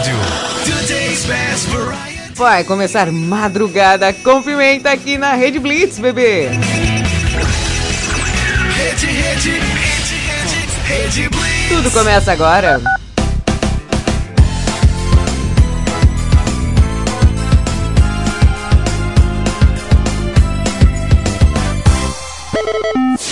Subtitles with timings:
[0.00, 0.16] rádio.
[2.34, 6.48] Vai começar madrugada com pimenta aqui na Rede Blitz, bebê.
[8.76, 11.68] Rede, rede, rede, rede, rede Blitz.
[11.68, 12.80] Tudo começa agora.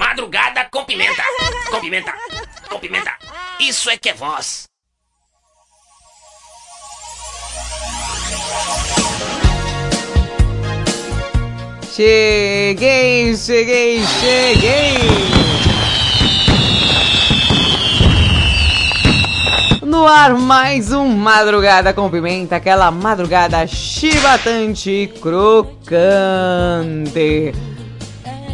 [0.00, 1.22] Madrugada com pimenta.
[1.70, 2.14] Com pimenta.
[2.70, 3.12] Com pimenta.
[3.60, 4.66] Isso é que é voz.
[11.92, 14.94] Cheguei, cheguei, cheguei.
[19.82, 26.00] No ar, mais um Madrugada com Pimenta, aquela madrugada chibatante crocante.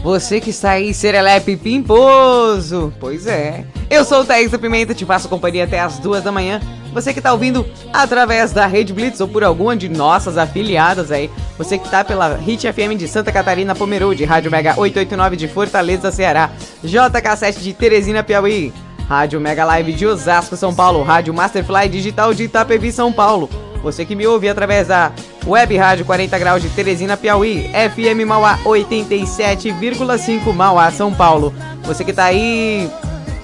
[0.06, 2.92] Você que está aí, serelepe pimposo.
[3.00, 3.64] Pois é.
[3.90, 6.60] Eu sou o Thaís da Pimenta, te faço companhia até as duas da manhã.
[6.94, 11.28] Você que está ouvindo através da Rede Blitz ou por alguma de nossas afiliadas aí.
[11.58, 16.12] Você que está pela Hit FM de Santa Catarina, Pomerode, Rádio Mega 889 de Fortaleza,
[16.12, 16.52] Ceará,
[16.84, 18.72] JK7 de Teresina, Piauí,
[19.08, 23.50] Rádio Mega Live de Osasco, São Paulo, Rádio Masterfly Digital de Itapevi, São Paulo.
[23.82, 25.12] Você que me ouve através da
[25.46, 31.54] Web Rádio 40 Graus de Teresina, Piauí, FM Mauá 87,5 Mauá, São Paulo.
[31.84, 32.90] Você que tá aí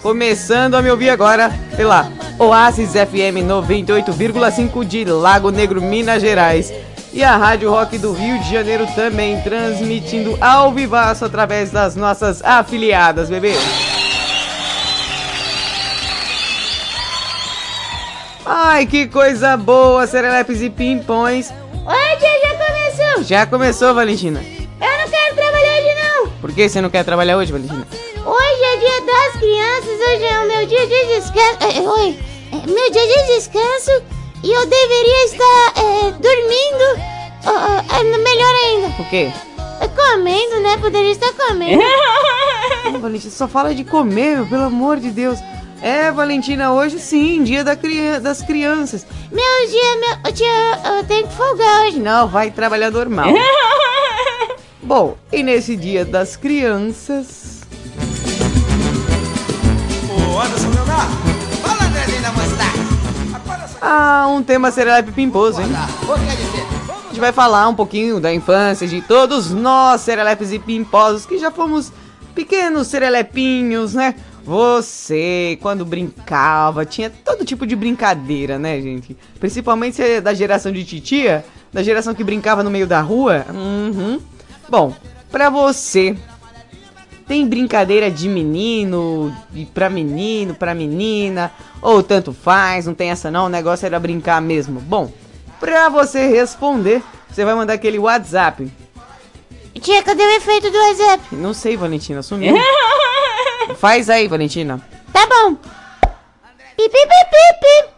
[0.02, 6.72] começando a me ouvir agora pela Oasis FM 98,5 de Lago Negro, Minas Gerais.
[7.12, 12.42] E a Rádio Rock do Rio de Janeiro também transmitindo ao vivaço através das nossas
[12.42, 13.54] afiliadas, bebê.
[18.54, 21.50] Ai, que coisa boa, serelepes e pimpões.
[21.50, 23.24] Oi, tia, já começou.
[23.24, 24.44] Já começou, Valentina.
[24.78, 26.30] Eu não quero trabalhar hoje, não.
[26.32, 27.88] Por que você não quer trabalhar hoje, Valentina?
[27.90, 31.62] Hoje é dia das crianças, hoje é o meu dia de descanso.
[31.62, 32.18] É, oi,
[32.52, 34.02] é meu dia de descanso
[34.44, 37.00] e eu deveria estar é, dormindo.
[37.46, 39.02] Oh, é melhor ainda.
[39.02, 39.32] O quê?
[39.80, 40.76] É comendo, né?
[40.76, 41.82] Poderia estar comendo.
[43.00, 45.38] Valentina, só fala de comer, meu, pelo amor de Deus.
[45.82, 47.76] É, Valentina, hoje sim, dia da
[48.22, 49.04] das crianças.
[49.32, 51.98] meu dia, meu tia, eu tenho que folgar hoje.
[51.98, 53.26] Não, vai trabalhar normal.
[54.80, 57.62] Bom, e nesse dia das crianças.
[60.08, 61.16] Ô, Anderson Leonardo,
[61.60, 63.78] fala Andrezinho da Mostarda.
[63.80, 65.68] Ah, um tema serelepe pimposo, hein?
[65.74, 71.38] A gente vai falar um pouquinho da infância de todos nós, serelepes e pimposos, que
[71.38, 71.92] já fomos
[72.36, 74.14] pequenos serelepinhos, né?
[74.44, 79.16] Você, quando brincava, tinha todo tipo de brincadeira, né, gente?
[79.38, 83.46] Principalmente se é da geração de titia, da geração que brincava no meio da rua.
[83.48, 84.20] Uhum.
[84.68, 84.94] Bom,
[85.30, 86.16] pra você,
[87.26, 93.30] tem brincadeira de menino, e pra menino, pra menina, ou tanto faz, não tem essa
[93.30, 94.80] não, o negócio era brincar mesmo.
[94.80, 95.12] Bom,
[95.60, 98.70] pra você responder, você vai mandar aquele WhatsApp.
[99.80, 101.36] Tia, cadê o efeito do WhatsApp?
[101.36, 102.54] Não sei, Valentina, sumiu.
[103.82, 104.80] Faz aí, Valentina.
[105.12, 105.56] Tá bom.
[105.56, 107.88] Pi, pi, pi, pi, pi.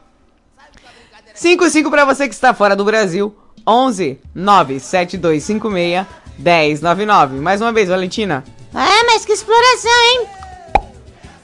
[1.35, 3.37] 55 pra você que está fora do Brasil.
[3.67, 6.07] 11 97256
[6.39, 7.37] 1099.
[7.37, 8.43] Mais uma vez, Valentina.
[8.75, 10.27] Ah, mas que exploração, hein?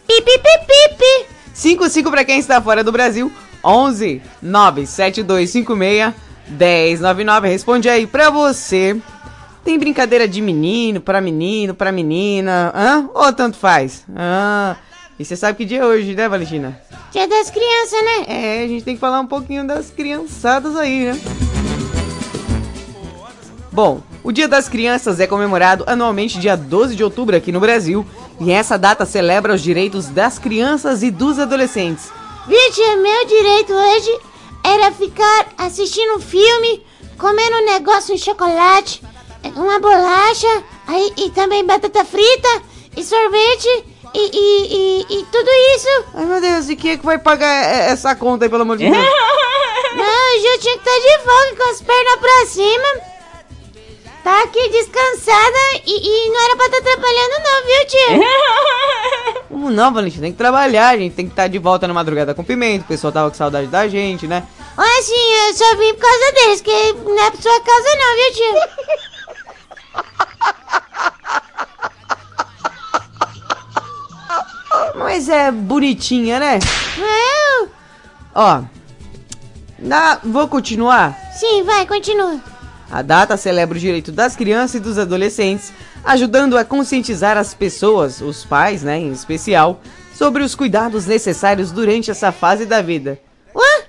[0.07, 1.27] Pi, pi, pi, pi, pi.
[1.53, 3.31] 55 pra quem está fora do Brasil.
[3.63, 6.15] 11 97256
[6.49, 7.47] 1099.
[7.47, 8.97] Responde aí pra você.
[9.65, 13.09] Tem brincadeira de menino, pra menino, pra menina, hã?
[13.15, 14.05] Ou tanto faz?
[14.17, 14.77] Ah,
[15.19, 16.81] e você sabe que dia é hoje, né, Valentina?
[17.13, 18.25] Dia das crianças, né?
[18.27, 21.21] É, a gente tem que falar um pouquinho das criançadas aí, né?
[23.73, 28.05] Bom, o Dia das Crianças é comemorado anualmente dia 12 de outubro aqui no Brasil,
[28.41, 32.11] e essa data celebra os direitos das crianças e dos adolescentes.
[32.49, 34.19] Viu, tia, meu direito hoje
[34.65, 36.85] era ficar assistindo um filme,
[37.17, 39.03] comendo um negócio, um chocolate,
[39.57, 42.63] uma bolacha, aí, e também batata frita,
[42.97, 43.85] e sorvete,
[44.15, 46.05] e, e, e, e tudo isso.
[46.15, 48.91] Ai meu Deus, e quem é que vai pagar essa conta aí, pelo amor de
[48.91, 48.97] Deus?
[49.97, 53.11] Não, eu tinha que estar de folga com as pernas pra cima.
[54.23, 59.41] Tá aqui descansada e, e não era pra estar trabalhando não, viu, tia?
[59.49, 60.25] Como não, Valentina?
[60.25, 62.89] Tem que trabalhar, a gente tem que estar de volta na madrugada com pimenta, o
[62.89, 64.47] pessoal tava com saudade da gente, né?
[64.77, 65.15] Olha assim,
[65.49, 69.10] eu só vim por causa deles, que não é por sua causa não, viu, tio?
[74.97, 76.59] Mas é bonitinha, né?
[76.99, 77.67] É,
[78.35, 78.63] Ó,
[79.79, 81.17] na, vou continuar.
[81.35, 82.39] sim, vai, continua.
[82.91, 85.73] A data celebra o direito das crianças e dos adolescentes,
[86.05, 89.81] ajudando a conscientizar as pessoas, os pais, né, em especial,
[90.15, 93.19] sobre os cuidados necessários durante essa fase da vida.
[93.55, 93.85] Ué?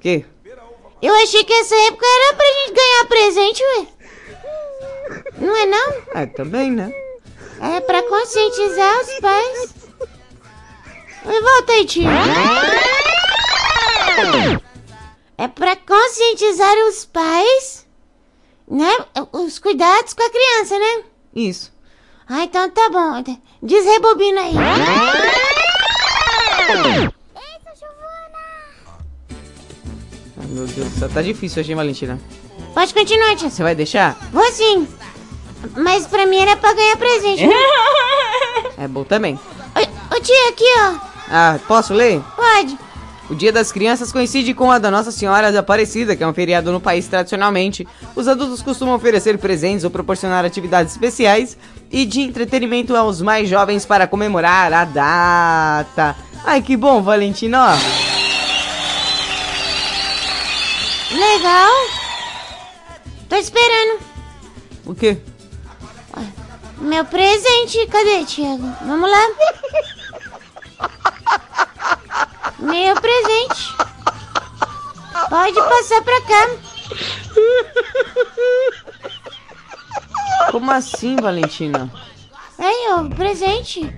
[0.00, 0.24] Que?
[1.00, 3.86] Eu achei que essa época era pra gente ganhar presente, ué.
[5.38, 5.92] Não é não?
[6.14, 6.92] É, também, né?
[7.60, 9.74] É pra conscientizar os pais.
[11.24, 12.08] Volta aí, tio.
[15.38, 17.86] É pra conscientizar os pais,
[18.68, 18.90] né?
[19.32, 21.04] Os cuidados com a criança, né?
[21.34, 21.72] Isso.
[22.28, 23.22] Ah, então tá bom.
[23.62, 24.54] Desrebobina aí.
[30.36, 32.20] Ai, meu Deus do céu, tá difícil hoje, hein, Valentina?
[32.74, 33.50] Pode continuar, tia.
[33.50, 34.16] Você vai deixar?
[34.32, 34.86] Vou sim.
[35.76, 37.46] Mas pra mim era pra ganhar presente.
[37.46, 37.54] né?
[38.78, 39.38] É bom também.
[39.76, 40.94] Ô, tia, aqui, ó.
[41.30, 42.20] Ah, posso ler?
[42.34, 42.76] Pode.
[43.30, 46.34] O Dia das Crianças coincide com a da Nossa Senhora da Aparecida, que é um
[46.34, 47.86] feriado no país tradicionalmente.
[48.16, 51.56] Os adultos costumam oferecer presentes ou proporcionar atividades especiais
[51.90, 56.16] e de entretenimento aos mais jovens para comemorar a data.
[56.44, 57.76] Ai, que bom, Valentina, ó.
[61.14, 61.70] Legal.
[63.32, 63.98] Tô esperando.
[64.84, 65.16] O quê?
[66.76, 67.86] Meu presente.
[67.86, 68.70] Cadê, Tiago?
[68.82, 69.26] Vamos lá.
[72.58, 73.74] Meu presente.
[75.30, 76.46] Pode passar pra cá.
[80.50, 81.90] Como assim, Valentina?
[82.58, 83.90] Aí, ó, presente.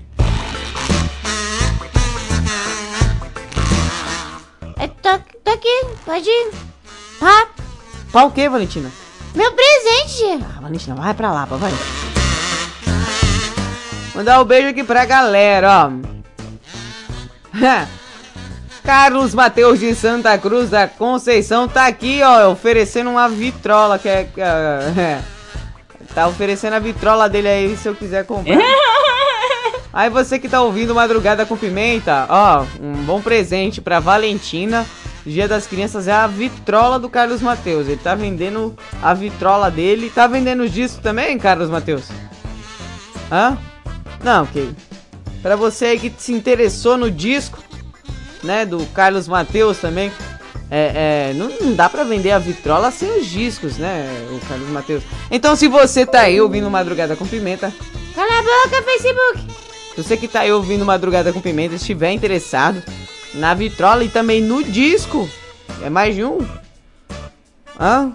[4.77, 6.53] É, tô, tô aqui, pode ir.
[7.21, 7.49] Ah,
[8.13, 8.93] Pá o quê, Valentina?
[9.35, 10.45] Meu presente.
[10.45, 11.73] Ah, Valentina, vai pra lá, vai.
[14.15, 15.91] Mandar um beijo aqui pra galera, ó.
[18.85, 24.29] Carlos Mateus de Santa Cruz da Conceição tá aqui, ó, oferecendo uma vitrola, que é...
[24.37, 25.21] é-
[26.15, 28.59] tá oferecendo a vitrola dele aí, se eu quiser comprar.
[29.93, 34.85] Aí você que tá ouvindo Madrugada com Pimenta, ó, um bom presente pra Valentina.
[35.27, 37.89] Dia das Crianças é a vitrola do Carlos Mateus.
[37.89, 40.11] Ele tá vendendo a vitrola dele.
[40.15, 42.09] Tá vendendo disco também, Carlos Mateus?
[43.33, 43.57] Hã?
[44.23, 44.75] Não, que
[45.45, 47.63] Pra você aí que se interessou no disco,
[48.43, 50.11] né, do Carlos Mateus também.
[50.71, 54.71] É, é, não, não dá pra vender a vitrola sem os discos, né, o Carlos
[54.71, 55.03] Mateus.
[55.31, 57.71] Então se você tá aí ouvindo Madrugada com Pimenta,
[58.15, 59.55] Cala a boca, Facebook.
[59.95, 62.83] se você que tá aí ouvindo Madrugada com Pimenta estiver interessado
[63.35, 65.29] na vitrola e também no disco,
[65.83, 66.39] é mais de um.
[67.79, 68.13] Hã?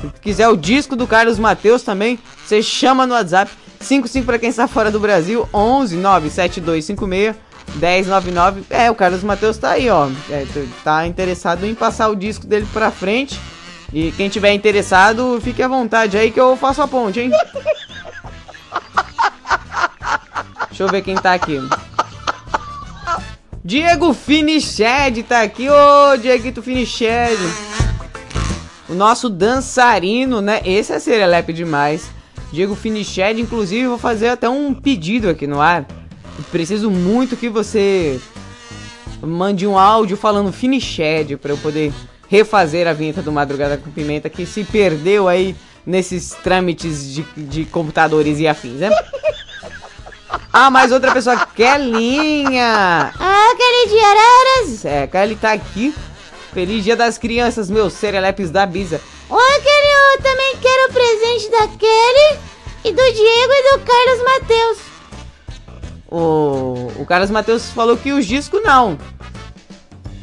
[0.00, 3.50] Se quiser o disco do Carlos Mateus também, você chama no WhatsApp
[3.80, 7.36] 55 para quem está fora do Brasil, 11 97256
[7.74, 8.64] 1099.
[8.70, 10.08] É, o Carlos Mateus tá aí, ó.
[10.30, 10.46] É,
[10.84, 13.38] tá interessado em passar o disco dele pra frente.
[13.92, 17.30] E quem tiver interessado, fique à vontade aí que eu faço a ponte, hein?
[20.68, 21.58] Deixa eu ver quem tá aqui.
[23.66, 27.36] Diego Finiched tá aqui, ô Dieguito Finiched.
[28.88, 30.60] O nosso dançarino, né?
[30.64, 32.08] Esse é serelepe demais.
[32.52, 35.84] Diego Finiched, inclusive, vou fazer até um pedido aqui no ar.
[36.52, 38.20] Preciso muito que você
[39.20, 41.92] mande um áudio falando Finiched pra eu poder
[42.28, 47.64] refazer a vinheta do Madrugada com Pimenta que se perdeu aí nesses trâmites de, de
[47.64, 48.90] computadores e afins, né?
[50.52, 53.12] Ah, mais outra pessoa, Kelinha!
[53.18, 54.84] Ah, aquele de araras.
[54.84, 55.94] É, Kelly tá aqui.
[56.52, 59.00] Feliz Dia das Crianças, meus serelepes da Bisa.
[59.28, 62.40] Oi, Kelly, eu também quero o presente da Kelly
[62.84, 64.78] e do Diego e do Carlos Mateus.
[66.08, 68.96] O, o Carlos Matheus falou que os discos não.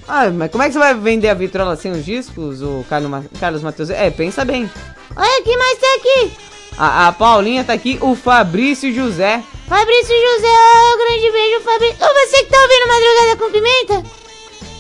[0.08, 3.10] Ah, mas como é que você vai vender a vitrola sem os discos, o Carlos,
[3.10, 3.90] Ma- Carlos Matheus?
[3.90, 4.70] É, pensa bem.
[5.16, 6.32] Olha, quem mais tá aqui?
[6.78, 9.44] A, a Paulinha tá aqui, o Fabrício José.
[9.68, 12.06] Fabrício José, oh, grande beijo, Fabrício.
[12.06, 14.04] Ô, você que tá ouvindo Madrugada com Pimenta?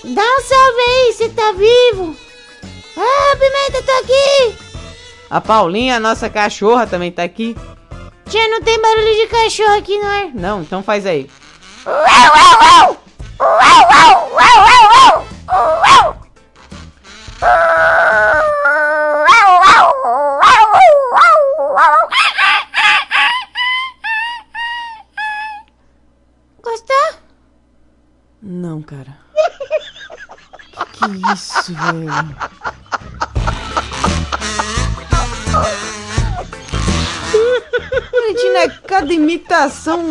[0.04, 2.16] Dá um salve aí, você tá vivo.
[2.98, 4.56] Ah, Pimenta, tô aqui.
[5.30, 7.56] A Paulinha, a nossa cachorra, também tá aqui.
[8.30, 10.28] Tia, não tem barulho de cachorro aqui no ar.
[10.34, 11.30] Não, então faz aí.
[11.86, 13.04] Gostou?
[28.74, 29.16] Não, cara.
[30.94, 31.72] Que é isso?
[31.76, 32.36] velho?
[38.12, 40.02] Valentina, é cada imitação.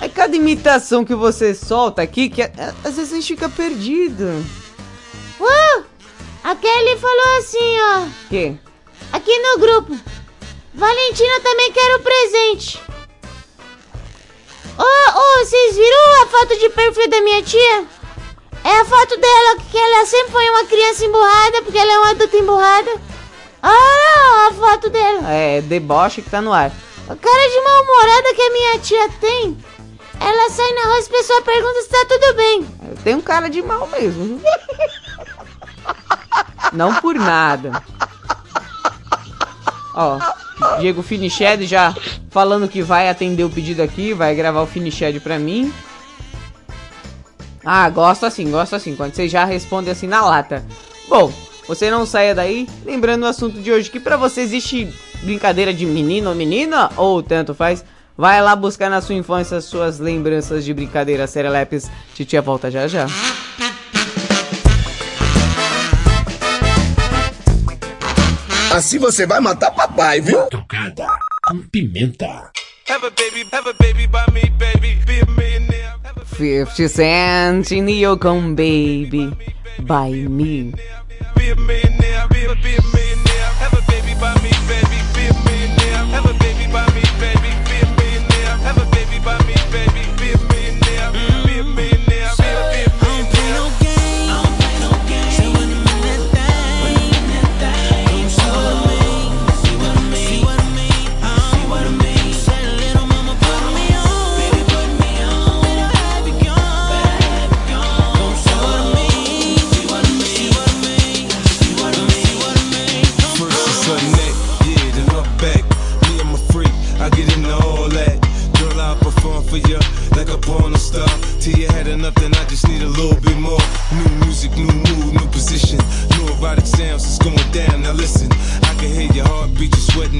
[0.00, 2.52] É cada imitação que você solta aqui que é-
[2.84, 4.24] às vezes a gente fica perdido.
[5.40, 5.84] Uh,
[6.44, 8.06] a Kelly falou assim, ó.
[8.28, 8.56] Que?
[9.12, 9.98] Aqui no grupo.
[10.74, 12.80] Valentina também quer o presente.
[14.78, 17.84] Ô, ô, vocês viram a foto de perfil da minha tia?
[18.64, 22.10] É a foto dela, que ela sempre foi uma criança emburrada, porque ela é uma
[22.10, 22.90] adulta emburrada.
[23.62, 25.30] Olha a foto dela.
[25.30, 26.70] É deboche que tá no ar.
[27.08, 29.58] A cara de mal-humorada que a minha tia tem.
[30.20, 32.66] Ela sai na rua e as pessoas perguntam se tá tudo bem.
[33.02, 34.40] Tem um cara de mal mesmo.
[36.72, 37.82] Não por nada.
[39.94, 40.18] Ó,
[40.80, 41.94] Diego Finiched já
[42.30, 45.72] falando que vai atender o pedido aqui, vai gravar o Finiched pra mim.
[47.64, 50.64] Ah, gosto assim, gosto assim, quando você já responde assim na lata.
[51.08, 51.32] Bom,
[51.66, 54.88] você não saia daí, lembrando o assunto de hoje, que pra você existe
[55.22, 57.84] brincadeira de menino ou menina, ou tanto faz.
[58.16, 61.88] Vai lá buscar na sua infância suas lembranças de brincadeiras serelepes.
[62.14, 63.06] Titia volta já já.
[68.78, 70.38] Assim você vai matar papai, viu?
[70.38, 71.08] Madrugada
[71.48, 72.52] com pimenta.
[72.88, 74.94] Have a baby, have a baby by me, baby.
[75.04, 75.94] Be a millionaire.
[76.04, 79.36] Have a 50 Cent in Yukon Baby
[79.80, 80.72] by me.
[81.34, 81.97] be a millionaire.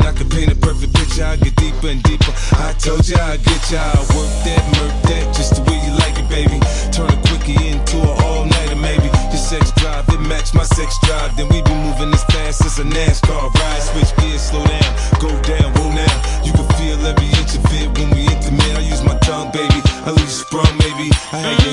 [0.08, 1.22] I can paint a perfect picture.
[1.22, 2.32] I get deeper and deeper.
[2.56, 3.76] I told you I get ya.
[3.76, 6.56] I work that, murk that, just the way you like it, baby.
[6.96, 9.04] Turn a quickie into an all nighter, maybe.
[9.28, 11.36] Your sex drive, it match my sex drive.
[11.36, 13.82] Then we be moving this fast as a NASCAR ride.
[13.84, 16.16] Switch gears, slow down, go down, whoa now.
[16.40, 18.80] You can feel every inch of it when we intimate.
[18.80, 19.76] I use my tongue, baby.
[20.08, 21.12] I leave you sprung, maybe.
[21.36, 21.67] I had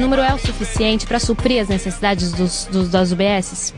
[0.00, 3.74] número é o suficiente para suprir as necessidades dos, dos, das UBSs?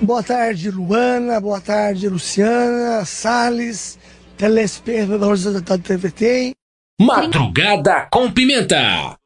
[0.00, 1.40] Boa tarde, Luana.
[1.40, 3.98] Boa tarde, Luciana, Salles,
[4.36, 6.52] telespectadores da TVT.
[7.00, 9.16] Madrugada com Pimenta.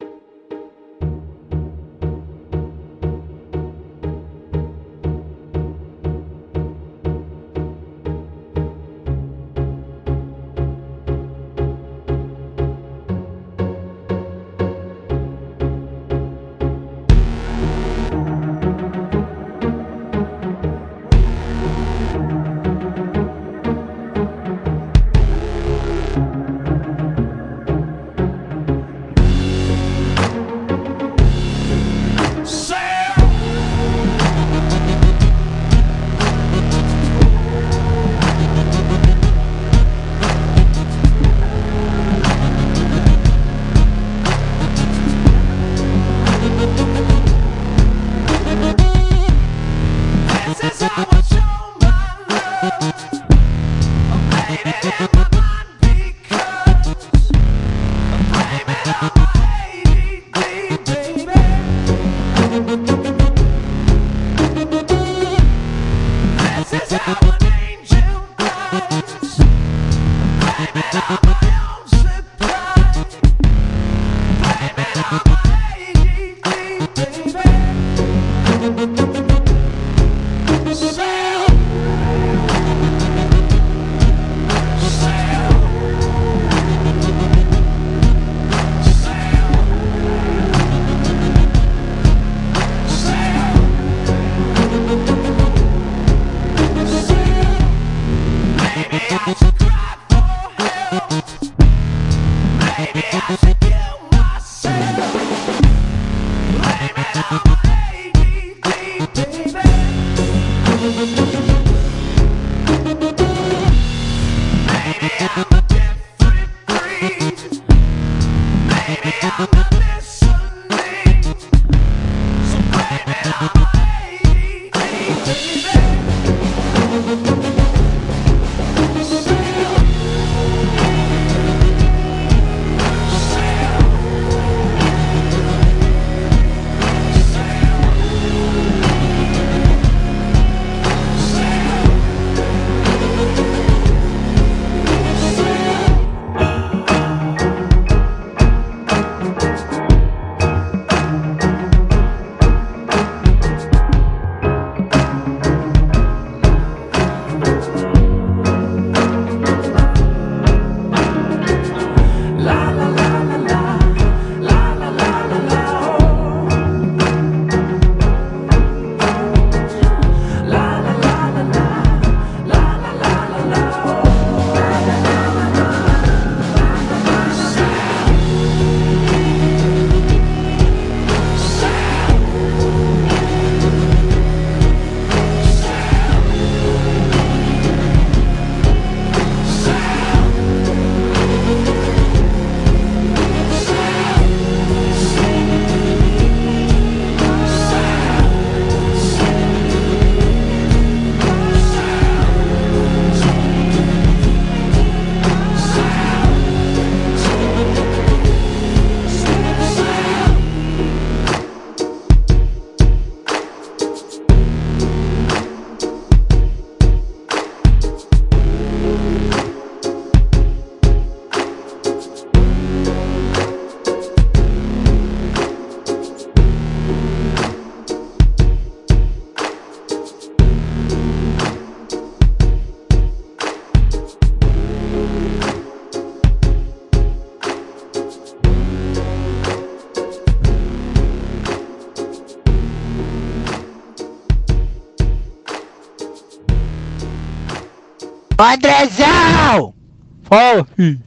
[248.77, 249.75] Andrezão!
[250.23, 251.01] Fala, filho.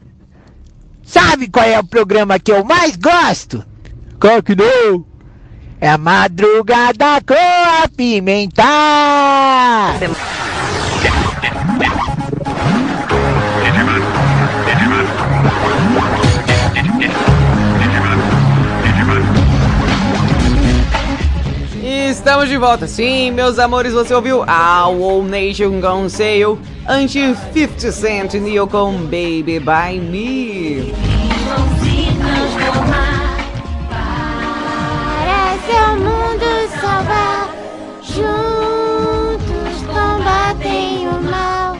[1.03, 3.63] Sabe qual é o programa que eu mais gosto?
[4.19, 5.05] Qual que não?
[5.79, 8.63] É a Madrugada com a Pimenta!
[22.19, 22.85] Estamos de volta.
[22.85, 29.57] Sim, meus amores, você ouviu All Nation Gone Sale, anti 50 Cent Neo com Baby
[29.57, 30.93] By Me.
[33.89, 37.49] Para seu mundo salvar,
[38.03, 41.77] juntos combatem o mal.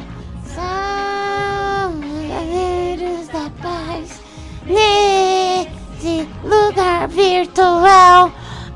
[0.55, 4.21] São guerreiros da paz
[4.65, 8.31] nesse lugar virtual.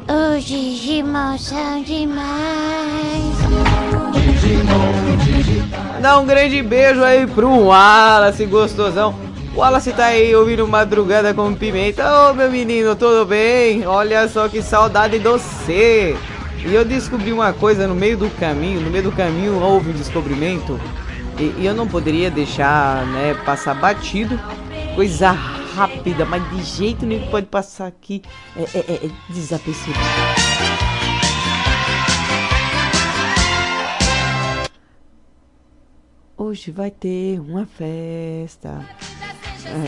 [0.08, 0.42] Salve.
[0.42, 2.24] Digimon são demais.
[6.02, 9.16] Dá um grande beijo aí pro Wallace, gostosão.
[9.56, 12.30] O Wallace tá aí ouvindo Madrugada com Pimenta.
[12.30, 13.86] Ô, meu menino, tudo bem?
[13.88, 16.18] Olha só que saudade de você.
[16.66, 18.82] E eu descobri uma coisa no meio do caminho.
[18.82, 20.80] No meio do caminho houve um descobrimento.
[21.40, 24.40] E, e eu não poderia deixar, né, passar batido.
[24.96, 25.32] Coisa
[25.74, 28.22] rápida, mas de jeito nenhum pode passar aqui
[28.56, 29.10] é, é, é, é.
[36.38, 38.88] Hoje vai ter uma festa.
[39.66, 39.86] É.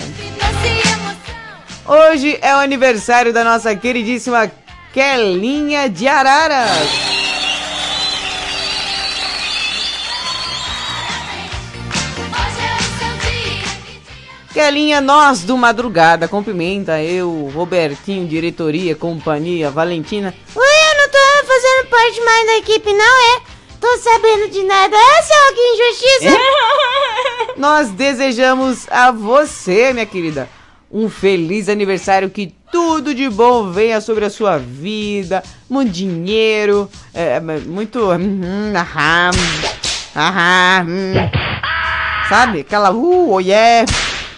[2.11, 4.51] Hoje é o aniversário da nossa queridíssima
[4.93, 7.24] Kelinha de Araras.
[14.55, 20.33] Kelinha, nós do Madrugada, com Pimenta, eu, Robertinho, diretoria, companhia, Valentina.
[20.55, 23.41] Ui, eu não tô fazendo parte mais da equipe, não é?
[23.81, 24.95] Tô sabendo de nada.
[24.95, 26.37] Essa é que injustiça.
[27.57, 30.47] Nós desejamos a você, minha querida,
[30.89, 37.41] um feliz aniversário, que tudo de bom venha sobre a sua vida, muito dinheiro, é,
[37.41, 38.09] muito.
[38.09, 39.31] hum, aham,
[40.15, 41.13] aham, hum,
[42.29, 42.61] sabe?
[42.61, 43.85] Aquela uh, oh yeah,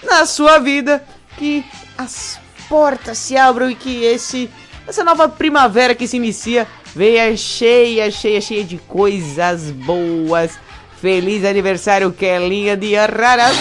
[0.08, 1.04] na sua vida,
[1.38, 1.64] que
[1.98, 4.50] as portas se abram e que esse
[4.88, 6.66] essa nova primavera que se inicia
[6.96, 10.58] venha cheia, cheia, cheia de coisas boas.
[11.02, 13.56] Feliz aniversário, Kelinha de Araras.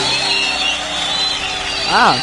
[1.92, 2.16] Ah.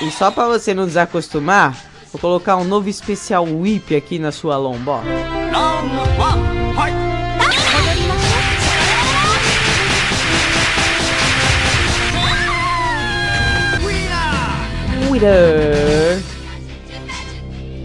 [0.00, 1.76] E só pra você não desacostumar,
[2.12, 5.02] vou colocar um novo especial whip aqui na sua lomba.
[5.02, 6.63] ó.
[15.14, 16.20] Twitter.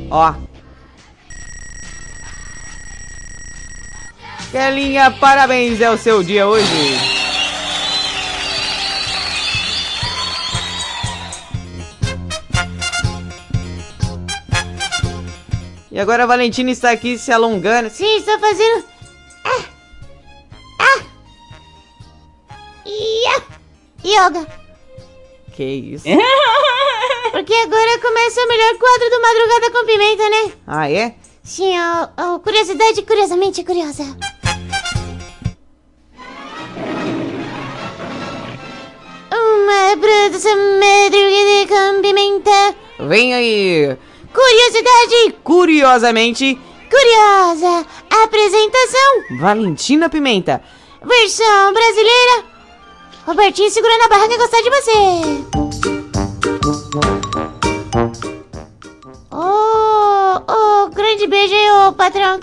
[0.09, 0.33] Ó.
[4.51, 6.65] Kelinha, parabéns, é o seu dia hoje.
[15.91, 17.91] E agora a Valentina está aqui se alongando.
[17.91, 18.85] Sim, estou fazendo.
[19.45, 19.65] Ah!
[20.79, 21.03] Ah!
[22.85, 23.43] Ia!
[24.03, 24.47] Yoga.
[25.51, 26.07] Que isso?
[27.49, 30.51] Porque agora começa o melhor quadro do Madrugada com Pimenta, né?
[30.67, 31.15] Ah, é?
[31.43, 31.73] Sim,
[32.35, 34.03] o Curiosidade Curiosamente Curiosa.
[39.33, 42.75] Uma produção Madrugada com Pimenta.
[42.99, 43.97] Vem aí.
[44.31, 46.55] Curiosidade Curiosamente,
[46.87, 47.83] Curiosa.
[48.25, 49.39] Apresentação.
[49.39, 50.61] Valentina Pimenta.
[51.03, 52.45] Versão brasileira.
[53.25, 55.69] Robertinho segurando a barra que gostar de você.
[61.19, 62.39] Grande beijo aí, ô patrão.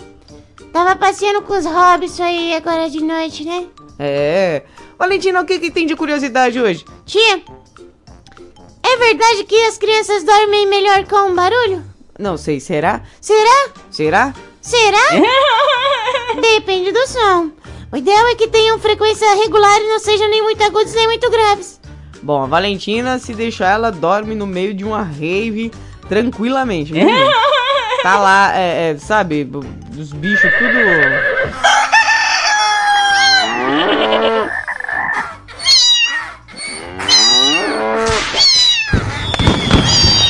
[0.71, 3.67] Tava passeando com os hobbits aí agora de noite, né?
[3.99, 4.65] É.
[4.99, 6.85] Valentina, o que, que tem de curiosidade hoje?
[7.07, 7.43] Tia,
[8.83, 11.83] é verdade que as crianças dormem melhor com barulho?
[12.19, 13.03] Não sei, será?
[13.21, 13.71] Será?
[13.91, 14.35] Será?
[14.61, 14.99] Será?
[16.41, 17.51] Depende do som.
[17.91, 21.31] O ideal é que tenham frequência regular e não sejam nem muito agudos nem muito
[21.31, 21.81] graves.
[22.23, 25.71] Bom, a Valentina, se deixar, ela dorme no meio de uma rave
[26.09, 26.93] tranquilamente.
[26.93, 27.31] menino?
[28.07, 29.51] Tá lá, é, é, sabe,
[29.99, 30.79] os bichos tudo.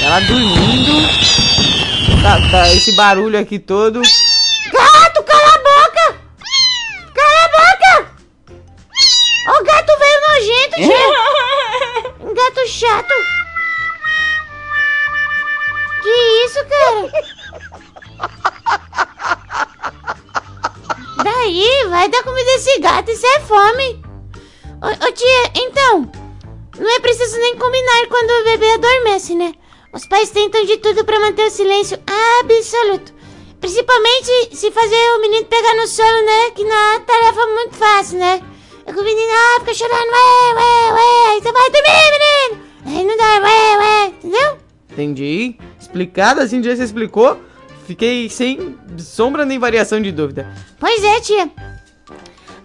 [0.02, 1.06] Ela dormindo.
[2.22, 4.00] Tá, tá, esse barulho aqui todo.
[4.00, 6.16] Gato, cala a boca!
[7.14, 8.10] Cala a boca!
[9.50, 12.26] Ô gato veio nojento, tia!
[12.26, 13.14] Um gato chato!
[16.02, 16.10] Que
[16.46, 17.35] isso, cara?
[21.46, 24.02] Daí, vai dar comida esse gato, isso é fome!
[24.82, 26.10] Ô, ô tia, então,
[26.76, 29.54] não é preciso nem combinar quando o bebê adormece, né?
[29.92, 32.00] Os pais tentam de tudo pra manter o silêncio
[32.42, 33.14] absoluto.
[33.60, 36.50] Principalmente se fazer o menino pegar no sono, né?
[36.50, 38.42] Que não é tarefa muito fácil, né?
[38.84, 42.66] É que o menino ah, fica chorando, ué, ué, ué, aí você vai dormir, menino!
[42.86, 44.58] Aí não dá, ué, ué, entendeu?
[44.90, 45.56] Entendi.
[45.80, 47.40] Explicado assim, que você explicou.
[47.86, 50.52] Fiquei sem sombra nem variação de dúvida.
[50.80, 51.48] Pois é, tia.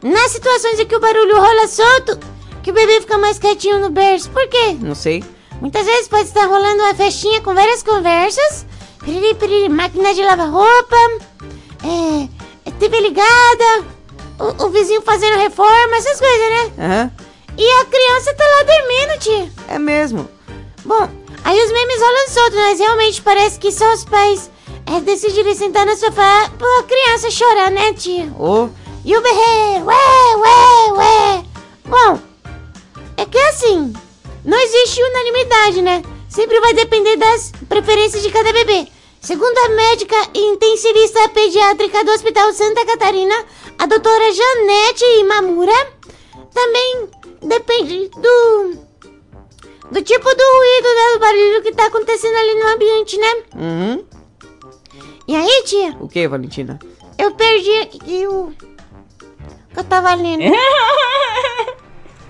[0.02, 2.20] Nas situações em que o barulho rola solto,
[2.64, 4.32] que o bebê fica mais quietinho no berço.
[4.32, 4.76] Por quê?
[4.80, 5.24] Não sei.
[5.62, 8.66] Muitas vezes pode estar rolando uma festinha com várias conversas.
[9.06, 10.96] Piriri, piriri, máquina de lavar roupa.
[11.84, 12.28] É,
[12.66, 13.86] é TV ligada.
[14.40, 16.72] O, o vizinho fazendo reforma, essas coisas, né?
[16.80, 17.12] Aham.
[17.60, 19.52] E a criança tá lá dormindo, tia.
[19.68, 20.28] É mesmo.
[20.84, 21.08] Bom,
[21.44, 24.50] aí os memes rolam soltos, mas realmente parece que são os pais
[24.86, 28.32] é decidirem sentar no sofá pra criança chorar, né, tia?
[28.39, 28.70] Ô,
[29.04, 31.46] E o berreiro, ué, ué, ué.
[31.86, 32.20] Bom,
[33.17, 33.94] é que assim,
[34.46, 36.04] não existe unanimidade, né?
[36.30, 38.88] Sempre vai depender das preferências de cada bebê.
[39.20, 43.36] Segundo a médica e intensivista pediátrica do Hospital Santa Catarina,
[43.78, 45.94] a doutora Janete Imamura,
[46.54, 47.10] também
[47.41, 48.76] depende do.
[49.91, 51.13] do tipo do ruído, né?
[51.13, 53.44] Do barulho que tá acontecendo ali no ambiente, né?
[53.56, 54.21] uhum.
[55.28, 56.80] E aí, tia, O que, Valentina?
[57.18, 58.52] eu perdi aqui o.
[59.72, 60.44] que eu tava lendo.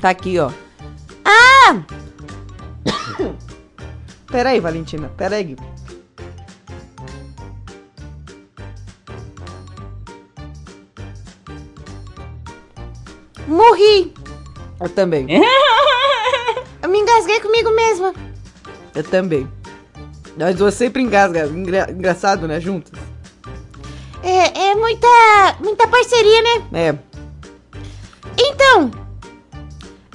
[0.01, 0.49] Tá aqui, ó.
[1.23, 1.83] Ah!
[4.31, 5.09] Pera aí, Valentina.
[5.15, 5.55] Pera aí.
[13.47, 14.13] Morri!
[14.79, 15.27] Eu também.
[16.81, 18.13] Eu me engasguei comigo mesma.
[18.95, 19.47] Eu também.
[20.37, 21.45] Nós duas sempre engasga.
[21.47, 22.59] Engra- engraçado, né?
[22.59, 22.99] Juntas.
[24.23, 25.07] É, é muita.
[25.59, 26.63] muita parceria, né?
[26.73, 26.95] É.
[28.37, 28.91] Então.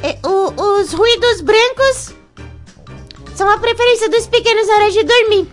[0.02, 2.14] é, o- os ruídos brancos
[3.34, 5.52] são a preferência dos pequenos na hora de dormir.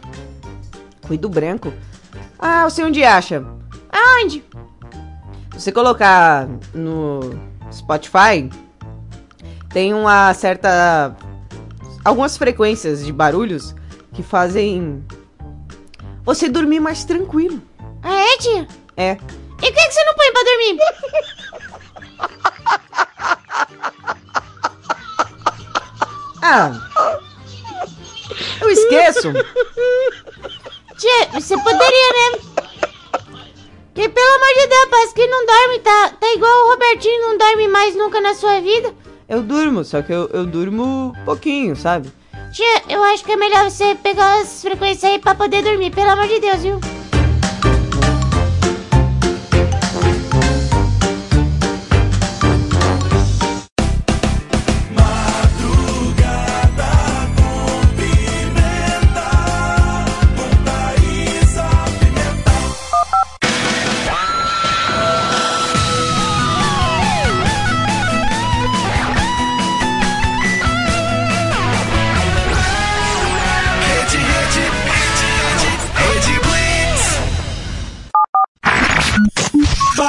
[1.07, 1.73] Ruído branco.
[2.39, 3.43] Ah, sei onde acha.
[3.91, 4.43] Aonde?
[5.53, 7.39] Se você colocar no
[7.71, 8.49] Spotify,
[9.69, 11.15] tem uma certa.
[12.03, 13.73] Algumas frequências de barulhos
[14.13, 15.03] que fazem
[16.23, 17.61] você dormir mais tranquilo.
[18.01, 18.67] Ah, é, tia?
[18.95, 19.11] É.
[19.11, 20.77] E o que, que você não põe pra dormir?
[26.45, 26.71] Ah!
[28.61, 29.31] Eu esqueço!
[30.97, 32.39] Tia, você poderia, né?
[33.93, 37.37] Que pelo amor de Deus, parece que não dorme, tá, tá igual o Robertinho, não
[37.37, 38.93] dorme mais nunca na sua vida.
[39.29, 42.11] Eu durmo, só que eu, eu durmo pouquinho, sabe?
[42.53, 46.11] Tia, eu acho que é melhor você pegar as frequências aí pra poder dormir, pelo
[46.11, 46.79] amor de Deus, viu?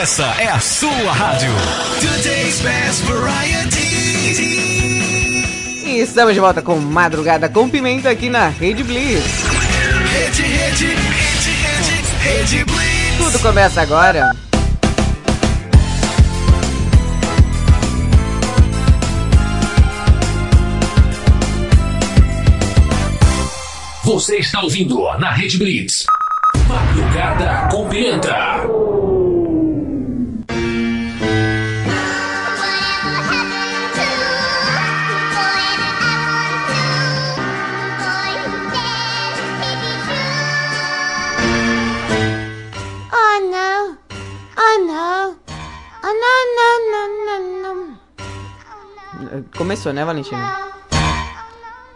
[0.00, 1.50] Essa é a sua rádio.
[2.00, 4.32] Today's best variety.
[5.84, 9.22] E estamos de volta com Madrugada com Pimenta aqui na Rede Blitz.
[10.10, 13.18] Rede, rede, rede, rede, rede Blitz.
[13.18, 14.30] Tudo começa agora.
[24.02, 26.06] Você está ouvindo na Rede Blitz.
[26.66, 28.66] Madrugada com Pimenta.
[49.56, 50.70] Começou, né, Valentina?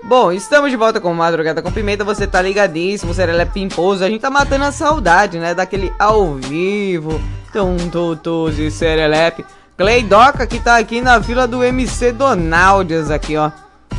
[0.02, 4.20] Bom, estamos de volta com Madrugada com Pimenta, você tá ligadíssimo, Serelepe Pimposo, a gente
[4.20, 7.18] tá matando a saudade, né, daquele ao vivo,
[7.52, 9.46] Tum Tutus e Serelepe.
[9.76, 13.50] Cleidoca que tá aqui na fila do MC Donaldias aqui, ó.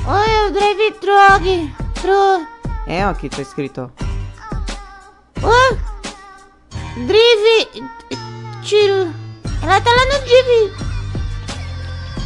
[0.08, 1.76] Oi, o Drive Trog.
[2.02, 2.48] Tro.
[2.88, 5.48] É, aqui tá escrito, ó.
[5.48, 5.78] Ô!
[7.06, 7.90] Drive.
[8.62, 9.12] Tiro.
[9.62, 10.95] Ela tá lá no Drive.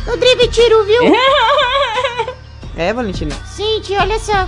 [0.05, 1.01] No Drive Tiro, viu?
[2.77, 3.35] É, Valentina?
[3.45, 4.47] Sim, tia, olha só.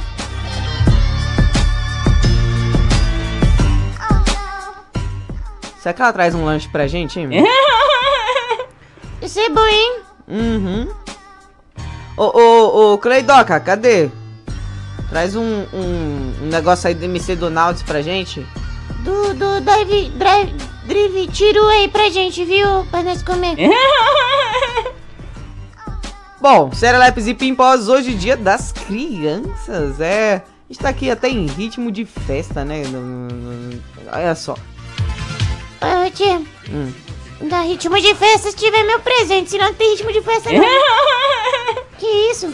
[5.82, 7.28] Será que ela traz um lanche pra gente, hein?
[9.22, 10.00] Isso é bom, hein?
[10.30, 10.88] Uhum.
[12.16, 14.10] Ô, ô, ô, Cleidoca, cadê?
[15.10, 18.48] Traz um, um, um negócio aí do MC Donalds pra gente.
[19.00, 20.54] Do, do Drive, Drive,
[20.86, 22.86] Drive Tiro aí pra gente, viu?
[22.90, 23.58] Pra nós comer.
[26.42, 30.42] Bom, Serelepes e Pimpós, hoje dia das crianças, é.
[30.68, 32.82] A gente tá aqui até em ritmo de festa, né?
[34.12, 34.54] Olha só.
[34.54, 36.92] Ô, tia, Hum.
[37.42, 40.64] dá ritmo de festa se tiver meu presente, senão não tem ritmo de festa não.
[42.00, 42.48] que isso?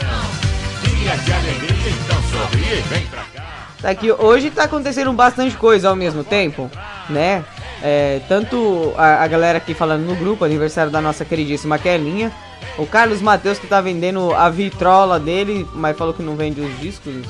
[3.82, 6.70] Tá aqui, hoje tá acontecendo bastante coisa ao mesmo tempo,
[7.10, 7.46] né?
[7.82, 12.34] É, tanto a, a galera aqui falando no grupo, aniversário da nossa queridíssima Kelinha.
[12.78, 16.80] O Carlos Matheus que tá vendendo a vitrola dele, mas falou que não vende os
[16.80, 17.26] discos.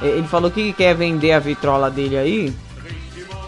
[0.00, 2.54] Ele falou que quer vender a vitrola dele aí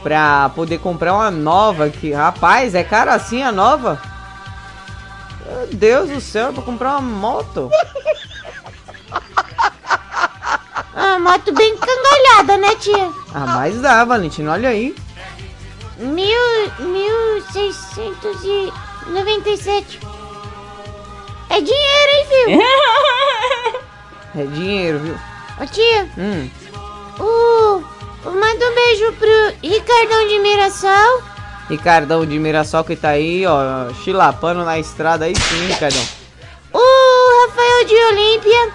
[0.02, 1.88] pra poder comprar uma nova.
[1.88, 4.00] Que rapaz, é cara assim a nova?
[5.46, 7.70] Meu Deus do céu, pra comprar uma moto.
[10.98, 13.11] Ah, moto bem cangalhada, né, tia?
[13.35, 14.94] Ah, mas dá, Valentino, olha aí.
[15.98, 16.40] Mil,
[16.78, 18.72] mil seiscentos e
[19.11, 20.00] noventa e sete.
[21.50, 22.66] É dinheiro, hein, viu?
[24.38, 25.14] É dinheiro, viu?
[25.59, 26.50] Ô, tia, Hum.
[27.18, 27.82] o...
[28.28, 31.22] Manda um beijo pro Ricardão de Mirassol.
[31.70, 36.06] Ricardão de Mirassol que tá aí, ó, chilapando na estrada aí sim, Ricardão.
[36.74, 38.72] O Rafael de Olímpia.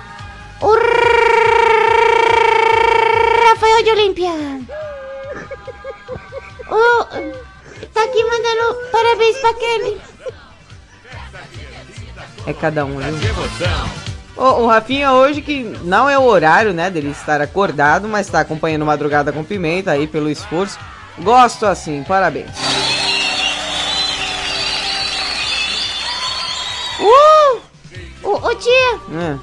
[0.62, 0.76] O
[3.50, 4.32] Rafael de Olímpia.
[6.70, 7.04] O...
[7.94, 10.02] Tá aqui mandando parabéns pra Kelly.
[12.46, 13.34] É cada um, viu?
[14.36, 18.40] Ô, o Rafinha hoje que não é o horário, né, dele estar acordado, mas tá
[18.40, 20.80] acompanhando Madrugada com Pimenta aí pelo esforço.
[21.20, 22.50] Gosto assim, parabéns.
[27.00, 27.60] Uh!
[28.24, 29.40] O, o tia, Hum,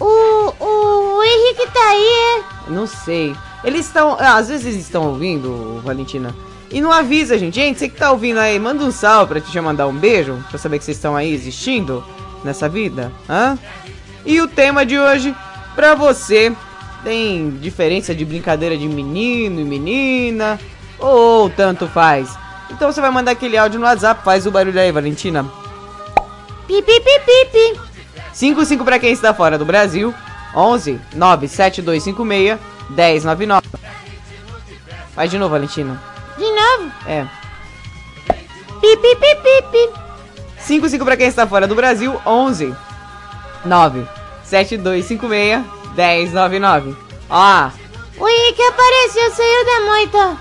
[0.00, 2.70] o, o Henrique tá aí, é?
[2.70, 3.34] não sei.
[3.62, 6.34] Eles estão, ah, às vezes eles estão ouvindo, Valentina.
[6.70, 7.54] E não avisa, gente.
[7.54, 10.58] Gente, você que tá ouvindo aí, manda um salve pra te mandar um beijo, pra
[10.58, 12.04] saber que vocês estão aí existindo
[12.44, 13.58] nessa vida, hã?
[14.24, 15.34] E o tema de hoje,
[15.74, 16.52] pra você,
[17.02, 20.60] tem diferença de brincadeira de menino e menina,
[20.98, 22.36] ou tanto faz.
[22.70, 25.44] Então você vai mandar aquele áudio no WhatsApp, faz o barulho aí, Valentina.
[26.66, 27.80] Pipi, pipi, pipi.
[28.32, 30.14] 55 pra quem está fora do Brasil,
[30.54, 32.58] 11 97256
[32.90, 33.66] 1099.
[35.14, 36.00] Faz de novo, Valentina.
[36.36, 36.92] De novo.
[37.06, 37.26] É.
[38.80, 40.03] Pipi, pipi, pipi.
[40.64, 42.74] 55 pra quem está fora do Brasil, 11
[43.64, 45.64] 97256
[45.96, 46.96] 1099.
[47.30, 47.70] Ó,
[48.18, 50.36] O Henrique apareceu, saiu da moita.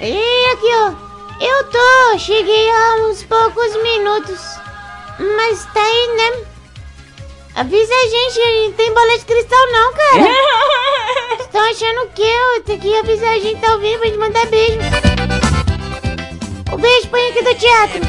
[0.00, 0.92] E aqui, ó.
[1.40, 4.40] Eu tô, cheguei há uns poucos minutos.
[5.36, 6.32] Mas tá aí, né?
[7.56, 10.28] Avisa a gente, a gente não tem bola de cristal não, cara.
[11.40, 14.78] Estão achando que eu tenho que avisar a gente tá ao vivo e mandar beijo.
[16.72, 18.00] O beijo pro Henrique do teatro.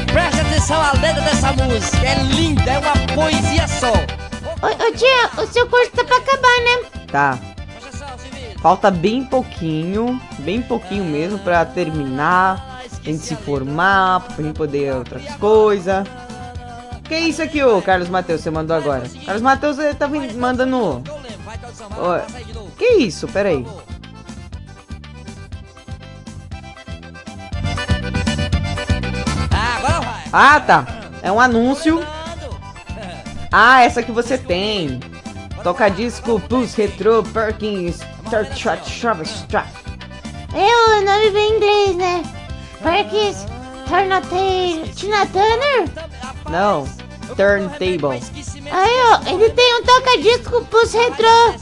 [0.46, 3.92] Atenção à letra dessa música, é linda, é uma poesia só.
[3.92, 7.06] Ô, ô tia, o seu curso tá pra acabar, né?
[7.06, 7.38] tá.
[8.60, 14.94] Falta bem pouquinho, bem pouquinho mesmo pra terminar, a gente se formar, pra gente poder
[14.94, 16.06] outras coisas.
[17.04, 19.08] Que é isso aqui, ô Carlos Matheus, você mandou agora?
[19.24, 21.02] Carlos Matheus ele tá mandando.
[21.96, 23.28] Ô, que isso?
[23.28, 23.64] Pera aí.
[30.38, 30.84] Ah, tá.
[31.22, 31.98] É um anúncio.
[33.50, 35.00] Ah, essa que você tem.
[35.62, 38.00] Toca disco Plus Retro Perkins
[39.48, 39.66] Trap.
[40.54, 42.22] É, o nome vem em inglês, né?
[42.82, 43.46] Perkins,
[43.88, 45.88] Turntable, Tina Turner?
[46.50, 46.86] Não,
[47.28, 48.20] Turntable.
[48.70, 51.54] Aí, ó, ele tem um toca-disco pros retrô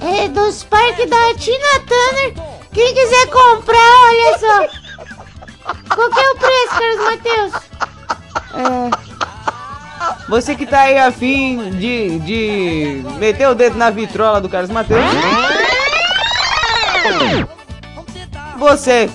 [0.00, 2.34] é, dos parques da Tina Turner.
[2.72, 4.66] Quem quiser comprar, olha só.
[5.94, 7.85] Qual que é o preço, Carlos Matheus?
[8.56, 9.06] É.
[10.28, 15.04] Você que tá aí afim de, de meter o dedo na vitrola do Carlos Matheus.
[18.58, 19.08] Você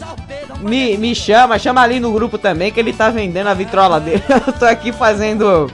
[0.61, 4.23] me, me chama, chama ali no grupo também que ele tá vendendo a vitrola dele.
[4.29, 5.69] Eu tô aqui fazendo.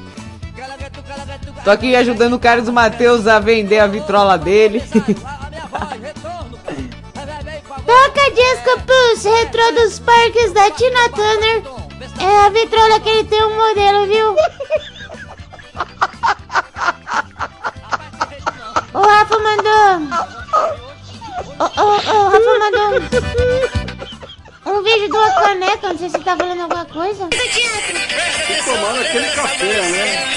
[1.64, 4.82] Tô aqui ajudando o Carlos Matheus a vender a vitrola dele.
[7.86, 11.77] Toca Disco Pulse, retrô dos parques da Tina Turner.
[12.20, 14.36] É a vitrola que ele tem um modelo, viu?
[18.94, 20.02] O Rafa mandou.
[21.60, 22.96] O, o, o Rafa mandou um,
[24.72, 25.90] um vídeo de uma caneca.
[25.90, 27.30] Não sei se tá falando alguma coisa.
[28.66, 30.28] Tomando aquele café, né?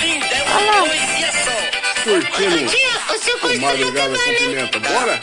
[0.57, 0.89] Olha lá.
[2.03, 2.64] Curtindo
[3.11, 4.78] O seu com madrugada com pimenta.
[4.81, 5.20] Bora?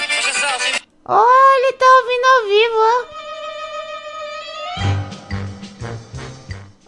[1.10, 2.78] Oh, ele tá ouvindo ao vivo,
[3.14, 3.17] ó.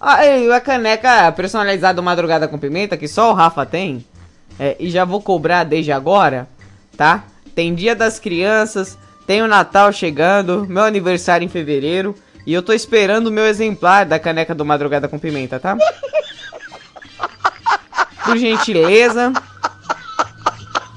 [0.02, 4.06] Ah, e a caneca personalizada Madrugada com Pimenta, que só o Rafa tem.
[4.58, 6.47] É, e já vou cobrar desde agora,
[6.95, 7.26] tá?
[7.54, 8.97] Tem Dia das Crianças,
[9.28, 12.16] tem o Natal chegando, meu aniversário em fevereiro.
[12.47, 15.78] E eu tô esperando o meu exemplar da caneca do Madrugada com Pimenta, tá?
[18.24, 19.34] Por gentileza.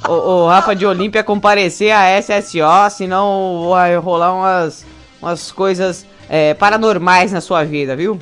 [0.08, 4.86] O, o Rafa de Olímpia comparecer a SSO, senão vai rolar umas,
[5.20, 8.18] umas coisas é, paranormais na sua vida, viu?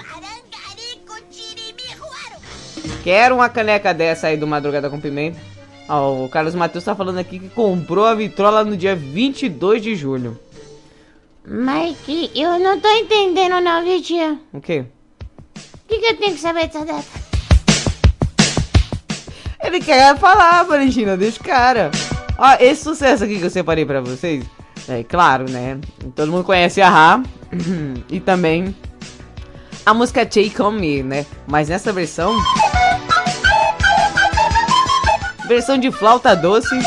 [3.03, 5.39] Quero uma caneca dessa aí do Madrugada com Pimenta.
[5.89, 9.97] Ó, o Carlos Matheus tá falando aqui que comprou a vitrola no dia 22 de
[9.97, 10.39] julho.
[11.45, 14.39] Mike, eu não tô entendendo não, viu, tia?
[14.53, 14.85] O quê?
[15.57, 17.31] O que, que eu tenho que saber dessa data?
[19.63, 21.91] Ele quer falar, Valentina, deixa o cara.
[22.39, 24.45] Ó, esse sucesso aqui que eu separei pra vocês.
[24.89, 25.79] É claro, né?
[26.15, 27.23] Todo mundo conhece a Ra.
[28.09, 28.75] e também
[29.85, 31.27] a música Take On Me, né?
[31.47, 32.37] Mas nessa versão.
[35.51, 36.79] Versão de flauta doce.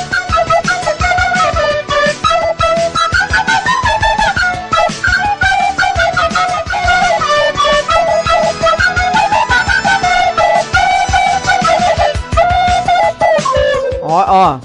[14.01, 14.59] Ó, ó.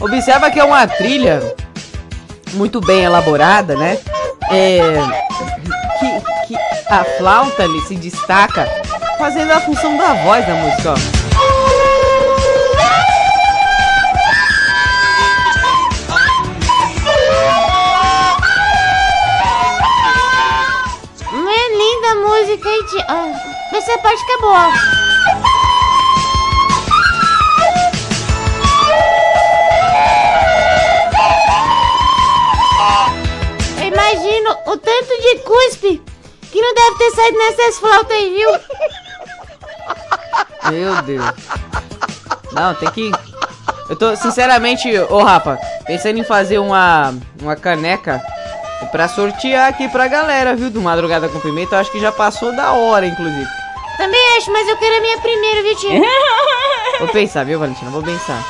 [0.00, 1.42] Observa que é uma trilha
[2.54, 3.98] muito bem elaborada, né?
[4.50, 4.80] É,
[6.00, 6.56] que, que
[6.88, 8.83] a flauta ali se destaca
[9.24, 10.96] fazendo a função da voz da música, ó.
[21.32, 23.06] É linda a música, hein, tia?
[23.08, 23.32] Ah,
[23.72, 24.72] essa parte que é boa.
[33.86, 36.02] Imagino o tanto de cuspe
[36.52, 38.50] que não deve ter saído nessas flautas viu?
[40.74, 41.24] Meu Deus.
[42.52, 43.12] Não, tem que.
[43.88, 48.22] Eu tô, sinceramente, ô Rafa, pensando em fazer uma, uma caneca
[48.90, 50.70] pra sortear aqui pra galera, viu?
[50.70, 51.76] Do Madrugada com Pimenta.
[51.76, 53.46] Eu acho que já passou da hora, inclusive.
[53.96, 56.00] Também acho, mas eu quero a minha primeira, viu, tia?
[56.98, 57.90] Vou pensar, viu, Valentina?
[57.90, 58.42] Vou pensar.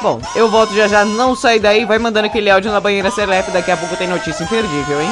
[0.00, 1.04] Bom, eu volto já já.
[1.04, 1.84] Não sai daí.
[1.84, 3.50] Vai mandando aquele áudio na banheira Celep.
[3.50, 5.08] Daqui a pouco tem notícia imperdível, hein?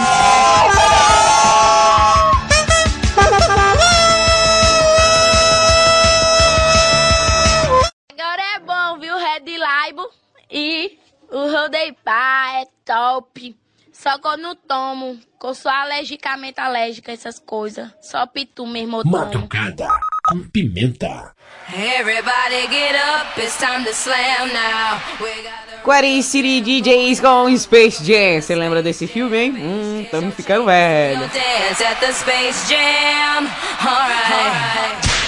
[14.02, 17.86] Só que eu não tomo, que eu sou alergicamente alérgica a essas coisas.
[18.00, 19.18] Só pitu mesmo eu tomo.
[19.18, 19.88] Madrugada
[20.26, 21.34] com pimenta.
[21.68, 24.98] Everybody get up, it's time to slam now.
[25.20, 28.40] We got Quarry City DJs com Space Jam.
[28.40, 29.54] Você lembra desse filme, hein?
[29.56, 31.20] Hum, tamo ficando velho.
[31.20, 33.46] dance at the Space Jam.
[33.84, 35.06] Alright.
[35.06, 35.19] Come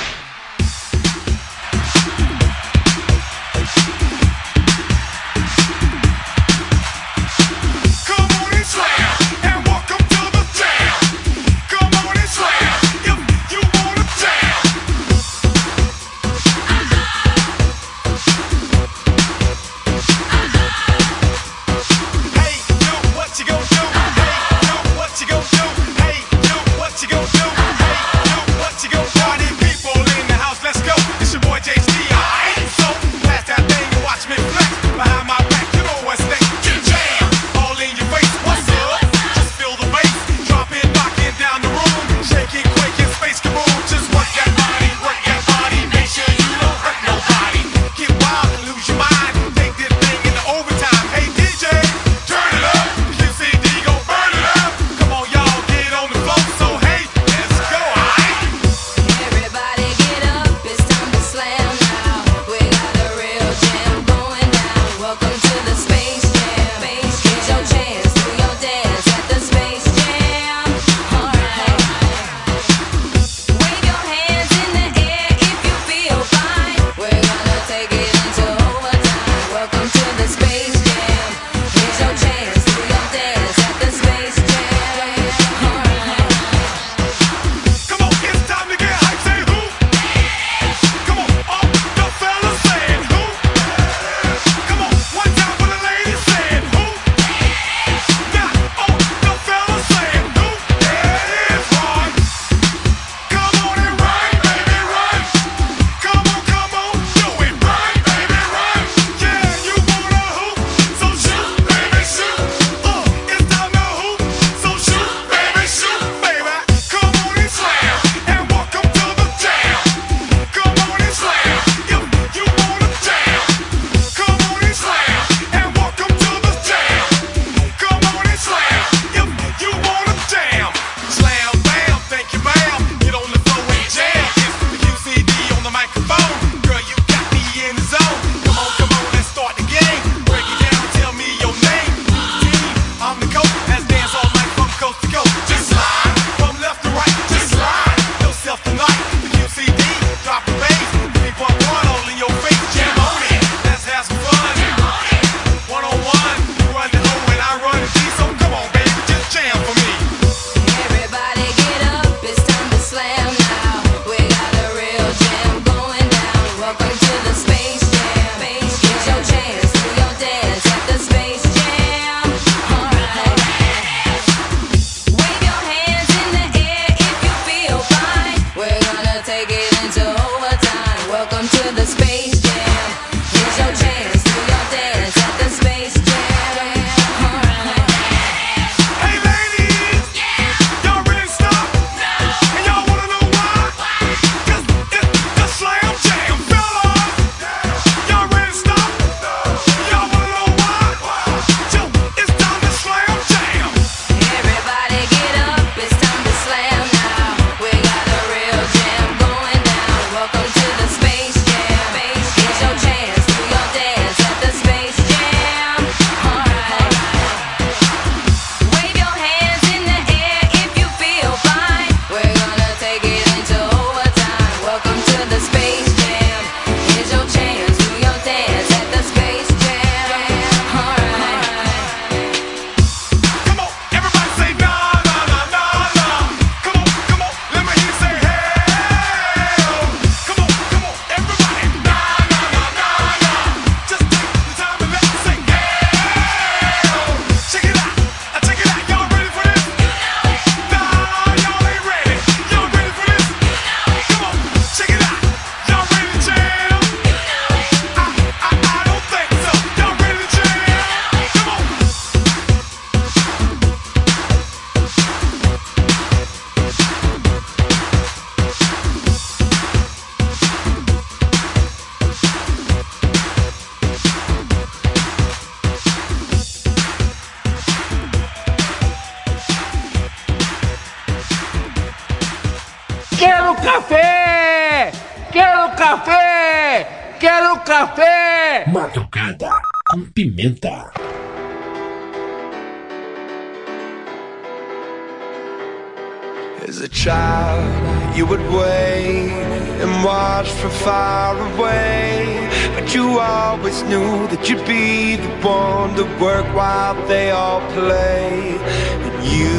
[306.93, 308.59] out they all play.
[309.05, 309.57] And you,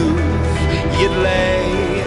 [1.00, 2.02] you'd lay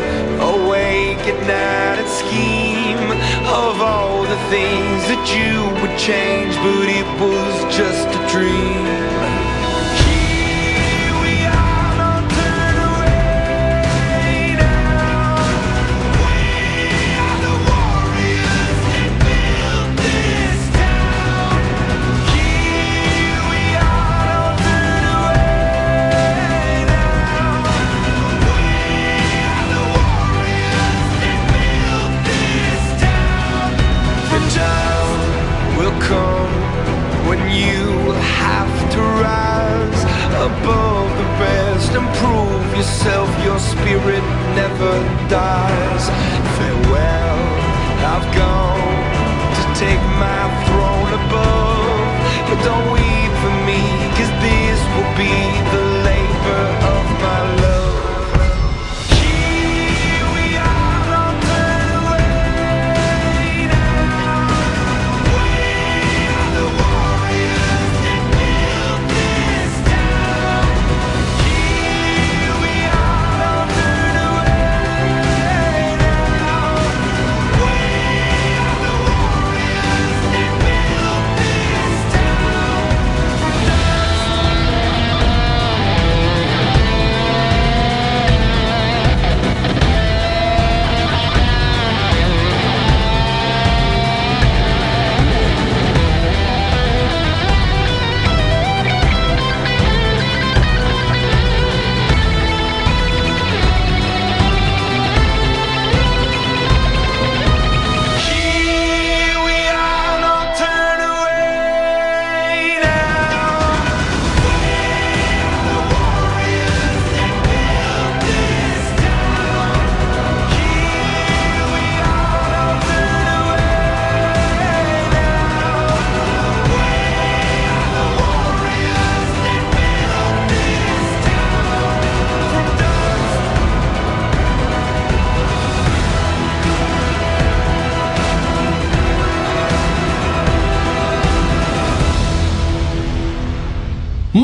[0.52, 3.10] awake at night and scheme
[3.46, 6.54] Of all the things that you would change.
[6.64, 9.15] But it was just a dream.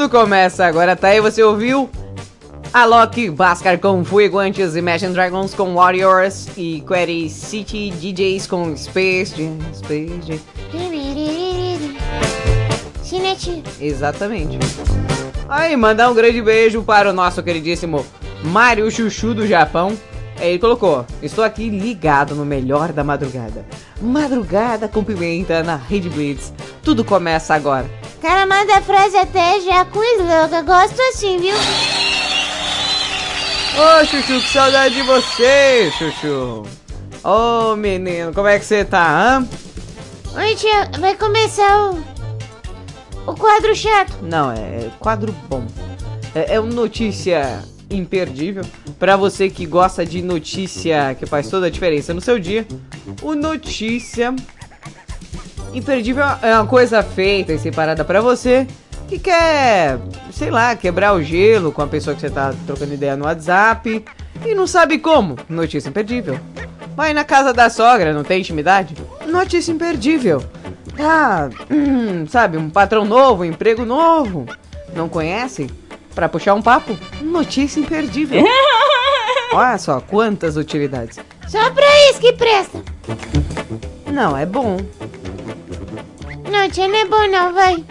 [0.00, 1.90] Tudo começa agora, tá aí, você ouviu?
[2.72, 9.34] Alok Bhaskar com Fuego antes, Imagine Dragons com Warriors e Query City DJs com Space
[9.36, 10.38] Jam, Space Jam.
[13.02, 13.62] Cinete.
[13.78, 14.58] Exatamente.
[15.46, 18.06] Aí, mandar um grande beijo para o nosso queridíssimo
[18.42, 19.92] Mário Chuchu do Japão.
[20.40, 23.66] Ele colocou: Estou aqui ligado no melhor da madrugada.
[24.00, 26.54] Madrugada com pimenta na Rede Blitz.
[26.82, 27.99] Tudo começa agora.
[28.20, 30.62] Cara, manda a frase até já com slogan.
[30.64, 31.56] Gosto assim, viu?
[33.76, 36.66] Ô, Chuchu, que saudade de você, Chuchu.
[37.24, 39.48] Ô, menino, como é que você tá, hã?
[40.36, 42.04] Oi, tia, vai começar o.
[43.26, 44.12] O quadro chato.
[44.22, 45.64] Não, é quadro bom.
[46.34, 48.64] É, é uma notícia imperdível.
[48.98, 52.66] Pra você que gosta de notícia que faz toda a diferença no seu dia,
[53.22, 54.34] o Notícia
[55.72, 58.66] Imperdível é uma coisa feita e separada pra você
[59.08, 59.98] que quer,
[60.32, 64.04] sei lá, quebrar o gelo com a pessoa que você tá trocando ideia no WhatsApp
[64.46, 65.36] e não sabe como.
[65.48, 66.38] Notícia imperdível.
[66.94, 68.94] Vai na casa da sogra, não tem intimidade?
[69.26, 70.42] Notícia imperdível.
[70.98, 74.46] Ah, hum, sabe, um patrão novo, um emprego novo.
[74.94, 75.68] Não conhece?
[76.14, 76.96] Pra puxar um papo?
[77.20, 78.44] Notícia imperdível.
[79.52, 81.18] Olha só quantas utilidades.
[81.48, 82.80] Só pra isso que presta.
[84.06, 84.76] Não, é bom.
[86.50, 87.84] Não, tia, não é bom não, vai.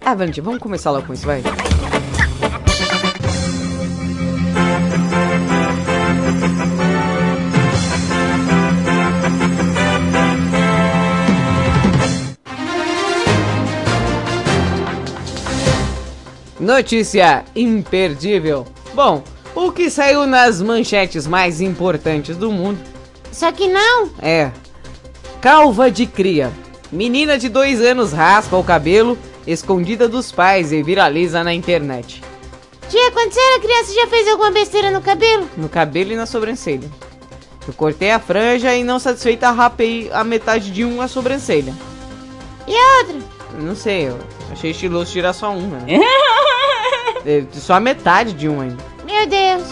[0.00, 1.42] Ah, Valentim, vamos começar logo com isso, vai.
[16.58, 18.66] Notícia imperdível.
[18.94, 19.22] Bom,
[19.54, 22.78] o que saiu nas manchetes mais importantes do mundo
[23.32, 24.10] Só que não.
[24.20, 24.50] é
[25.40, 26.52] Calva de cria.
[26.92, 29.16] Menina de dois anos raspa o cabelo
[29.46, 32.22] escondida dos pais e viraliza na internet.
[32.88, 35.48] Tia, quando você era criança, já fez alguma besteira no cabelo?
[35.56, 36.90] No cabelo e na sobrancelha.
[37.66, 41.72] Eu cortei a franja e não satisfeita rapei a metade de uma sobrancelha.
[42.66, 43.18] E a outra?
[43.60, 44.18] Não sei, eu
[44.50, 45.78] achei estiloso tirar só uma.
[45.78, 46.00] Né?
[47.26, 48.82] É, só a metade de uma ainda.
[49.04, 49.68] Meu Deus.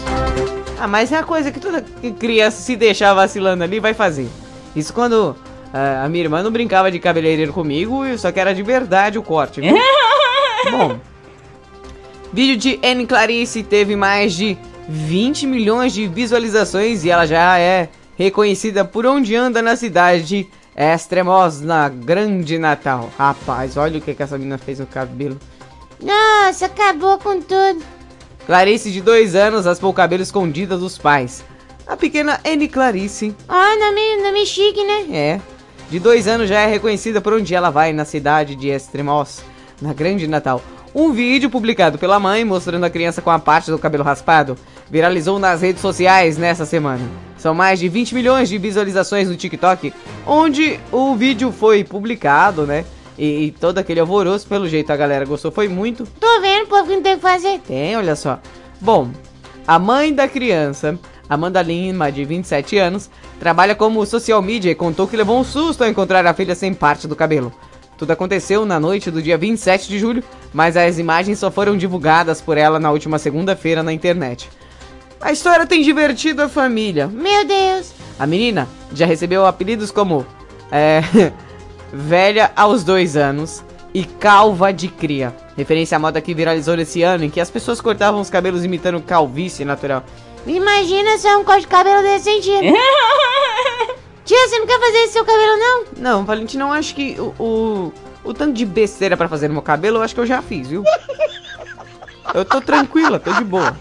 [0.78, 1.82] Ah, mas é a coisa que toda
[2.18, 4.28] criança se deixar vacilando ali vai fazer.
[4.76, 5.34] Isso quando
[5.72, 9.22] ah, a minha irmã não brincava de cabeleireiro comigo, só que era de verdade o
[9.22, 9.60] corte.
[9.60, 9.74] Viu?
[10.70, 10.98] Bom,
[12.32, 14.56] vídeo de Anne Clarice teve mais de
[14.88, 20.46] 20 milhões de visualizações e ela já é reconhecida por onde anda na cidade de
[20.76, 23.10] Extremos, na Grande Natal.
[23.18, 25.38] Rapaz, olha o que, que essa menina fez no cabelo.
[26.00, 27.82] Nossa, acabou com tudo.
[28.46, 31.44] Clarice, de dois anos, raspou o cabelo escondida dos pais.
[31.86, 35.06] A pequena Anne Clarice Ah, nome, nome chique, né?
[35.10, 35.40] É.
[35.90, 39.40] De dois anos já é reconhecida por onde ela vai na cidade de Extremos,
[39.80, 40.62] na Grande Natal.
[40.94, 44.54] Um vídeo publicado pela mãe mostrando a criança com a parte do cabelo raspado
[44.90, 47.00] viralizou nas redes sociais nessa semana.
[47.38, 49.94] São mais de 20 milhões de visualizações no TikTok,
[50.26, 52.84] onde o vídeo foi publicado, né?
[53.16, 56.06] E, e todo aquele alvoroço, pelo jeito a galera gostou, foi muito.
[56.20, 57.60] Tô vendo, o povo que não tem o que fazer.
[57.60, 58.38] Tem, olha só.
[58.78, 59.10] Bom,
[59.66, 60.98] a mãe da criança,
[61.28, 65.82] Amanda Lima, de 27 anos, trabalha como social media e contou que levou um susto
[65.82, 67.52] ao encontrar a filha sem parte do cabelo.
[67.98, 70.22] Tudo aconteceu na noite do dia 27 de julho,
[70.54, 74.48] mas as imagens só foram divulgadas por ela na última segunda-feira na internet.
[75.20, 77.08] A história tem divertido a família.
[77.08, 77.92] Meu Deus.
[78.18, 80.24] A menina já recebeu apelidos como
[80.70, 81.02] é,
[81.92, 85.34] velha aos dois anos e calva de cria.
[85.56, 89.00] Referência à moda que viralizou nesse ano em que as pessoas cortavam os cabelos imitando
[89.00, 90.04] calvície natural.
[90.46, 92.60] Imagina só um corte de cabelo tia?
[94.24, 95.84] tia, você não quer fazer esse seu cabelo, não?
[95.96, 97.92] Não, Valentina, eu acho que o, o,
[98.24, 100.68] o tanto de besteira pra fazer no meu cabelo, eu acho que eu já fiz,
[100.68, 100.84] viu?
[102.34, 103.76] Eu tô tranquila, tô de boa.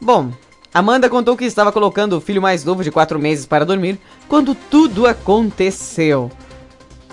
[0.00, 0.30] Bom,
[0.72, 4.54] Amanda contou que estava colocando o filho mais novo de 4 meses para dormir quando
[4.54, 6.30] tudo aconteceu.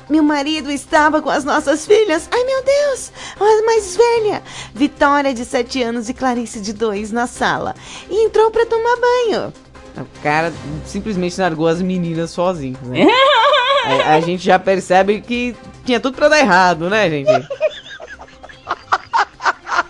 [0.10, 2.28] Meu marido estava com as nossas filhas.
[2.32, 3.12] Ai, meu Deus!
[3.39, 4.43] A mais velha.
[4.74, 7.74] Vitória, de 7 anos, e Clarice, de 2, na sala.
[8.10, 9.54] E entrou para tomar banho.
[9.97, 10.51] O cara
[10.86, 13.06] simplesmente largou as meninas sozinhos, né?
[14.06, 17.47] a, a gente já percebe que tinha tudo pra dar errado, né, gente?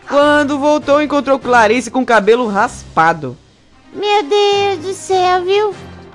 [0.07, 3.37] Quando voltou, encontrou Clarice com o cabelo raspado.
[3.93, 5.73] Meu Deus do céu, viu?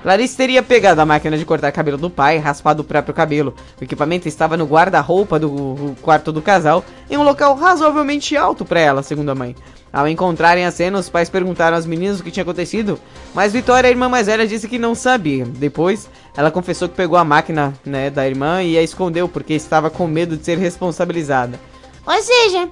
[0.09, 3.53] Clarice teria pegado a máquina de cortar cabelo do pai e raspado o próprio cabelo.
[3.79, 8.79] O equipamento estava no guarda-roupa do quarto do casal, em um local razoavelmente alto para
[8.79, 9.55] ela, segundo a mãe.
[9.93, 12.99] Ao encontrarem a cena, os pais perguntaram às meninas o que tinha acontecido,
[13.35, 15.45] mas Vitória, a irmã mais velha, disse que não sabia.
[15.45, 19.91] Depois, ela confessou que pegou a máquina né, da irmã e a escondeu porque estava
[19.91, 21.59] com medo de ser responsabilizada.
[22.07, 22.67] Ou seja,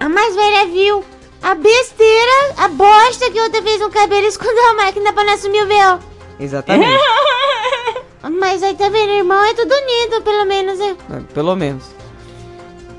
[0.00, 1.04] a mais velha viu
[1.42, 5.34] a besteira, a bosta que outra fez no cabelo e escondeu a máquina pra não
[5.34, 5.98] assumir o véu.
[6.40, 7.00] Exatamente.
[8.38, 10.90] Mas aí tá vendo, irmão é tudo unido, pelo menos, é.
[10.90, 11.98] É, Pelo menos.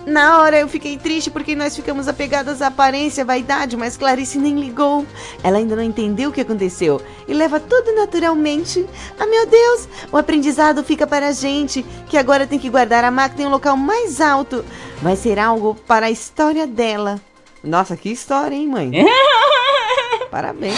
[0.05, 4.39] Na hora eu fiquei triste porque nós ficamos apegadas à aparência, à vaidade, mas Clarice
[4.39, 5.05] nem ligou.
[5.43, 8.87] Ela ainda não entendeu o que aconteceu e leva tudo naturalmente.
[9.19, 9.87] Ah, meu Deus!
[10.11, 13.51] O aprendizado fica para a gente, que agora tem que guardar a máquina em um
[13.51, 14.65] local mais alto.
[15.01, 17.21] Vai ser algo para a história dela.
[17.63, 18.91] Nossa, que história, hein, mãe?
[20.31, 20.75] Parabéns.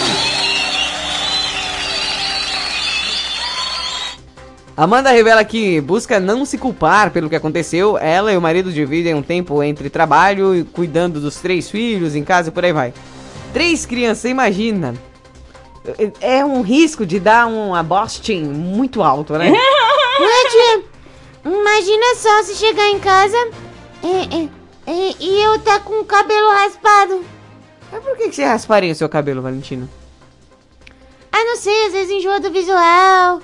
[4.76, 7.98] Amanda revela que busca não se culpar pelo que aconteceu.
[7.98, 12.24] Ela e o marido dividem um tempo entre trabalho e cuidando dos três filhos em
[12.24, 12.92] casa e por aí vai.
[13.52, 14.94] Três crianças, imagina.
[16.20, 19.50] É é um risco de dar uma bosting muito alto, né?
[19.52, 20.84] Ué, tia,
[21.44, 23.36] imagina só se chegar em casa
[24.02, 24.50] e, e-
[24.86, 27.24] e- e eu tá com o cabelo raspado.
[27.90, 29.88] Mas por que, que você rasparia o seu cabelo, Valentina?
[31.30, 33.40] Ah, não sei, às vezes enjoa do visual,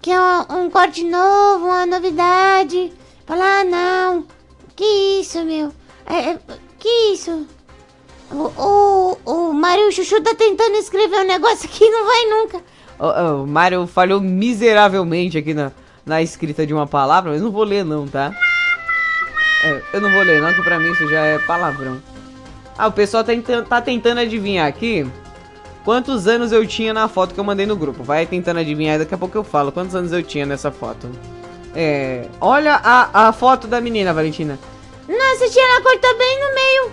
[0.00, 2.92] que é um, um corte novo, uma novidade.
[3.26, 4.26] Falar, ah, não,
[4.74, 4.84] que
[5.20, 5.72] isso, meu?
[6.06, 6.38] É, é,
[6.78, 7.46] que isso?
[8.30, 9.18] O, o,
[9.50, 12.60] o Mário Chuchu tá tentando escrever um negócio aqui e não vai nunca.
[12.98, 15.70] O, o Mário falhou miseravelmente aqui na,
[16.04, 18.32] na escrita de uma palavra, mas não vou ler não, tá?
[19.62, 22.02] É, eu não vou ler não, que pra mim isso já é palavrão.
[22.76, 23.32] Ah, o pessoal tá,
[23.68, 25.06] tá tentando adivinhar aqui
[25.84, 28.02] quantos anos eu tinha na foto que eu mandei no grupo.
[28.02, 31.08] Vai tentando adivinhar, daqui a pouco eu falo quantos anos eu tinha nessa foto.
[31.74, 34.58] É, olha a, a foto da menina, Valentina.
[35.08, 36.90] Nossa, tia, ela cortou bem no meio.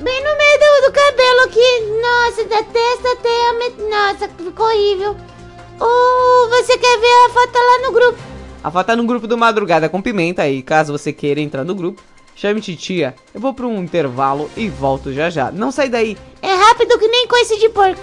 [0.00, 1.80] Bem no meio do, do cabelo aqui.
[2.00, 3.82] Nossa, da testa até a met...
[3.82, 5.16] Nossa, ficou horrível.
[5.78, 8.29] Ou você quer ver a foto lá no grupo?
[8.62, 11.74] A foto tá no grupo do Madrugada com Pimenta aí, caso você queira entrar no
[11.74, 12.02] grupo.
[12.36, 13.14] Chame titia.
[13.34, 15.50] Eu vou pra um intervalo e volto já já.
[15.50, 16.16] Não sai daí.
[16.42, 18.02] É rápido que nem coice de porco.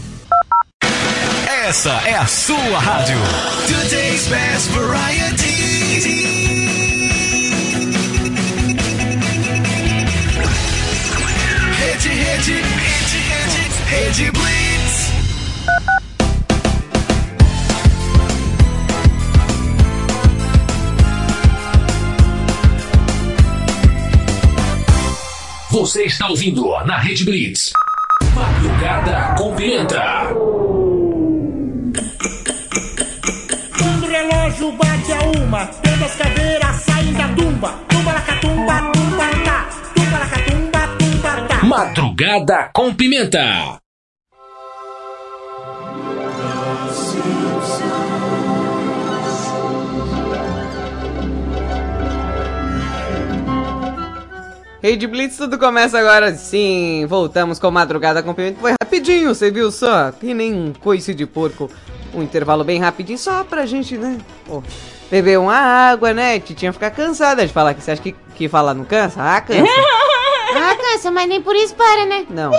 [1.71, 3.17] Essa é a sua rádio.
[3.65, 5.45] Today's best variety.
[11.79, 15.11] Rede, rede, rede, rede, rede Blitz.
[25.69, 27.71] Você está ouvindo na Rede Blitz.
[28.35, 30.50] Madrugada com Pimenta.
[34.61, 37.73] Relógio bate a uma, todas as caveiras saem da tumba.
[37.89, 39.69] Tumba la catumba, tumba tá.
[39.95, 41.65] Tumba la catumba, tumba tá.
[41.65, 43.79] Madrugada com Pimenta.
[54.83, 57.05] Rede Blitz, tudo começa agora sim.
[57.07, 58.59] Voltamos com Madrugada com Pimenta.
[58.59, 60.11] Foi rapidinho, você viu só?
[60.11, 61.69] Que nem um coice de porco.
[62.13, 64.17] Um intervalo bem rapidinho, só pra gente, né?
[64.45, 64.61] Pô,
[65.09, 66.39] beber uma água, né?
[66.39, 69.21] Titinha ficar cansada de falar que você acha que, que falar não cansa?
[69.21, 69.63] Ah, cansa.
[70.53, 72.25] Ah, cansa, mas nem por isso para, né?
[72.29, 72.51] Não.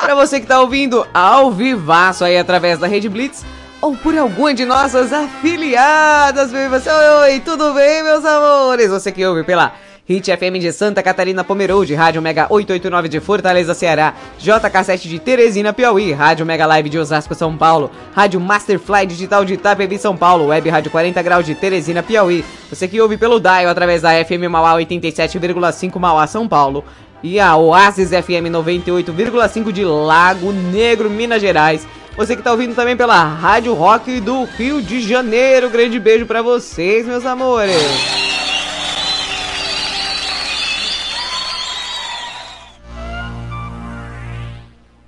[0.00, 3.44] Pra você que tá ouvindo ao vivaço aí através da Rede Blitz
[3.80, 8.88] ou por alguma de nossas afiliadas, você, oi, tudo bem, meus amores?
[8.88, 9.74] Você que ouve pela
[10.04, 15.72] Hit FM de Santa Catarina Pomerode, Rádio Mega 889 de Fortaleza, Ceará, JK7 de Teresina,
[15.72, 20.46] Piauí, Rádio Mega Live de Osasco, São Paulo, Rádio Masterfly Digital de Itapevi, São Paulo,
[20.46, 22.44] Web Rádio 40 Graus de Teresina, Piauí.
[22.68, 26.84] Você que ouve pelo Dial através da FM Mauá 87,5 Mauá, São Paulo.
[27.22, 31.86] E a Oasis FM 98,5 de Lago Negro, Minas Gerais.
[32.16, 35.70] Você que tá ouvindo também pela Rádio Rock do Rio de Janeiro.
[35.70, 38.51] Grande beijo pra vocês, meus amores.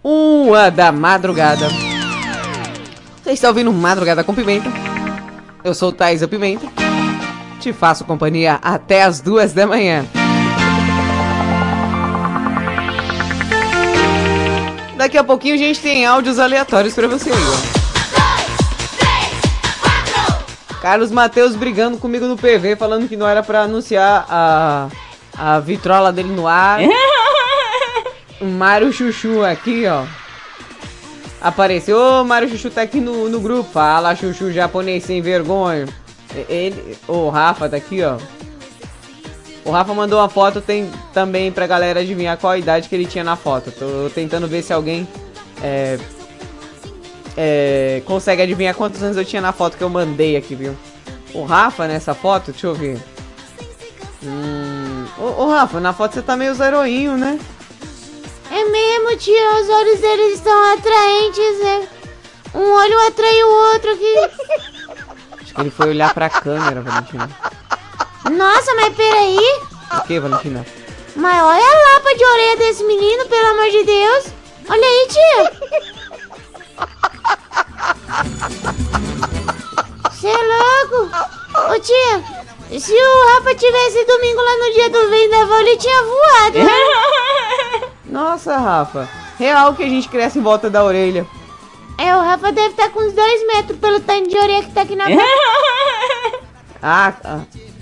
[0.04, 1.66] Uma da madrugada.
[3.22, 4.68] Você está ouvindo Madrugada com Pimenta?
[5.64, 6.66] Eu sou Thaisa Pimenta.
[7.58, 10.04] Te faço companhia até as duas da manhã.
[14.98, 17.84] Daqui a pouquinho a gente tem áudios aleatórios pra você aí, ó.
[20.82, 24.88] Carlos Matheus brigando comigo no PV, falando que não era pra anunciar a,
[25.34, 26.80] a vitrola dele no ar.
[28.40, 30.04] o Mário Chuchu aqui, ó.
[31.40, 33.70] Apareceu, ô Mário Chuchu tá aqui no, no grupo.
[33.70, 35.86] Fala, Chuchu japonês sem vergonha.
[36.48, 38.16] Ele, o Rafa tá aqui, ó.
[39.64, 43.06] O Rafa mandou uma foto tem, também pra galera adivinhar qual a idade que ele
[43.06, 43.70] tinha na foto.
[43.70, 45.08] Tô tentando ver se alguém
[45.62, 45.98] é,
[47.36, 50.76] é, consegue adivinhar quantos anos eu tinha na foto que eu mandei aqui, viu?
[51.32, 52.98] O Rafa nessa foto, deixa eu ver.
[54.22, 57.38] Hum, ô Rafa, na foto você tá meio zeroinho, né?
[58.54, 61.88] É mesmo, tia, os olhos deles estão atraentes, né?
[62.54, 64.16] Um olho atrai o outro aqui.
[65.40, 67.28] Acho que ele foi olhar pra câmera, Valentina.
[68.30, 69.40] Nossa, mas peraí.
[69.92, 70.64] O que, Valentina?
[71.16, 74.26] Mas olha a lapa de orelha desse menino, pelo amor de Deus.
[74.68, 75.52] Olha aí, tia.
[80.12, 81.10] Você é louco.
[81.72, 86.58] Ô, tia, se o Rafa tivesse domingo lá no dia do vendaval, ele tinha voado,
[86.60, 87.90] né?
[88.06, 89.08] Nossa, Rafa.
[89.38, 91.26] Real que a gente cresce em volta da orelha.
[91.98, 94.82] É, o Rafa deve estar com uns 2 metros pelo tanto de orelha que tá
[94.82, 95.20] aqui na frente.
[96.86, 97.40] Ah, ah.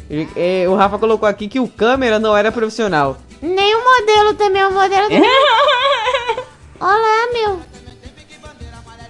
[0.08, 3.16] Ele- é, o Rafa colocou aqui que o câmera não era profissional.
[3.40, 5.22] Nem o modelo também, o modelo também.
[6.78, 7.60] Olha lá, meu.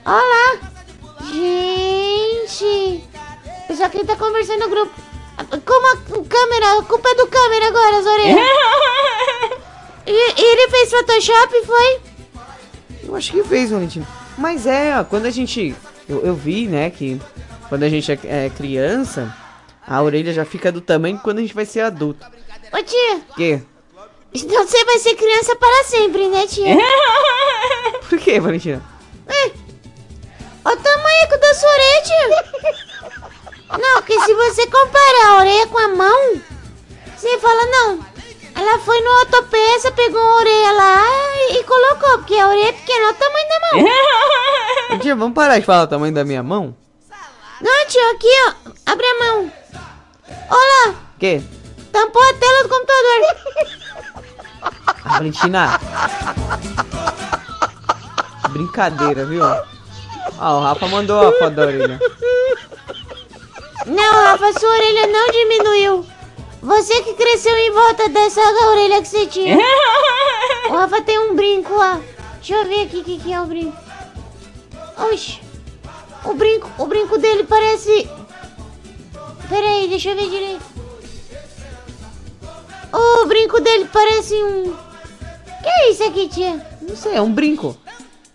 [0.06, 0.58] Olha lá.
[1.30, 3.04] Gente.
[3.64, 4.92] O pessoal que tá conversando no grupo.
[5.66, 5.96] Como a
[6.26, 8.36] câmera, a culpa é do câmera agora, as orelhas.
[10.06, 12.00] E, e ele fez Photoshop, foi?
[13.04, 14.06] Eu acho que fez, Valentina.
[14.36, 15.74] Mas é, ó, quando a gente.
[16.08, 17.20] Eu, eu vi, né, que
[17.68, 19.34] quando a gente é, é criança,
[19.86, 22.24] a orelha já fica do tamanho que quando a gente vai ser adulto.
[22.72, 23.62] Ô tia, Quê?
[24.34, 26.76] então você vai ser criança para sempre, né, tia?
[28.08, 28.82] Por quê, Valentina?
[30.64, 33.78] Olha o tamanho da sua orelha, tia.
[33.78, 36.40] Não, porque se você comparar a orelha com a mão,
[37.16, 38.11] você fala, não.
[38.54, 41.04] Ela foi no autopeça, pegou a orelha lá
[41.50, 44.98] e, colocou, porque a orelha é pequena, olha o tamanho da mão.
[45.00, 46.76] Tia, vamos parar de falar o tamanho da minha mão?
[47.60, 48.52] Não, tio, aqui, ó.
[48.92, 49.52] Abre a mão.
[50.50, 51.40] Olha lá, Quê?
[51.92, 53.82] tampou a tela do computador.
[55.04, 55.80] Ah, Valentina.
[58.50, 59.44] Brincadeira, viu?
[59.44, 61.98] Ah, o Rafa mandou a foto da orelha.
[63.86, 66.06] Não, Rafa, sua orelha não diminuiu.
[66.62, 69.58] Você que cresceu em volta dessa orelha que você tinha.
[70.70, 72.00] O Rafa tem um brinco lá.
[72.36, 73.76] Deixa eu ver aqui o que, que é o brinco.
[75.10, 75.40] Oxi.
[76.24, 78.08] O brinco, o brinco dele parece.
[79.48, 80.62] Pera aí, deixa eu ver direito.
[82.92, 84.72] O brinco dele parece um.
[85.62, 86.64] Que é isso aqui, tia?
[86.80, 87.76] Não sei, é um brinco.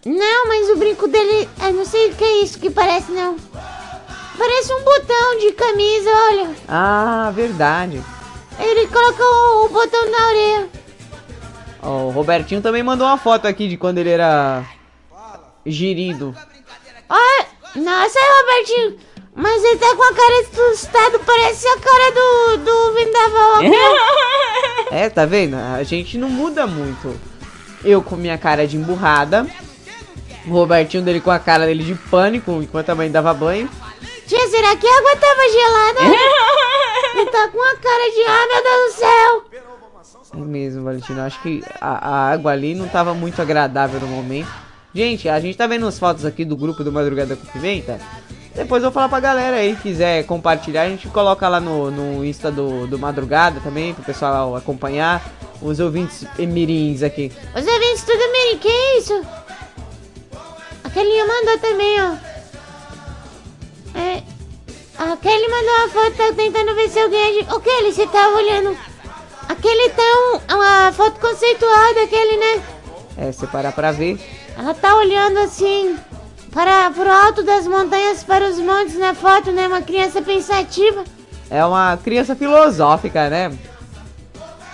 [0.05, 1.49] Não, mas o brinco dele.
[1.63, 3.38] Eu não sei o que é isso que parece, não.
[4.38, 6.55] Parece um botão de camisa, olha.
[6.67, 8.03] Ah, verdade.
[8.60, 10.70] Ele colocou o botão na orelha.
[11.82, 14.64] Ó, o Robertinho também mandou uma foto aqui de quando ele era
[15.66, 16.36] girido.
[17.10, 17.45] Olha,
[17.76, 18.97] nossa, Robertinho.
[19.36, 23.58] Mas ele tá com a cara assustado, parece a cara do, do vendaval.
[24.89, 25.55] É, tá vendo?
[25.58, 27.14] A gente não muda muito.
[27.84, 29.45] Eu com minha cara de emburrada.
[30.45, 33.70] O Robertinho dele com a cara dele de pânico enquanto a mãe dava banho.
[34.28, 35.99] Tia, será que a água tava gelada?
[37.15, 40.41] ele tá com a cara de, ah, meu Deus do céu.
[40.41, 41.21] É mesmo, Valentino.
[41.21, 44.49] Acho que a, a água ali não tava muito agradável no momento.
[44.93, 48.01] Gente, a gente tá vendo as fotos aqui do grupo do Madrugada com Pimenta.
[48.53, 52.25] Depois eu vou falar pra galera aí, quiser compartilhar, a gente coloca lá no, no
[52.25, 55.23] Insta do, do Madrugada também, pro pessoal acompanhar.
[55.61, 57.32] Os ouvintes mirins aqui.
[57.55, 59.25] Os ouvintes tudo bem, que isso?
[60.84, 62.37] A Kelly mandou também, ó.
[63.98, 64.22] É,
[64.98, 67.45] a Kelly mandou uma foto, tá tentando ver se alguém...
[67.52, 68.78] Ô Kelly, você tava olhando...
[69.50, 72.64] Aquele tá um, uma foto conceituada, aquele, né?
[73.18, 74.20] É, se parar pra ver.
[74.58, 75.98] Ela tá olhando assim...
[76.52, 79.68] Para pro alto das montanhas, para os montes na foto, né?
[79.68, 81.04] Uma criança pensativa.
[81.50, 83.58] É uma criança filosófica, né?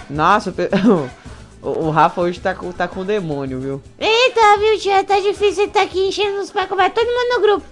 [0.09, 1.09] Nossa, o
[1.63, 3.81] o, o Rafa hoje tá com, tá com o demônio, viu?
[3.97, 5.03] Eita, viu, tia?
[5.03, 6.77] Tá difícil estar aqui enchendo os pacos.
[6.77, 7.65] Vai todo mundo no grupo.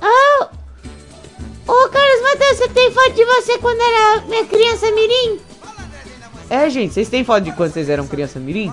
[0.00, 0.46] Ô,
[1.68, 5.38] ô Carlos Matheus, você tem foto de você quando era minha criança mirim?
[6.50, 8.72] É, gente, vocês têm foto de quando vocês eram criança mirim?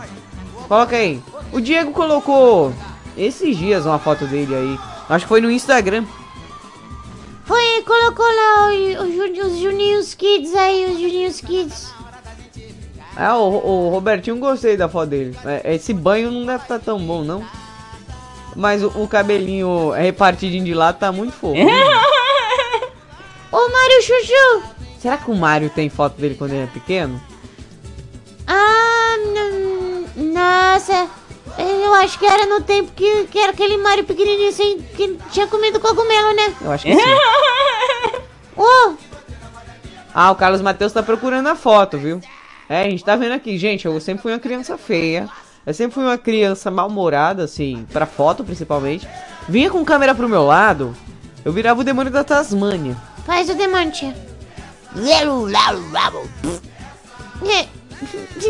[0.67, 1.21] Coloca aí.
[1.51, 2.73] O Diego colocou
[3.17, 4.79] esses dias uma foto dele aí.
[5.09, 6.05] Acho que foi no Instagram.
[7.45, 11.93] Foi, colocou lá o- o Ju- os Juninhos Kids aí, os Juninhos Kids.
[13.17, 15.37] É, o, o Robertinho gostei da foto dele.
[15.45, 17.45] É, Esse banho não deve estar tão bom, não.
[18.55, 21.55] Mas o, o cabelinho repartidinho de lado tá muito fofo.
[23.55, 24.63] Ô Mário Chuchu!
[24.99, 27.21] Será que o Mario tem foto dele quando ele é pequeno?
[28.45, 29.15] Ah,
[30.17, 31.07] nossa.
[31.57, 35.47] Eu acho que era no tempo que, que era aquele Mário pequenininho assim, que tinha
[35.47, 36.53] comido cogumelo, né?
[36.59, 37.01] Eu acho que sim.
[38.57, 38.93] Ô,
[40.13, 42.19] Ah, o Carlos Matheus tá procurando a foto, viu?
[42.67, 43.85] É, a gente tá vendo aqui, gente.
[43.85, 45.29] Eu sempre fui uma criança feia.
[45.65, 49.07] Eu sempre fui uma criança mal-humorada, assim, pra foto principalmente.
[49.47, 50.93] Vinha com câmera pro meu lado,
[51.45, 52.97] eu virava o demônio da Tasmânia.
[53.25, 53.91] Faz o demônio.
[57.43, 57.67] É,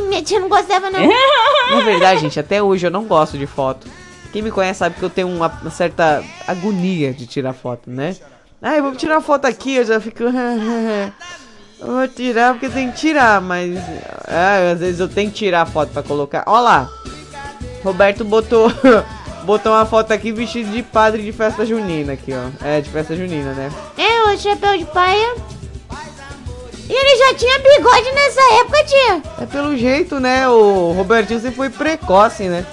[0.02, 1.00] Minha tia não gostava, não.
[1.72, 3.88] Na verdade, gente, até hoje eu não gosto de foto.
[4.32, 8.16] Quem me conhece sabe que eu tenho uma, uma certa agonia de tirar foto, né?
[8.62, 10.24] Ah, eu vou tirar foto aqui, eu já fico.
[11.80, 13.78] eu vou tirar porque tem que tirar, mas.
[14.28, 16.44] Ah, às vezes eu tenho que tirar a foto pra colocar.
[16.48, 16.90] Ó lá!
[17.84, 18.70] Roberto botou.
[19.46, 22.66] botou uma foto aqui vestido de padre de festa junina aqui, ó.
[22.66, 23.72] É, de festa junina, né?
[23.98, 25.36] É, o chapéu de paia.
[26.88, 29.22] E ele já tinha bigode nessa época, tia.
[29.42, 30.48] É pelo jeito, né?
[30.50, 32.66] O Robertinho sempre foi precoce, né?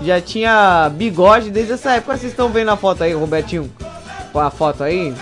[0.00, 2.16] Já tinha bigode desde essa época.
[2.16, 3.72] Vocês estão vendo a foto aí, Robertinho?
[4.32, 5.14] Com a foto aí?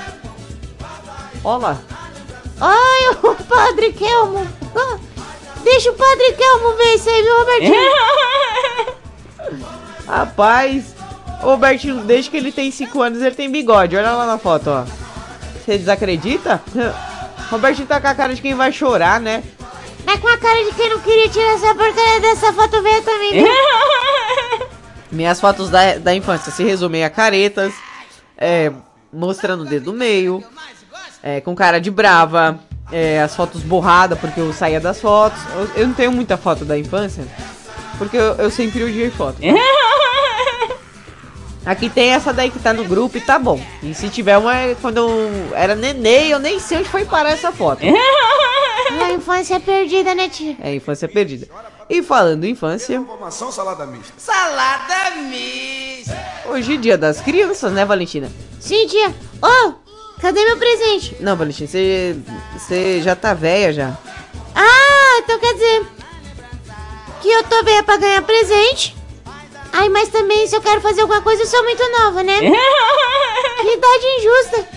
[1.45, 1.79] Olha lá.
[2.61, 4.47] Ai, o Padre Kelmo.
[4.75, 4.99] Ah,
[5.63, 7.93] Deixa o Padre Kelmo ver isso aí, viu, Robertinho?
[10.11, 10.95] Rapaz,
[11.41, 13.97] o Robertinho, desde que ele tem 5 anos, ele tem bigode.
[13.97, 14.85] Olha lá na foto, ó.
[15.55, 16.61] Você desacredita?
[17.49, 19.43] Robertinho tá com a cara de quem vai chorar, né?
[20.05, 23.33] Tá com a cara de quem não queria tirar essa porcaria dessa foto velha também,
[23.33, 23.47] viu?
[25.13, 27.73] Minhas fotos da, da infância se resumem a caretas,
[28.37, 28.73] é,
[29.13, 30.43] mostrando o dedo do meio,
[31.23, 32.59] é, com cara de brava,
[32.93, 35.41] é, as fotos borradas porque eu saía das fotos.
[35.55, 37.25] Eu, eu não tenho muita foto da infância,
[37.99, 39.39] porque eu, eu sempre odiei foto.
[41.65, 43.61] Aqui tem essa daí que tá no grupo e tá bom.
[43.83, 47.31] E se tiver uma é quando eu era neném, eu nem sei onde foi parar
[47.31, 47.83] essa foto.
[49.05, 50.57] A infância perdida, né, tia?
[50.61, 51.47] É, infância perdida.
[51.89, 54.13] E falando em infância, Informação salada mista.
[54.17, 56.17] Salada mista.
[56.47, 58.29] hoje é dia das crianças, né, Valentina?
[58.59, 59.15] Sim, tia.
[59.43, 59.75] Ô,
[60.21, 61.17] cadê meu presente?
[61.21, 62.17] Não, Valentina, você
[62.57, 63.99] você já tá velha já.
[64.55, 65.87] Ah, então quer dizer
[67.21, 68.97] que eu tô velha pra ganhar presente.
[69.73, 72.39] Ai, mas também se eu quero fazer alguma coisa, eu sou muito nova, né?
[72.41, 74.69] que idade injusta.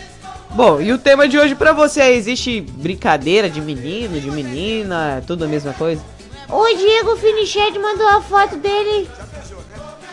[0.52, 5.15] Bom, e o tema de hoje pra você é, existe brincadeira de menino, de menina,
[5.18, 6.03] é tudo a mesma coisa?
[6.48, 9.10] O Diego Finiched mandou a foto dele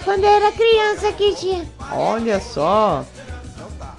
[0.02, 1.62] quando era criança aqui, tia.
[1.92, 3.04] Olha só.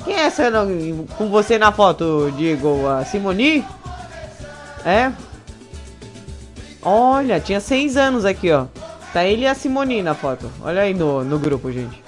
[0.04, 2.88] Quem é essa no- com você na foto, Diego?
[2.88, 3.64] A Simoni?
[4.84, 5.12] É?
[6.82, 8.66] Olha, tinha seis anos aqui, ó.
[9.14, 10.50] Tá ele e a Simoni na foto.
[10.62, 12.02] Olha aí no, no grupo, gente.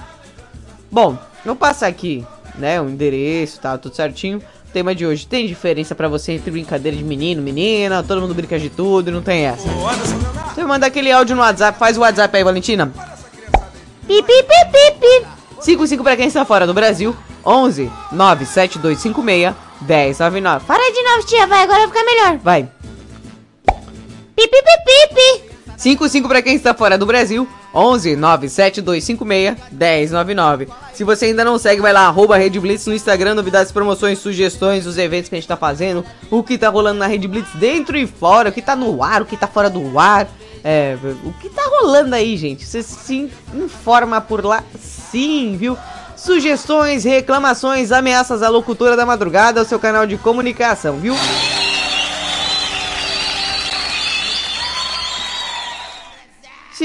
[0.90, 2.26] Bom, vou passar aqui,
[2.56, 4.38] né, o endereço, tá, tudo certinho.
[4.38, 8.34] O tema de hoje, tem diferença pra você entre brincadeira de menino, menina, todo mundo
[8.34, 9.68] brinca de tudo, não tem essa.
[10.54, 12.92] Você manda aquele áudio no WhatsApp, faz o WhatsApp aí, Valentina.
[14.08, 15.28] Pi, pi, pi, pi, pi.
[15.62, 17.16] 55 pra quem está fora do Brasil,
[17.46, 20.66] 11 97256 1099.
[20.66, 21.48] Para de novo, tia.
[21.48, 22.38] Vai, agora vai ficar melhor.
[22.38, 22.70] Vai.
[24.36, 25.53] Pi, pi, pi, pi, pi.
[25.84, 27.46] 55 pra quem está fora do Brasil,
[27.76, 30.70] 11 97256 1099.
[30.94, 34.86] Se você ainda não segue, vai lá, arroba Rede Blitz no Instagram, novidades, promoções, sugestões,
[34.86, 37.98] os eventos que a gente tá fazendo, o que tá rolando na Rede Blitz dentro
[37.98, 40.30] e fora, o que tá no ar, o que tá fora do ar.
[40.64, 42.66] É, o que tá rolando aí, gente?
[42.66, 45.78] Você se informa por lá sim, viu?
[46.16, 51.14] Sugestões, reclamações, ameaças à locutora da madrugada, o seu canal de comunicação, viu?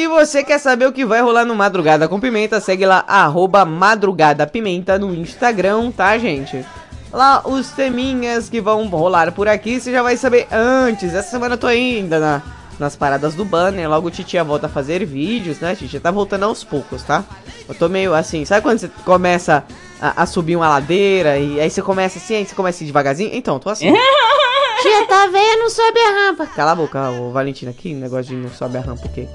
[0.09, 4.47] Você quer saber o que vai rolar no Madrugada com Pimenta, segue lá, arroba Madrugada
[4.47, 6.64] Pimenta no Instagram, tá, gente?
[7.12, 11.14] Lá os teminhas que vão rolar por aqui, você já vai saber antes.
[11.14, 12.43] Essa semana eu tô ainda na,
[12.78, 15.74] nas paradas do banner, logo o Titia volta a fazer vídeos, né?
[15.74, 17.24] Titia tá voltando aos poucos, tá?
[17.68, 19.64] Eu tô meio assim, sabe quando você começa
[20.01, 22.86] a, a subir uma ladeira e aí você começa assim, aí você começa a ir
[22.86, 23.30] devagarzinho?
[23.32, 23.93] Então, eu tô assim.
[24.82, 26.47] Tia, tá velha, não sobe a rampa.
[26.47, 29.26] Cala a boca, ô Valentina, que negócio de não sobe a rampa, o quê?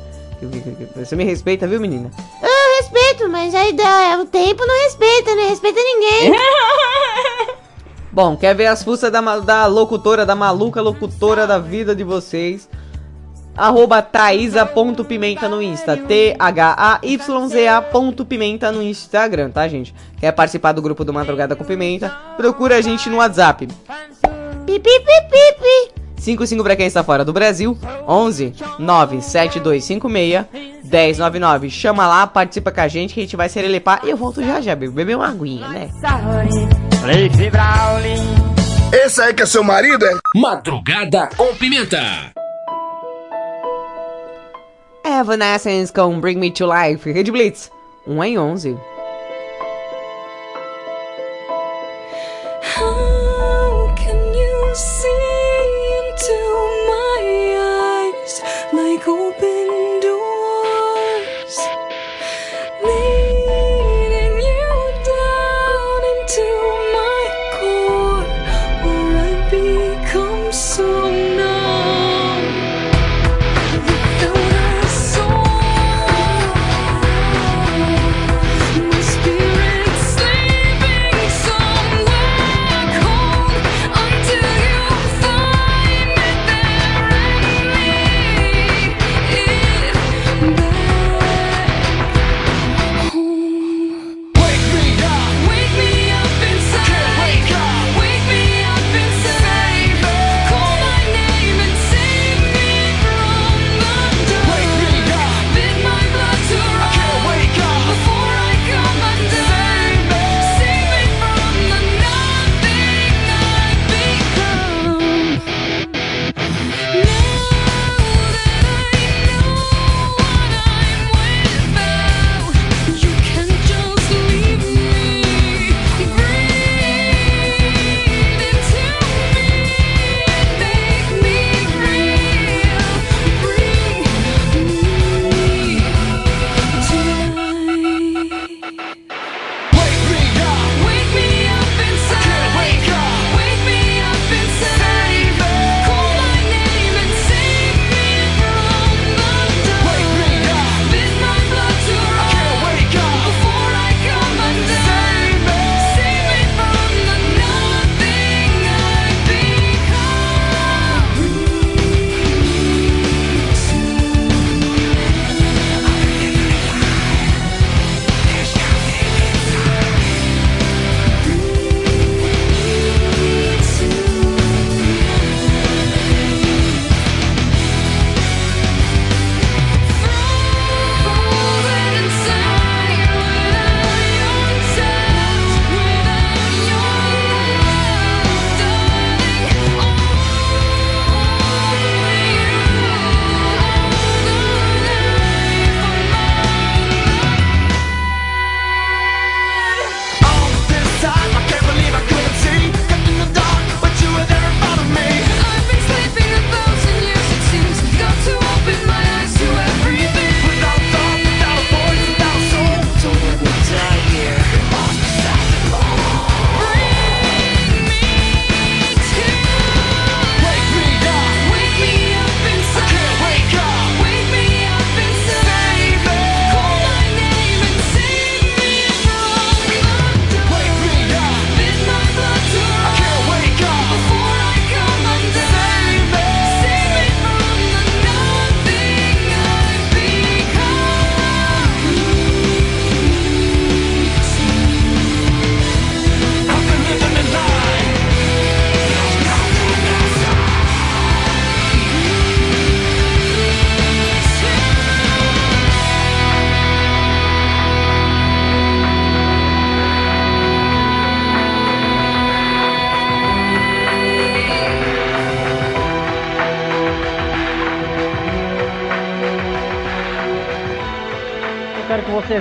[0.96, 2.10] Você me respeita, viu, menina?
[2.42, 5.50] Eu respeito, mas aí dá, o tempo não respeita, né?
[5.50, 6.34] Respeita ninguém.
[8.12, 12.70] Bom, quer ver as fuças da, da locutora, da maluca locutora da vida de vocês?
[13.56, 15.96] Arroba Thaisa.pimenta no Insta.
[15.96, 19.94] T-H-A-Y-Z-A.pimenta no Instagram, tá, gente?
[20.20, 22.10] Quer participar do grupo do Madrugada com Pimenta?
[22.36, 23.68] Procura a gente no WhatsApp.
[24.66, 25.93] Pipi, pipi, pipi.
[26.24, 27.78] 55 pra quem está fora do Brasil.
[28.08, 30.46] 11 97256
[30.84, 31.70] 1099.
[31.70, 34.02] Chama lá, participa com a gente que a gente vai se relepar.
[34.04, 34.76] E eu volto já já.
[34.76, 35.90] Beber uma aguinha, né?
[38.94, 40.18] Esse aí que é seu marido, é?
[40.36, 42.02] Madrugada com Pimenta.
[45.06, 47.12] Evanescence com Bring Me to Life.
[47.12, 47.70] Red Blitz.
[48.08, 48.78] 1 em 11.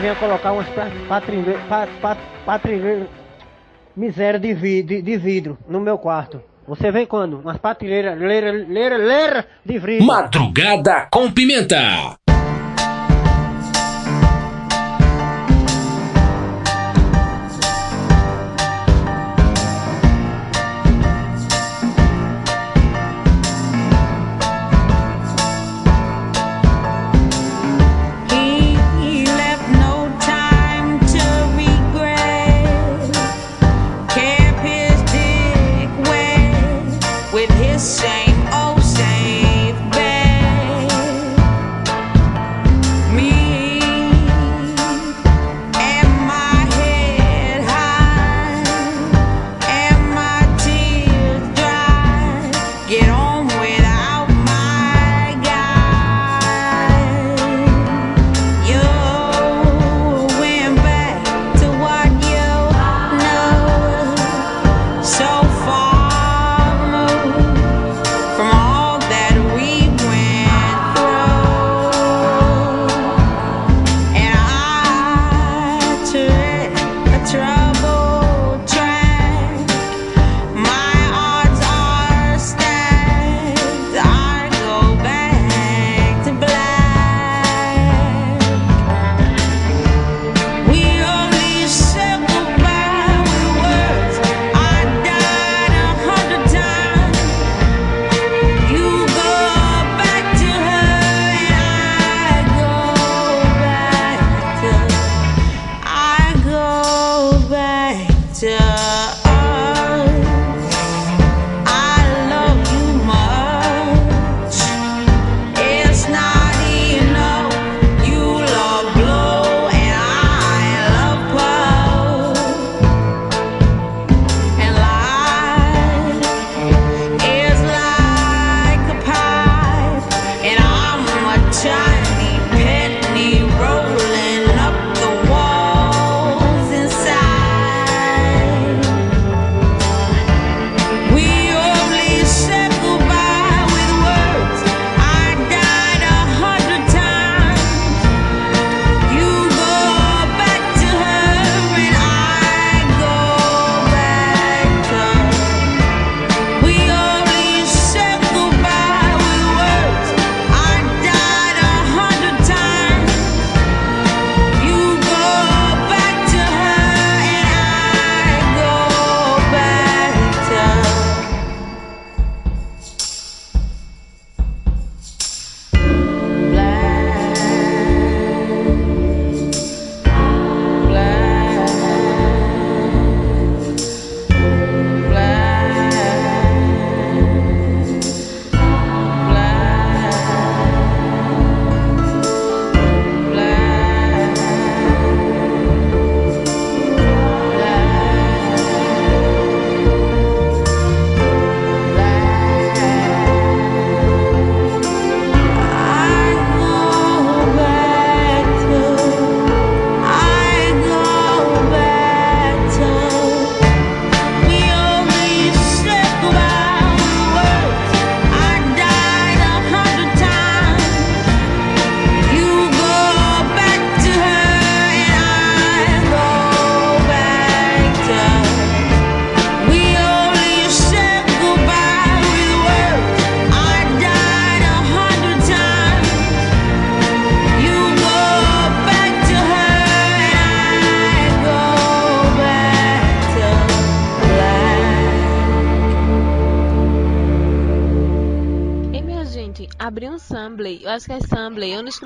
[0.03, 0.67] venha colocar umas
[2.45, 3.09] patrilheiras.
[3.95, 6.43] Miséria de, de, de, vidro no meu quarto.
[6.67, 7.39] Você vem quando?
[7.39, 8.19] Umas patrilheiras.
[8.19, 10.07] lera lera lera de vidro.
[10.07, 12.17] Madrugada com pimenta.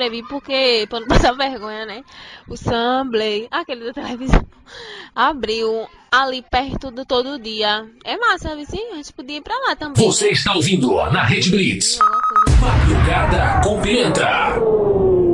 [0.07, 2.05] escrevi porque, pra não passar vergonha, né?
[2.49, 4.47] O Samblay, aquele da televisão,
[5.15, 7.87] abriu ali perto do todo dia.
[8.05, 8.93] É massa, vizinho?
[8.93, 10.05] A gente podia ir pra lá também.
[10.05, 11.99] Você está ouvindo na Rede Blitz.
[12.01, 12.61] Assim.
[12.61, 15.26] Madrugada com Pimenta.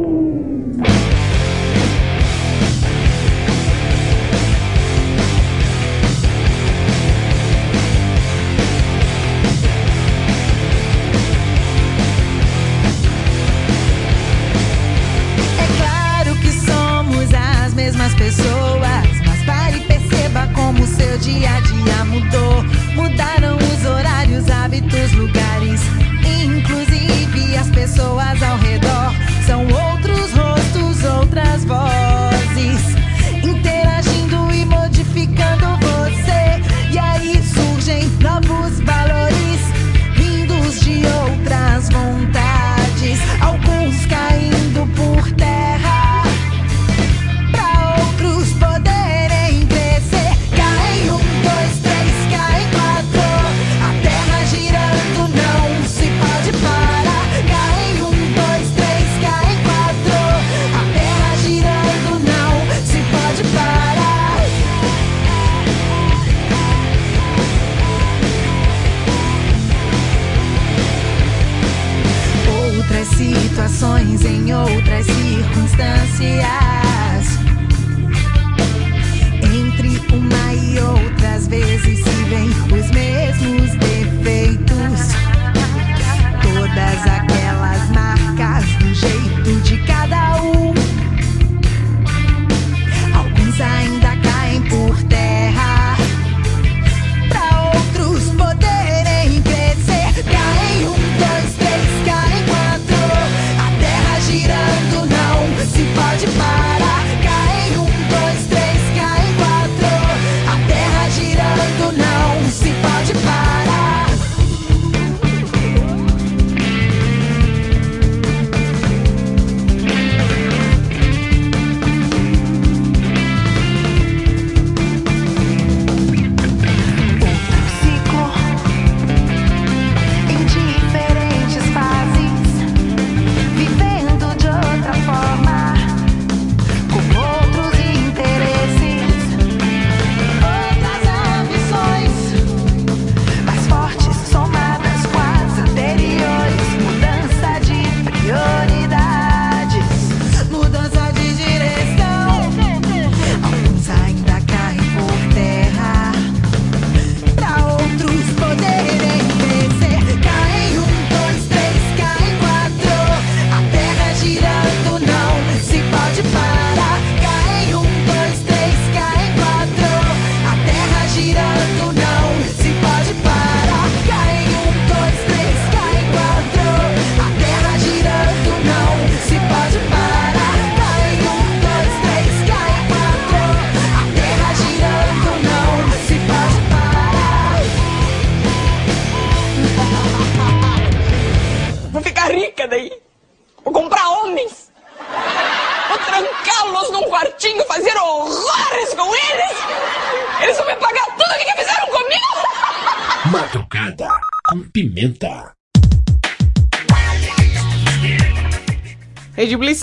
[18.32, 18.81] so
[75.82, 77.26] circunstâncias.
[79.42, 85.12] Entre uma e outras vezes se vem os mesmos defeitos.
[86.42, 90.01] Todas aquelas marcas do jeito de cada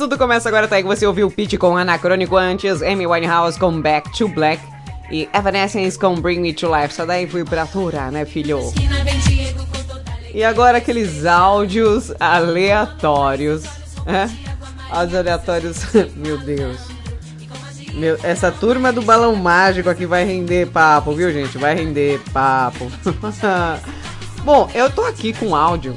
[0.10, 3.60] tudo começa agora, tá aí que você ouviu o Pitch com Anacrônico antes, Amy Winehouse
[3.60, 4.60] com Back to Black
[5.11, 6.95] e Evanescence com Bring Me to Life.
[6.95, 8.60] Só daí fui pra aturar, né, filho?
[10.34, 13.65] E agora aqueles áudios aleatórios.
[14.07, 14.27] É?
[14.90, 15.94] Áudios aleatórios.
[16.18, 16.80] Meu Deus.
[17.94, 21.56] Meu, essa turma do balão mágico aqui vai render papo, viu, gente?
[21.60, 22.91] Vai render papo.
[24.44, 25.95] Bom, eu tô aqui com áudio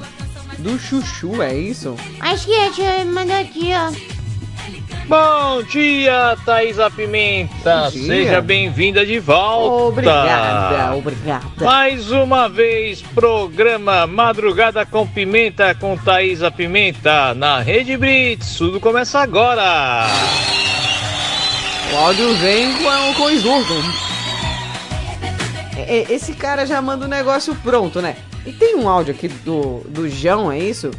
[0.62, 1.96] do Chuchu, é isso?
[2.20, 3.92] Acho que é, mandar aqui, ó.
[5.08, 7.90] Bom dia, Thaisa Pimenta.
[7.90, 8.06] Dia.
[8.06, 9.88] Seja bem-vinda de volta.
[9.88, 11.44] Obrigada, obrigada.
[11.60, 18.56] Mais uma vez, programa Madrugada com Pimenta com Thaisa Pimenta na Rede Brits.
[18.56, 20.06] Tudo começa agora.
[21.92, 23.74] O áudio vem com, com esgoto.
[25.76, 28.16] É, é, Esse cara já manda o negócio pronto, né?
[28.44, 30.90] E tem um áudio aqui do, do João, é isso?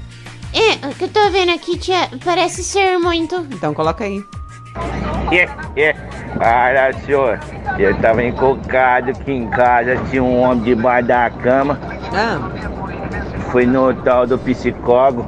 [0.53, 3.36] É, o que eu tô vendo aqui, tia, parece ser muito.
[3.52, 4.24] Então coloca aí.
[6.40, 7.40] Olha, senhor,
[7.78, 11.80] eu tava encocado aqui em casa, tinha um homem debaixo da cama.
[12.14, 12.49] Ah.
[13.52, 15.28] Fui no tal do psicólogo.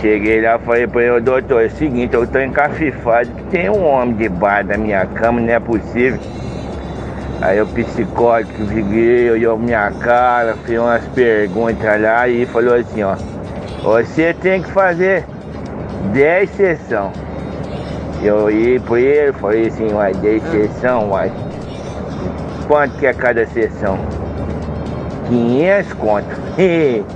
[0.00, 3.68] Cheguei lá e falei pra ele, doutor, é o seguinte, eu tô encafifado, que tem
[3.68, 6.18] um homem debaixo da minha cama, não é possível.
[7.40, 13.02] Aí o psicólogo que viguei, olhou minha cara, fez umas perguntas lá e falou assim,
[13.02, 13.16] ó,
[13.82, 15.24] você tem que fazer
[16.12, 17.12] 10 sessões.
[18.22, 21.32] Eu olhei pra ele falei assim, uai, 10 sessões, uai.
[22.66, 23.98] Quanto que é cada sessão?
[25.28, 26.26] 500 conto.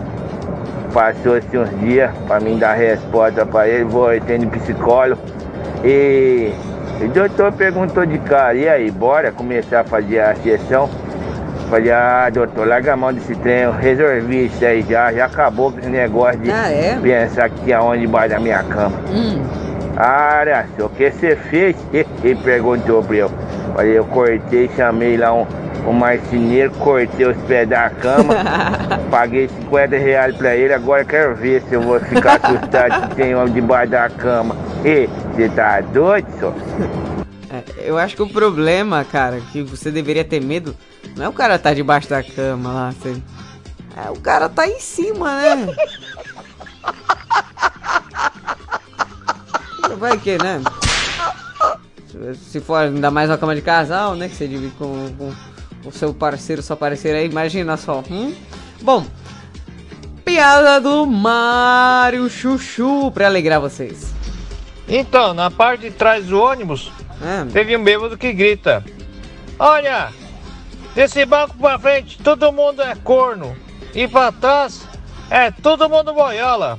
[0.94, 5.20] Passou-se uns dias pra mim dar resposta pra ele, vou tendo psicólogo.
[5.84, 6.50] E
[7.00, 10.88] o doutor perguntou de cara, e aí, bora começar a fazer a sessão?
[11.70, 15.72] Falei, ah, doutor, larga a mão desse trem, eu resolvi isso aí já, já acabou
[15.72, 16.98] com esse negócio de Ah, é?
[17.00, 18.92] pensar que tinha onde debaixo da minha cama.
[19.96, 21.76] Ah, senhor, o que você fez?
[21.92, 23.30] Ele perguntou pra eu.
[23.74, 25.46] Falei, eu cortei, chamei lá um,
[25.86, 28.34] um marceneiro, cortei os pés da cama,
[29.10, 33.34] paguei 50 reais pra ele, agora quero ver se eu vou ficar assustado se tem
[33.34, 34.56] homem debaixo da cama.
[34.84, 36.54] E você tá doido, senhor?
[37.50, 40.74] É, eu acho que o problema, cara, que você deveria ter medo,
[41.16, 43.16] não é o cara tá debaixo da cama lá, você...
[43.96, 45.66] É, o cara tá em cima, né?
[49.98, 50.60] Vai que, né?
[52.10, 54.28] Se- Se for ainda mais uma cama de casal, né?
[54.28, 55.32] Que você divide com, com
[55.84, 58.02] o seu parceiro, sua parceira aí, imagina só.
[58.10, 58.34] Hum?
[58.80, 59.06] Bom,
[60.24, 64.12] piada do Mário Chuchu pra alegrar vocês.
[64.88, 66.90] Então, na parte de trás do ônibus,
[67.52, 68.84] teve um bêbado que grita:
[69.58, 70.10] Olha,
[70.94, 73.56] desse banco pra frente todo mundo é corno.
[73.94, 74.82] E pra trás
[75.30, 76.78] é todo mundo boiola.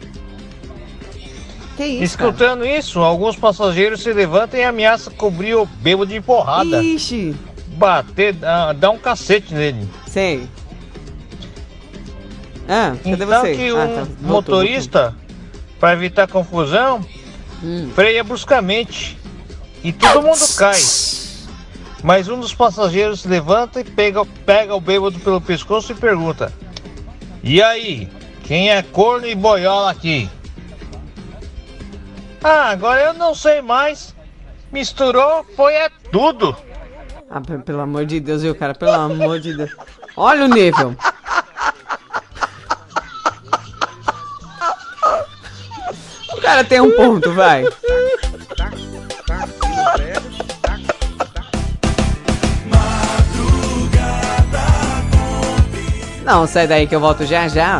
[1.77, 2.03] Que isso?
[2.03, 6.81] Escutando isso, alguns passageiros se levantam e ameaçam cobrir o bêbado de porrada.
[6.81, 7.35] Ixi.
[7.75, 9.87] Bater, dar dar um cacete nele.
[10.07, 10.47] Sei.
[12.67, 13.55] Ah, então você?
[13.55, 14.07] que Ah, um tá.
[14.21, 15.15] Motorista,
[15.79, 17.05] para evitar confusão,
[17.63, 17.91] Hum.
[17.93, 19.17] freia bruscamente
[19.83, 20.79] e todo mundo cai.
[22.03, 26.51] Mas um dos passageiros se levanta e pega, pega o bêbado pelo pescoço e pergunta:
[27.43, 28.07] E aí,
[28.43, 30.29] quem é corno e boiola aqui?
[32.43, 34.13] Ah, agora eu não sei mais.
[34.71, 36.55] Misturou, foi é tudo.
[37.35, 38.73] Ah, pe- pelo amor de Deus, viu, cara?
[38.73, 39.69] Pelo amor de Deus.
[40.15, 40.95] Olha o nível.
[46.33, 47.65] O cara tem um ponto, vai.
[56.23, 57.79] Não, sai daí que eu volto já já.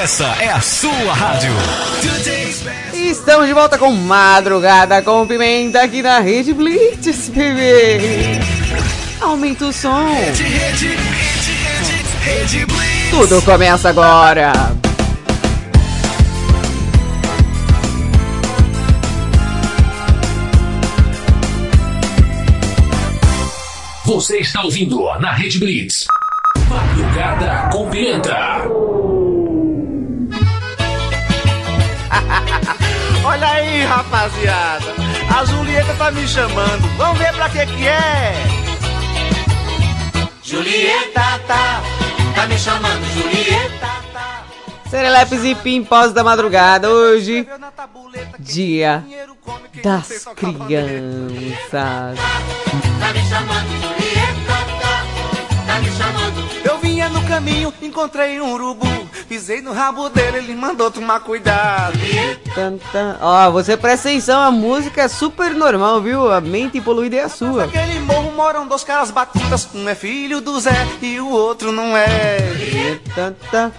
[0.00, 1.50] Essa é a sua rádio.
[2.94, 8.38] Estamos de volta com Madrugada com Pimenta aqui na Rede Blitz, bebê.
[9.20, 10.06] Aumenta o som.
[10.14, 10.96] Rede, rede,
[12.20, 12.66] rede.
[13.10, 14.52] Tudo começa agora.
[24.04, 26.06] Você está ouvindo na Rede Blitz.
[26.68, 28.87] Madrugada com Pimenta.
[33.58, 34.94] Aí, rapaziada.
[35.36, 36.88] A Julieta tá me chamando.
[36.96, 38.32] Vamos ver pra que que é.
[40.42, 41.82] Julieta tá,
[42.34, 43.88] tá me chamando, Julieta.
[44.88, 46.88] Serelepes e pimpós da madrugada.
[46.88, 47.46] Hoje,
[48.38, 49.04] dia
[49.82, 51.68] das crianças.
[51.70, 54.47] Tá me chamando, Julieta, tá,
[55.78, 56.48] tá me chamando.
[56.64, 58.86] Eu vinha no caminho, encontrei um urubu.
[59.28, 61.98] Pisei no rabo dele, ele mandou tomar cuidado.
[62.54, 63.16] Tan, tan.
[63.20, 66.32] Ó, você presta atenção, a música é super normal, viu?
[66.32, 67.66] A mente poluída é a sua.
[67.66, 69.68] Naquele morro moram dois caras batutas.
[69.74, 72.38] Um é filho do Zé e o outro não é.
[73.14, 73.72] Tan, tan.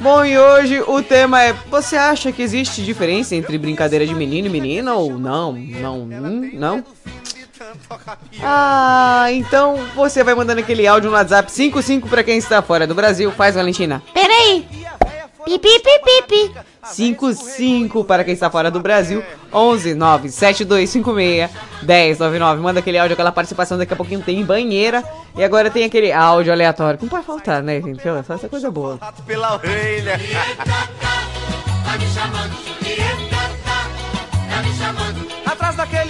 [0.00, 4.48] Bom, e hoje o tema é: Você acha que existe diferença entre brincadeira de menino
[4.48, 5.52] e menina ou não?
[5.52, 6.84] Não, hum, não?
[8.42, 12.94] Ah, então você vai mandando aquele áudio no WhatsApp 55 pra quem está fora do
[12.94, 13.30] Brasil.
[13.32, 14.02] Faz, Valentina.
[14.12, 14.66] Peraí.
[15.44, 16.54] Pipi, pipi, pipi.
[16.84, 19.22] 55 para quem está fora do Brasil.
[19.52, 21.50] 11 9 7256
[21.82, 22.62] 1099.
[22.62, 23.76] Manda aquele áudio, aquela participação.
[23.78, 25.04] Daqui a pouquinho tem banheira.
[25.36, 26.98] E agora tem aquele áudio aleatório.
[27.00, 28.02] Não pode faltar, né, gente?
[28.02, 28.98] Só essa coisa boa.
[29.26, 30.18] Pela orelha.
[31.84, 35.34] Tá me chamando, Julieta, tá, me chamando.
[35.46, 36.03] Atrás daquele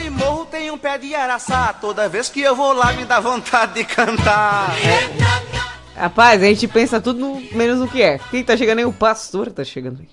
[0.74, 1.72] um pé de araçá.
[1.80, 4.74] Toda vez que eu vou lá me dá vontade de cantar.
[5.96, 8.18] Rapaz, a gente pensa tudo no- menos no que é.
[8.30, 8.84] Quem tá chegando aí?
[8.84, 10.08] O pastor tá chegando aí.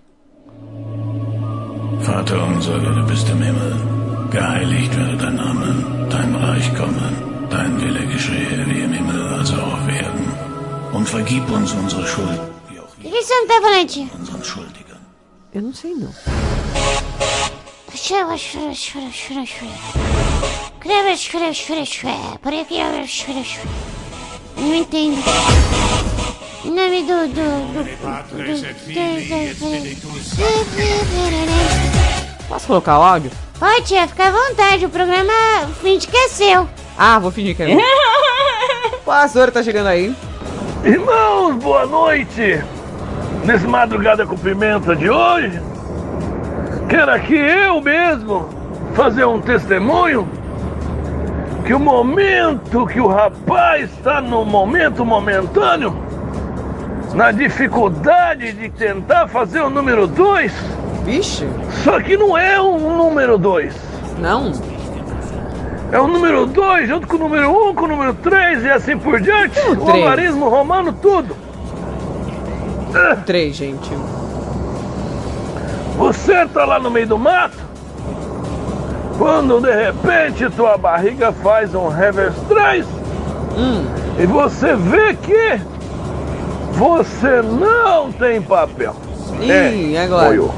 [2.03, 3.77] Vater unser, du bist im Himmel,
[4.31, 9.73] geheiligt werde dein Name, dein Reich komme, dein Wille geschehe wie im Himmel, also auch
[9.73, 10.27] auf Erden.
[10.93, 12.39] Und vergib uns unsere Schuld,
[12.97, 14.07] O que, que não tá falando, tia?
[14.19, 14.97] unseren Schuldigen.
[15.53, 16.11] Eu não sei, não.
[24.57, 25.21] Não entendo.
[26.63, 27.27] Em nome do...
[27.27, 27.33] do...
[27.73, 27.83] do...
[27.83, 28.65] do, do,
[32.47, 33.31] Posso colocar o áudio?
[33.59, 34.85] Pode, tia, fica à vontade.
[34.85, 35.33] O programa
[35.81, 36.69] finge que é seu.
[36.97, 37.67] Ah, vou fingir que é.
[37.67, 37.79] meu.
[39.05, 40.15] Pastor tá chegando aí.
[40.83, 42.63] Irmãos, boa noite!
[43.45, 45.61] Nesse Madrugada com Pimenta de hoje,
[46.87, 48.49] quero aqui eu mesmo
[48.93, 50.27] fazer um testemunho
[51.65, 55.95] que o momento que o rapaz está no momento momentâneo,
[57.13, 60.51] na dificuldade de tentar fazer o número 2.
[61.05, 61.47] Vixe!
[61.83, 63.75] Só que não é um número 2.
[64.19, 64.51] Não?
[65.91, 68.69] É o número 2 junto com o número 1, um, com o número 3 e
[68.69, 69.59] assim por diante.
[69.59, 69.89] O três?
[69.89, 71.35] algarismo romano, tudo.
[73.25, 73.89] Três, gente.
[76.01, 77.57] Você tá lá no meio do mato,
[79.19, 82.87] quando de repente tua barriga faz um reverse 3
[84.17, 85.61] e você vê que
[86.71, 88.95] você não tem papel.
[89.41, 90.27] Ih, agora?
[90.29, 90.55] boiou.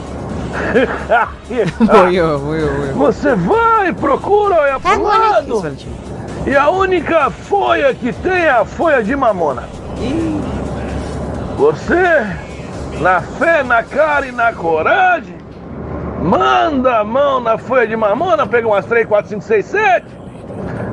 [1.91, 2.93] Boiou, boiou, boiou.
[2.93, 5.77] Você vai, procura, olha pro lado.
[6.45, 9.67] E a única folha que tem é a folha de mamona.
[11.57, 12.27] Você,
[13.01, 15.32] na fé, na cara e na coragem,
[16.23, 20.05] manda a mão na folha de mamona, pega umas 3, 4, 5, 6, 7,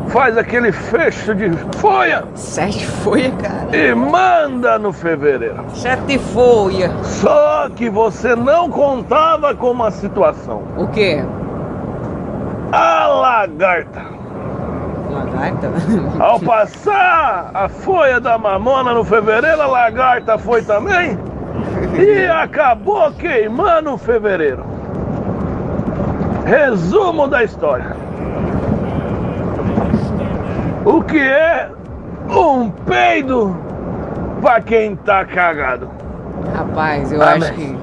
[0.09, 2.25] faz aquele fecho de folha.
[2.35, 3.77] Sete folhas, cara.
[3.77, 5.65] E manda no fevereiro.
[5.73, 6.91] Sete folhas.
[7.07, 10.65] Só que você não contava com uma situação.
[10.77, 11.25] O quê?
[12.73, 14.03] A lagarta.
[15.11, 15.71] Lagarta?
[16.19, 21.17] Ao passar a folha da mamona no fevereiro, a lagarta foi também
[21.99, 24.65] e acabou queimando o fevereiro.
[26.51, 27.95] Resumo da história.
[30.85, 31.71] O que é
[32.29, 33.57] um peido
[34.41, 35.89] pra quem tá cagado?
[36.53, 37.49] Rapaz, eu Amém.
[37.49, 37.79] acho que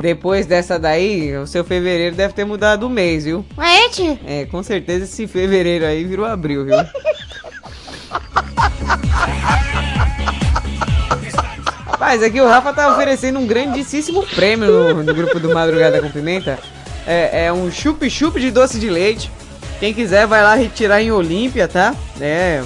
[0.00, 3.44] depois dessa daí, o seu fevereiro deve ter mudado o mês, viu?
[3.56, 4.18] Ué, tia?
[4.26, 6.78] É, com certeza esse fevereiro aí virou abril, viu?
[11.86, 16.10] Rapaz, aqui o Rafa tá oferecendo um grandíssimo prêmio no, no grupo do Madrugada com
[16.10, 16.58] Pimenta.
[17.06, 19.30] É, é um chup-chup de doce de leite.
[19.80, 21.94] Quem quiser vai lá retirar em Olímpia, tá?
[22.20, 22.62] É.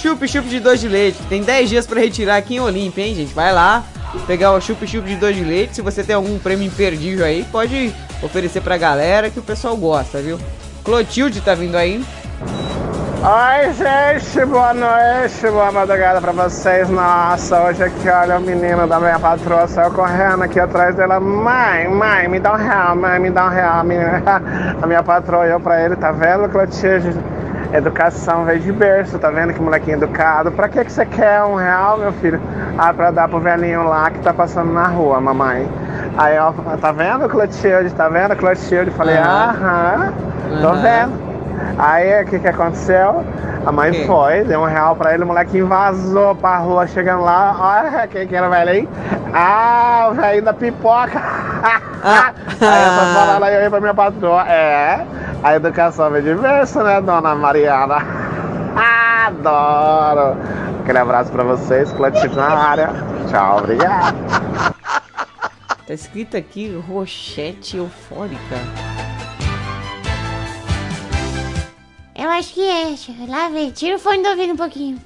[0.00, 1.18] Chup-chup de doce de leite.
[1.28, 3.34] Tem 10 dias pra retirar aqui em Olímpia, hein, gente?
[3.34, 3.84] Vai lá,
[4.26, 5.74] pegar o chup-chup de doce de leite.
[5.74, 7.92] Se você tem algum prêmio imperdível aí, pode
[8.22, 10.38] oferecer pra galera que o pessoal gosta, viu?
[10.82, 12.02] Clotilde tá vindo aí.
[13.24, 16.90] Oi, gente, boa noite, boa madrugada pra vocês.
[16.90, 21.20] Nossa, hoje aqui, olha, o menino da minha patroa saiu correndo aqui atrás dela.
[21.20, 23.78] Mãe, mãe, me dá um real, mãe, me dá um real.
[23.78, 24.22] A minha,
[24.82, 27.16] a minha patroa olhou pra ele, tá vendo, Clotilde?
[27.72, 30.50] Educação veio de berço, tá vendo que molequinho educado?
[30.50, 32.40] Pra que, que você quer um real, meu filho?
[32.76, 35.68] Ah, pra dar pro velhinho lá que tá passando na rua, mamãe.
[36.18, 37.94] Aí, ó, tá vendo, Clotilde?
[37.94, 38.90] Tá vendo, Clotilde?
[38.90, 40.12] Falei, aham,
[40.60, 41.31] tô vendo.
[41.78, 43.24] Aí o que que aconteceu?
[43.64, 47.56] A mãe foi, deu um real pra ele, o molequinho vazou pra rua, chegando lá,
[47.58, 48.88] olha quem que era o velho aí?
[49.32, 51.22] Ah, o velho da pipoca!
[52.02, 55.06] aí eu tô falando aí pra minha patroa, é,
[55.44, 57.98] a educação vem diversa, né, dona Mariana?
[59.26, 60.36] Adoro!
[60.82, 62.90] Aquele abraço pra vocês, Clotilde na área.
[63.30, 64.16] Tchau, obrigado.
[65.86, 68.56] Tá escrito aqui rochete eufórica.
[72.22, 73.16] Eu acho que é, tia.
[73.26, 73.72] Lá vem.
[73.72, 75.02] Tira o fone do ouvido um pouquinho.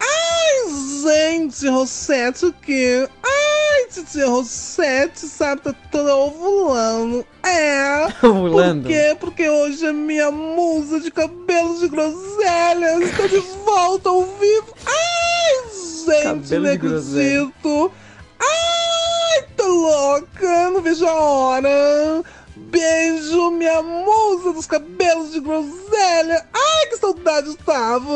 [0.00, 0.70] Ai,
[1.02, 3.06] gente, Rosete o quê?
[3.22, 7.26] Ai, titia Rosete, sabe, tá toda ovulando.
[7.44, 8.06] É.
[8.26, 8.84] Ovulando?
[8.84, 9.16] Por quê?
[9.20, 14.74] Porque hoje a minha musa de cabelos de groselha está de volta ao vivo.
[14.86, 15.68] Ai,
[16.06, 17.92] gente, Cabelo não acredito.
[18.40, 22.24] Ai, tô louca, não vejo a hora.
[22.56, 26.46] Beijo, minha musa dos cabelos de groselha.
[26.54, 28.14] Ai, que saudade estava.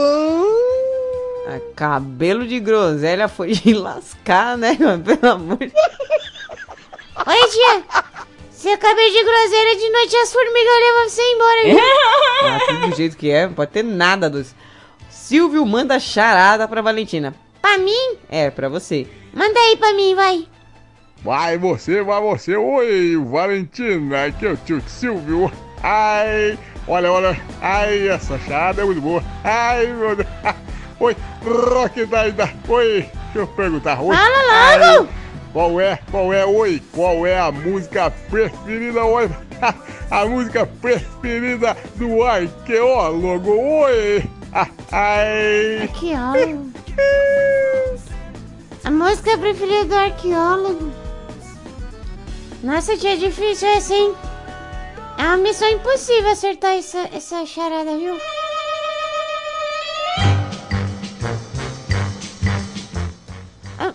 [1.49, 4.77] Ah, cabelo de groselha foi de lascar, né?
[4.79, 5.03] mano?
[5.03, 5.73] Pelo amor de
[7.27, 7.83] Oi, tia.
[8.53, 11.79] Seu cabelo de groselha de noite as formigas levam você embora, viu?
[12.43, 14.55] Ah, tudo do jeito que é, não pode ter nada dos.
[15.11, 17.35] Silvio manda charada pra Valentina.
[17.61, 18.17] Pra mim?
[18.29, 19.07] É, pra você.
[19.33, 20.47] Manda aí pra mim, vai.
[21.23, 22.57] Vai você, vai você.
[22.57, 25.51] Oi, Valentina, aqui é o tio Silvio.
[25.83, 27.41] Ai, olha, olha.
[27.61, 29.23] Ai, essa charada é muito boa.
[29.43, 30.29] Ai, meu Deus.
[31.01, 32.49] Oi, Rock da da.
[32.69, 34.01] Oi, deixa eu perguntar.
[34.01, 34.17] Oi.
[34.17, 35.09] Fala logo!
[35.53, 39.29] Qual é, qual é, oi, qual é a música preferida, oi?
[40.11, 44.25] A música preferida do arqueólogo, oi!
[44.93, 45.83] Ai!
[45.83, 46.73] Arqueólogo.
[48.85, 51.08] A música preferida do arqueólogo.
[52.63, 54.15] Nossa, tia, é difícil essa, hein?
[55.19, 58.17] É uma missão impossível acertar essa, essa charada, viu?
[63.79, 63.93] Ah,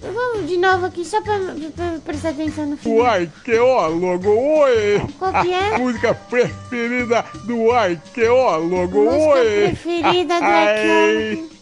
[0.00, 1.38] Vamos de novo aqui, só pra,
[1.76, 3.06] pra prestar atenção no O final.
[3.06, 5.00] arqueólogo, oi!
[5.18, 5.74] Qual que é?
[5.74, 9.68] A música preferida do arqueólogo, Música oi!
[9.68, 11.52] preferida do arqueólogo.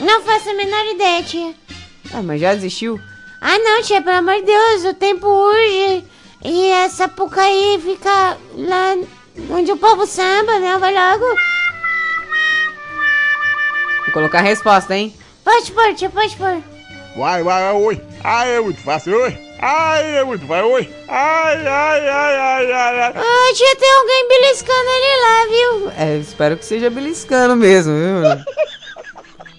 [0.00, 1.54] Não faço a menor ideia, tia.
[2.12, 3.00] Ah, mas já desistiu?
[3.40, 6.04] Ah, não, tia, pelo amor de Deus, o tempo urge.
[6.44, 8.96] E essa Pucaí fica lá
[9.50, 10.76] onde o povo samba, né?
[10.78, 11.24] Vai logo.
[14.04, 15.14] Vou colocar a resposta, hein?
[15.44, 16.62] Pode pôr, tia, pode pôr.
[17.16, 18.02] Vai, vai, vai, oi!
[18.22, 19.38] Ai, é muito fácil, oi!
[19.60, 20.94] Ai, é muito fácil, oi!
[21.08, 23.12] Ai, ai, ai, ai, ai, ai!
[23.16, 25.92] Ah, tia, tem alguém beliscando ele lá, viu?
[25.96, 28.44] É, espero que seja beliscando mesmo, viu?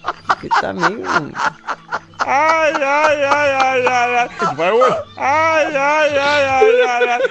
[0.27, 1.03] Porque tá meio.
[2.25, 4.55] Ai, ai, ai, ai, ai, ai!
[4.55, 4.91] Vai, oi!
[5.17, 7.21] Ai, ai, ai, ai, ai, ai!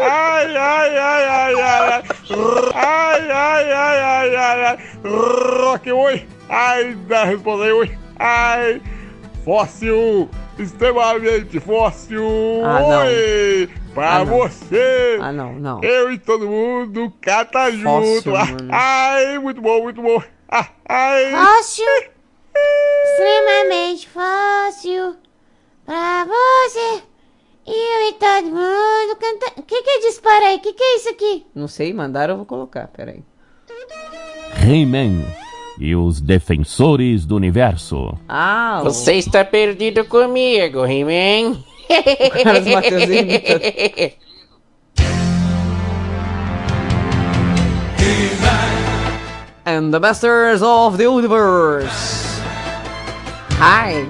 [0.00, 2.02] Ai, ai, ai, ai, ai, ai!
[2.74, 4.78] Ai, ai, ai, ai, ai, ai!
[5.04, 6.26] Rock, oi!
[6.48, 7.98] Ai, dá a resposta aí, oi!
[8.18, 8.82] Ai!
[9.44, 10.28] Fóssil!
[10.58, 12.62] Extremamente fóssil!
[12.64, 12.80] Ah.
[13.04, 13.68] Oi!
[13.94, 15.18] Pra Ah, você!
[15.20, 15.80] Ah, não, não.
[15.84, 17.78] Eu e todo mundo cata Fóssil,
[18.22, 18.34] junto!
[18.36, 18.68] Ah, mano.
[18.72, 20.20] Ai, muito bom, muito bom!
[20.48, 21.30] Ah, ai!
[21.30, 22.13] Fácil.
[22.56, 25.16] Extremamente fácil.
[25.84, 27.02] Pra você.
[27.66, 29.52] Eu e todo mundo cantando.
[29.60, 30.56] O que que é dispara aí?
[30.56, 31.46] O que que é isso aqui?
[31.54, 33.22] Não sei, mandaram, eu vou colocar, peraí.
[34.62, 35.24] He-Man
[35.78, 38.18] e os Defensores do Universo.
[38.28, 41.62] Ah, o- Você está perdido comigo, He-Man.
[42.44, 43.60] Carlos Matheus imita.
[49.66, 52.33] And the Masters of the Universe.
[53.58, 54.06] Hi.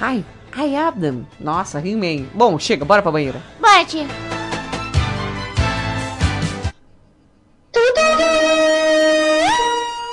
[0.00, 0.24] Hi.
[0.58, 1.26] I have them.
[1.38, 2.26] Nossa, He-Man.
[2.34, 3.42] Bom, chega, bora pra banheira.
[3.60, 4.06] Bora, tia.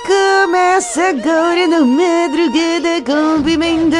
[0.06, 3.96] Começa agora no madrugada com pimenta.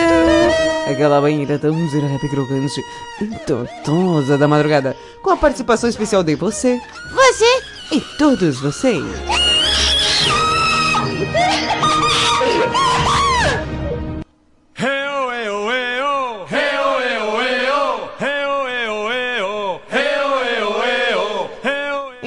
[0.91, 2.81] Aquela banheira tão zerada, crocante
[3.21, 4.95] e tortosa da madrugada.
[5.23, 6.79] Com a participação especial de você
[7.13, 7.63] Você.
[7.93, 9.03] e todos vocês.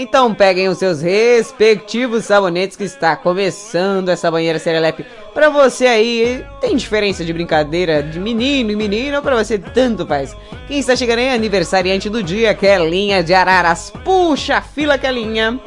[0.08, 5.06] Então peguem os seus respectivos sabonetes que está começando essa banheira serelepe.
[5.34, 10.08] Pra você aí, tem diferença de brincadeira de menino e menina ou pra você tanto
[10.08, 10.34] faz?
[10.66, 13.92] Quem está chegando aí é aniversariante do dia, Kelinha de Araras.
[14.06, 15.60] Puxa a fila, Kelinha.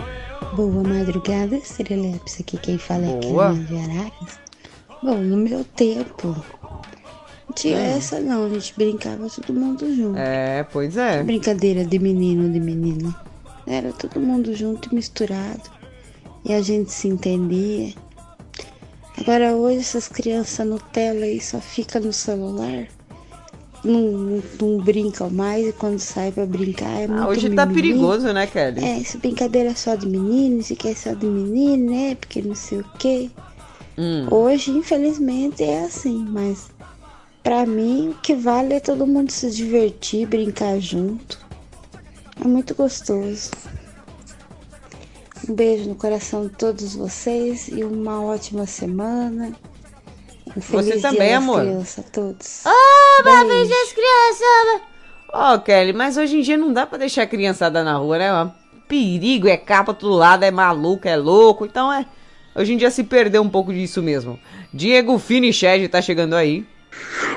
[0.55, 2.41] Boa madrugada, Serelepes.
[2.41, 3.51] Aqui quem fala é Boa.
[3.51, 4.41] Clã de Araras.
[5.03, 6.29] Bom, no meu tempo,
[7.47, 7.97] não tinha Hum.
[7.99, 10.19] essa não, a gente brincava todo mundo junto.
[10.19, 11.23] É, pois é.
[11.23, 13.15] Brincadeira de menino de menina.
[13.71, 15.63] Era todo mundo junto e misturado.
[16.45, 17.95] E a gente se entendia.
[19.17, 22.89] Agora hoje essas crianças Nutella aí só fica no celular.
[23.85, 27.65] Não, não, não brincam mais e quando sai pra brincar é muito Ah, hoje tá
[27.65, 27.89] mimimi.
[27.93, 28.85] perigoso, né, Kelly?
[28.85, 32.15] É, essa brincadeira é só de menino, isso aqui é só de menino, né?
[32.17, 33.31] Porque não sei o quê.
[33.97, 34.27] Hum.
[34.31, 36.69] Hoje, infelizmente, é assim, mas
[37.43, 41.39] pra mim o que vale é todo mundo se divertir, brincar junto.
[42.43, 43.51] É muito gostoso.
[45.49, 49.53] Um beijo no coração de todos vocês e uma ótima semana.
[50.57, 51.61] Um feliz Você também, amor.
[51.61, 52.63] crianças a todos.
[52.67, 53.39] Ô, Beijo.
[53.39, 54.83] Babês das crianças.
[55.33, 58.53] Ó, Kelly, mas hoje em dia não dá pra deixar a criançada na rua, né?
[58.89, 61.65] Perigo, é capa todo lado, é maluco, é louco.
[61.65, 62.05] Então é.
[62.55, 64.39] Hoje em dia se perdeu um pouco disso mesmo.
[64.75, 66.67] Diego Finiched tá chegando aí.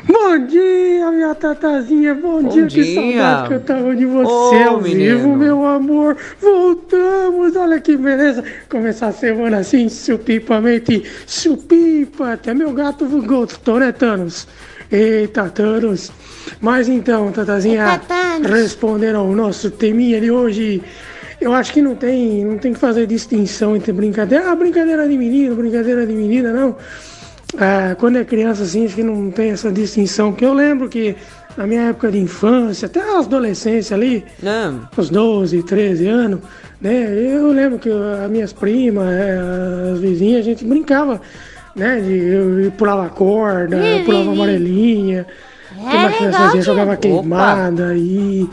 [0.05, 2.13] Bom dia, minha tatazinha.
[2.13, 2.95] Bom, Bom dia, que dia.
[2.95, 5.17] saudade que eu tava de você Ô, ao menino.
[5.17, 6.17] vivo, meu amor.
[6.41, 8.43] Voltamos, olha que beleza.
[8.69, 12.33] Começar a semana assim, supipamente, supipa.
[12.33, 14.47] Até meu gato gostou, né, Thanos?
[14.91, 16.11] Eita, Thanos.
[16.59, 18.01] Mas então, tatazinha,
[18.43, 20.83] respondendo ao nosso teminha de hoje.
[21.39, 24.49] Eu acho que não tem, não tem que fazer distinção entre brincadeira.
[24.49, 26.75] Ah, brincadeira de menino, brincadeira de menina, não.
[27.57, 30.31] Ah, quando é criança, assim, acho que não tem essa distinção.
[30.31, 31.15] Porque eu lembro que
[31.55, 34.87] na minha época de infância, até a adolescência ali, Não.
[34.97, 36.39] uns 12, 13 anos,
[36.81, 37.13] né?
[37.13, 41.21] Eu lembro que as minhas primas, eh, as vizinhas, a gente brincava,
[41.75, 41.99] né?
[41.99, 45.25] De, eu, eu pulava corda, eu pulava amarelinha.
[45.85, 46.61] É que que fazia?
[46.61, 47.01] Jogava Opa.
[47.01, 48.47] queimada e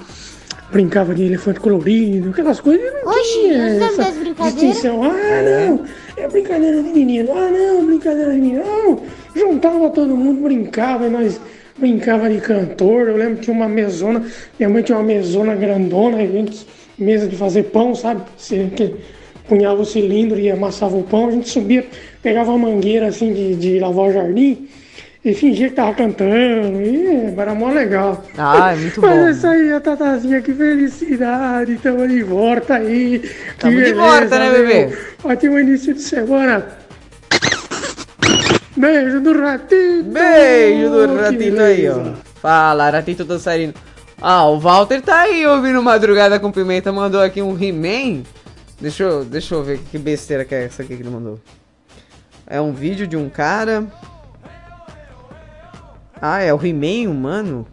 [0.71, 2.85] brincava de elefante colorido, aquelas coisas.
[3.05, 4.13] Não Oxi, tinha essa
[4.45, 5.03] distinção.
[5.05, 5.85] Ah, não,
[6.17, 7.31] é brincadeira de menino.
[7.33, 8.65] Ah, não, brincadeira de menino.
[8.65, 9.01] Não,
[9.35, 11.41] juntava todo mundo, brincava e nós
[11.79, 13.09] brincava de cantor.
[13.09, 14.25] Eu lembro que tinha uma mesona,
[14.59, 16.67] minha mãe tinha uma mesona grandona, a gente,
[16.99, 18.23] mesa de fazer pão, sabe?
[18.37, 18.95] Você que
[19.49, 21.87] punhava o cilindro e amassava o pão, a gente subia,
[22.23, 24.69] pegava uma mangueira assim de, de lavar o jardim
[25.25, 26.81] e fingia que tava cantando.
[26.81, 28.25] E era mó legal.
[28.39, 29.27] Ah, é muito Mas bom.
[29.27, 31.77] é isso aí, a Tatazinha, que felicidade.
[31.77, 33.31] Tamo de volta aí.
[33.59, 34.99] Tamo que de volta, né, bebê?
[35.23, 36.67] Ótimo início de semana.
[38.77, 40.05] Beijo do Ratito.
[40.05, 41.95] Beijo do Ratito aí, ó.
[41.95, 42.15] beleza.
[42.41, 43.75] Fala, Ratito dançarino.
[44.23, 48.23] Ah, o Walter tá aí ouvindo Madrugada com Pimenta, mandou aqui um He-Man.
[48.81, 51.39] Deixa eu, deixa eu ver que besteira que é essa aqui que ele mandou.
[52.47, 53.87] É um vídeo de um cara.
[56.21, 57.67] Ah, é o He-Man humano?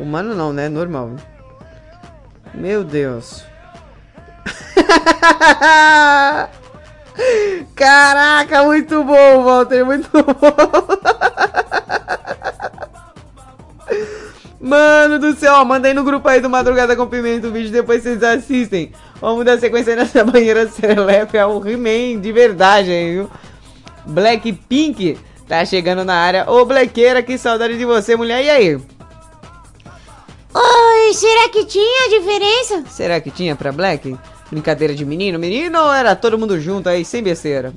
[0.00, 0.68] Humano não, né?
[0.68, 1.12] Normal.
[2.54, 3.44] Meu Deus.
[7.74, 10.22] Caraca, muito bom, Walter, muito bom.
[14.58, 18.02] Mano do céu, manda aí no grupo aí do Madrugada com Pimenta o vídeo, depois
[18.02, 18.90] vocês assistem.
[19.20, 23.30] Vamos dar sequência nessa banheira serelepe, é o He-Man de verdade aí, viu?
[24.06, 26.50] Blackpink tá chegando na área.
[26.50, 28.44] Ô, Blequeira, que saudade de você, mulher.
[28.44, 28.74] E aí?
[30.54, 32.84] Oi, será que tinha diferença?
[32.88, 34.16] Será que tinha pra Black?
[34.50, 35.38] Brincadeira de menino?
[35.38, 37.74] Menino ou era todo mundo junto aí, sem besteira?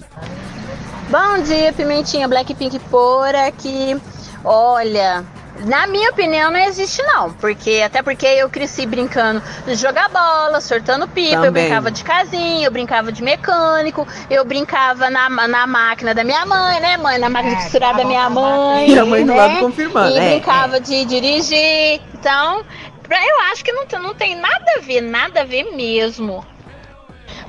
[1.10, 4.00] Bom dia, Pimentinha Blackpink por aqui.
[4.44, 5.26] Olha,
[5.66, 10.62] na minha opinião não existe não, porque até porque eu cresci brincando de jogar bola,
[10.62, 11.64] sortando pipa, eu Também.
[11.64, 16.80] brincava de casinha, eu brincava de mecânico, eu brincava na, na máquina da minha mãe,
[16.80, 17.18] né, mãe?
[17.18, 18.88] Na máquina de costurar da minha mãe.
[18.88, 19.38] Minha mãe do né?
[19.38, 22.02] lado confirmando, E é, brincava de dirigir.
[22.14, 22.64] Então,
[23.10, 26.46] eu acho que não, não tem nada a ver, nada a ver mesmo.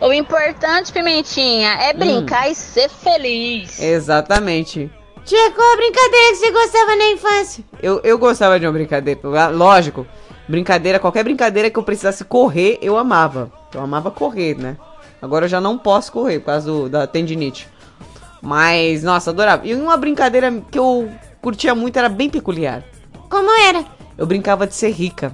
[0.01, 3.79] O importante, Pimentinha, é brincar e ser feliz.
[3.81, 4.91] Exatamente.
[5.25, 7.65] Tia, qual a brincadeira que você gostava na infância?
[7.83, 10.07] Eu, eu gostava de uma brincadeira, ah, lógico.
[10.49, 13.53] Brincadeira, qualquer brincadeira que eu precisasse correr, eu amava.
[13.73, 14.77] Eu amava correr, né?
[15.23, 17.69] Agora eu já não posso correr por causa do- da tendinite.
[18.43, 19.67] Mas, nossa, adorava.
[19.67, 21.09] E uma brincadeira que eu
[21.41, 22.83] curtia muito era bem peculiar.
[23.29, 23.85] Como era?
[24.19, 25.33] Eu brincava de ser rica.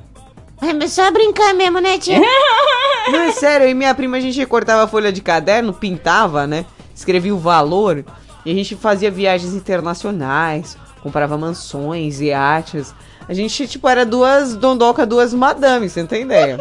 [0.60, 2.18] É só brincar mesmo, né, tia?
[3.08, 6.66] Não, é sério, e minha prima a gente cortava a folha de caderno, pintava, né?
[6.94, 8.04] Escrevia o valor
[8.47, 12.94] e a gente fazia viagens internacionais, comprava mansões, iates.
[13.28, 16.56] A gente, tipo, era duas dondoca, duas madames, você não tem ideia?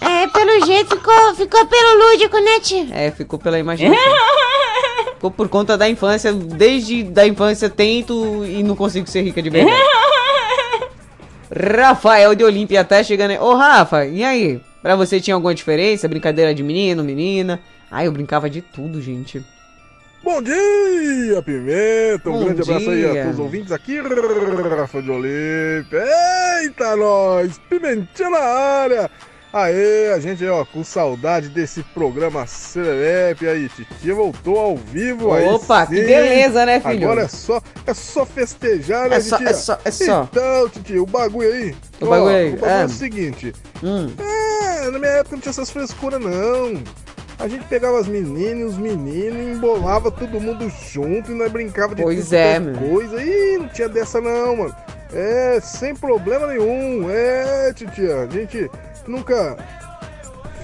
[0.00, 2.86] É, pelo jeito ficou, ficou pelo lúdico, né, tia?
[2.92, 4.14] É, ficou pela imaginação.
[5.14, 9.50] Ficou por conta da infância, desde da infância tento e não consigo ser rica de
[9.50, 9.82] verdade.
[11.76, 13.38] Rafael de Olímpia tá chegando aí.
[13.38, 14.60] Ô, Rafa, e aí?
[14.80, 16.06] Pra você tinha alguma diferença?
[16.06, 17.60] Brincadeira de menino, menina?
[17.90, 19.44] Ah, eu brincava de tudo, gente.
[20.22, 22.28] Bom dia, Pimenta!
[22.30, 23.10] Um Bom grande abraço aí dia.
[23.10, 26.04] a todos os ouvintes aqui, Rafa de Olímpia.
[26.62, 27.60] Eita, nós!
[27.68, 29.10] Pimentinha na área!
[29.52, 33.68] Aê, a gente, ó, com saudade desse programa Serelepe aí.
[33.68, 35.46] Titia voltou ao vivo aí.
[35.46, 36.04] Opa, que sim.
[36.06, 37.04] beleza, né, filho?
[37.04, 39.50] Agora é só, é só festejar, né, É só- titia?
[39.50, 40.22] é só- é só.
[40.30, 41.74] Então, titia, o bagulho aí.
[42.00, 42.82] O ó, bagulho aí, O bagulho é.
[42.82, 43.54] é o seguinte.
[43.82, 44.08] Hum.
[44.18, 46.82] É, na minha época não tinha essas frescuras, não.
[47.38, 51.94] A gente pegava as meninas e os meninos, embolava todo mundo junto e nós brincava
[51.94, 52.58] de Pois é,
[52.88, 53.22] coisa.
[53.22, 54.74] Ih, não tinha dessa não, mano.
[55.12, 57.10] É, sem problema nenhum.
[57.10, 58.70] É, titia, a gente
[59.06, 59.56] nunca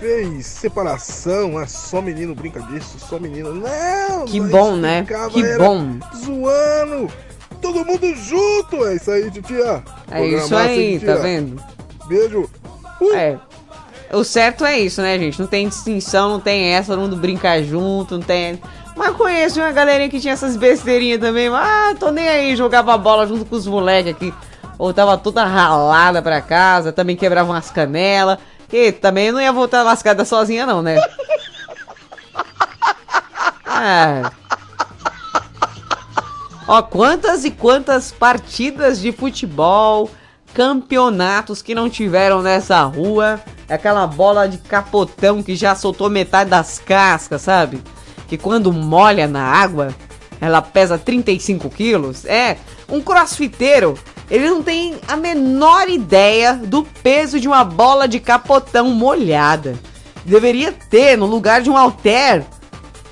[0.00, 1.58] fez separação.
[1.58, 3.54] Ah, só menino brinca disso, só menino.
[3.54, 4.24] Não!
[4.24, 5.02] Que bom, né?
[5.02, 5.98] brincava, Que bom.
[6.16, 7.12] Zoando.
[7.60, 8.84] Todo mundo junto.
[8.86, 9.84] É isso aí, titia.
[10.10, 11.14] É isso Programaço, aí, titia.
[11.16, 11.62] tá vendo?
[12.06, 12.50] Beijo.
[13.14, 13.38] É.
[14.12, 15.40] O certo é isso, né, gente?
[15.40, 18.60] Não tem distinção, não tem essa, todo mundo brinca junto, não tem.
[18.94, 21.48] Mas conheço uma galerinha que tinha essas besteirinhas também.
[21.48, 24.34] Ah, tô nem aí, jogava bola junto com os moleques aqui.
[24.76, 28.38] Voltava toda ralada pra casa, também quebrava umas canelas.
[28.68, 30.98] Que também não ia voltar lascada sozinha, não, né?
[33.66, 34.30] Ah.
[36.68, 40.08] Ó, quantas e quantas partidas de futebol,
[40.54, 43.40] campeonatos que não tiveram nessa rua.
[43.68, 47.80] Aquela bola de capotão que já soltou metade das cascas, sabe?
[48.32, 49.94] que quando molha na água,
[50.40, 52.24] ela pesa 35 quilos.
[52.24, 52.56] É,
[52.88, 53.92] um crossfiteiro,
[54.30, 59.78] ele não tem a menor ideia do peso de uma bola de capotão molhada.
[60.24, 62.42] Deveria ter, no lugar de um halter,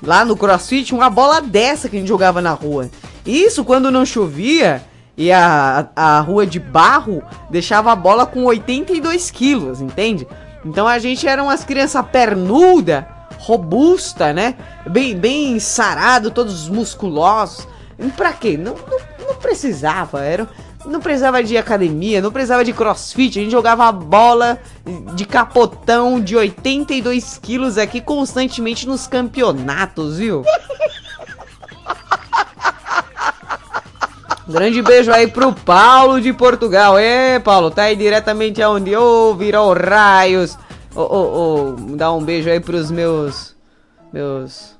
[0.03, 2.89] lá no crossfit, uma bola dessa que a gente jogava na rua.
[3.27, 4.83] Isso quando não chovia
[5.21, 10.27] e a, a rua de barro deixava a bola com 82 quilos, entende?
[10.65, 13.07] Então a gente era umas crianças pernuda,
[13.39, 14.55] robusta, né?
[14.89, 17.69] Bem, bem sarado, todos musculosos.
[17.99, 18.57] E pra quê?
[18.57, 20.49] Não, não, não precisava, era,
[20.87, 24.59] não precisava de academia, não precisava de crossfit, a gente jogava bola
[25.15, 30.43] de capotão de 82 quilos aqui constantemente nos campeonatos, viu?
[34.51, 36.99] Grande beijo aí pro Paulo de Portugal.
[36.99, 38.95] É, Paulo, tá aí diretamente aonde?
[38.97, 40.59] Ô, virou raios.
[40.95, 43.55] Ô, ô, ô, dá um beijo aí pros meus.
[44.13, 44.77] Meus.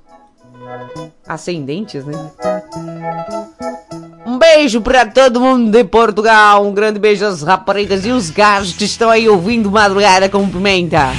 [1.25, 2.13] Ascendentes, né?
[4.25, 6.65] Um beijo pra todo mundo de Portugal.
[6.65, 11.11] Um grande beijo às raparigas e os gajos que estão aí ouvindo Madrugada com Pimenta.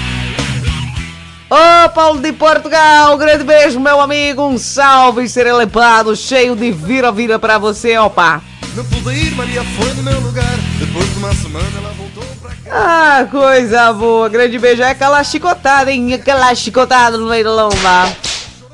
[1.53, 4.43] Ô Paulo de Portugal, um grande beijo, meu amigo.
[4.43, 8.41] Um salve serelepado, cheio de vira-vira pra você, opa.
[8.75, 10.57] Não pude ir, Maria foi no meu lugar.
[10.79, 12.71] Depois de uma semana ela voltou pra cá.
[12.71, 14.31] Ah, coisa boa.
[14.31, 14.83] Grande beijo.
[14.83, 16.15] É aquela chicotada, hein?
[16.15, 18.17] Aquela chicotada no meio da lomba.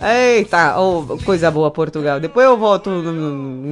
[0.01, 2.21] Eita, oh, coisa boa, Portugal.
[2.21, 2.93] Depois eu volto,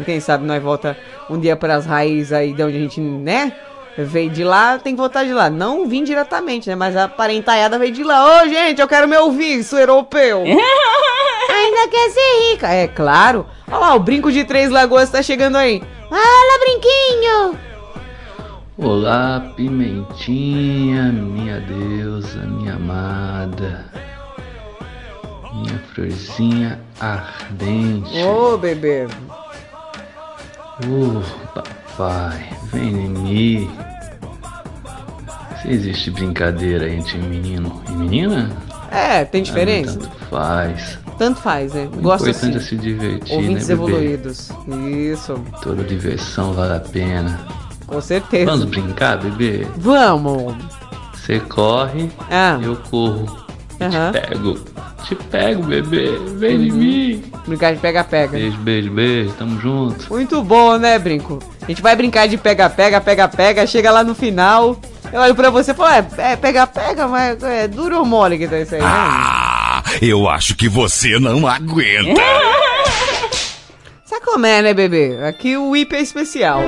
[0.05, 0.99] quem sabe nós volta
[1.31, 3.53] um dia para as raízes aí de onde a gente, né?
[3.99, 5.49] Veio de lá, tem que voltar de lá.
[5.49, 6.75] Não vim diretamente, né?
[6.75, 8.43] Mas a parentaiada veio de lá.
[8.43, 10.43] Ô, gente, eu quero me ouvir, sou europeu.
[11.49, 12.69] Ainda quer ser rica.
[12.69, 13.47] É claro.
[13.67, 15.83] Olha lá, o brinco de Três Lagoas tá chegando aí.
[16.11, 17.59] Fala, brinquinho!
[18.79, 23.87] Olá, Pimentinha, minha deusa, minha amada,
[25.55, 28.23] minha florzinha ardente.
[28.23, 29.09] Ô, bebê.
[30.85, 31.23] Oh,
[31.55, 31.86] papai,
[32.73, 33.71] vem em mim.
[35.63, 38.51] Se existe brincadeira entre menino e menina,
[38.91, 39.99] É, tem diferença?
[39.99, 40.99] tanto faz.
[41.19, 41.89] Tanto faz, né?
[41.97, 42.65] O Gosto importante assim.
[42.67, 44.51] é se divertir, Ouvintes né, evoluídos.
[45.13, 47.41] Isso, Toda diversão vale a pena.
[47.87, 48.51] com certeza.
[48.51, 49.67] Vamos brincar, bebê?
[49.79, 50.55] Vamos.
[51.15, 52.59] Você corre, Ah.
[52.63, 53.46] eu corro.
[53.81, 54.13] Aham.
[54.13, 54.59] Te pego.
[55.07, 56.19] Te pego, bebê.
[56.37, 56.77] Vem em Uhum.
[56.79, 57.25] mim.
[57.47, 58.33] Brincar de pega-pega.
[58.33, 59.31] Beijo, beijo, beijo.
[59.39, 60.09] Tamo junto.
[60.13, 61.39] Muito bom, né, Brinco?
[61.63, 64.81] A gente vai brincar de pega-pega, pega-pega, chega lá no final.
[65.13, 68.49] Eu olho pra você e falo, é, é pega-pega, mas é duro ou mole que
[68.49, 68.87] tá isso aí, né?
[68.89, 72.21] Ah, eu acho que você não aguenta.
[74.05, 75.19] Sabe como é, né, bebê?
[75.29, 76.61] Aqui o IP é especial.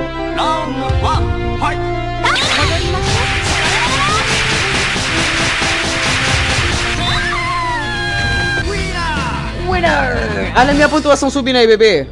[9.89, 10.53] Winner!
[10.55, 12.07] Olha a minha pontuação subindo aí, bebê.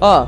[0.00, 0.26] Ó.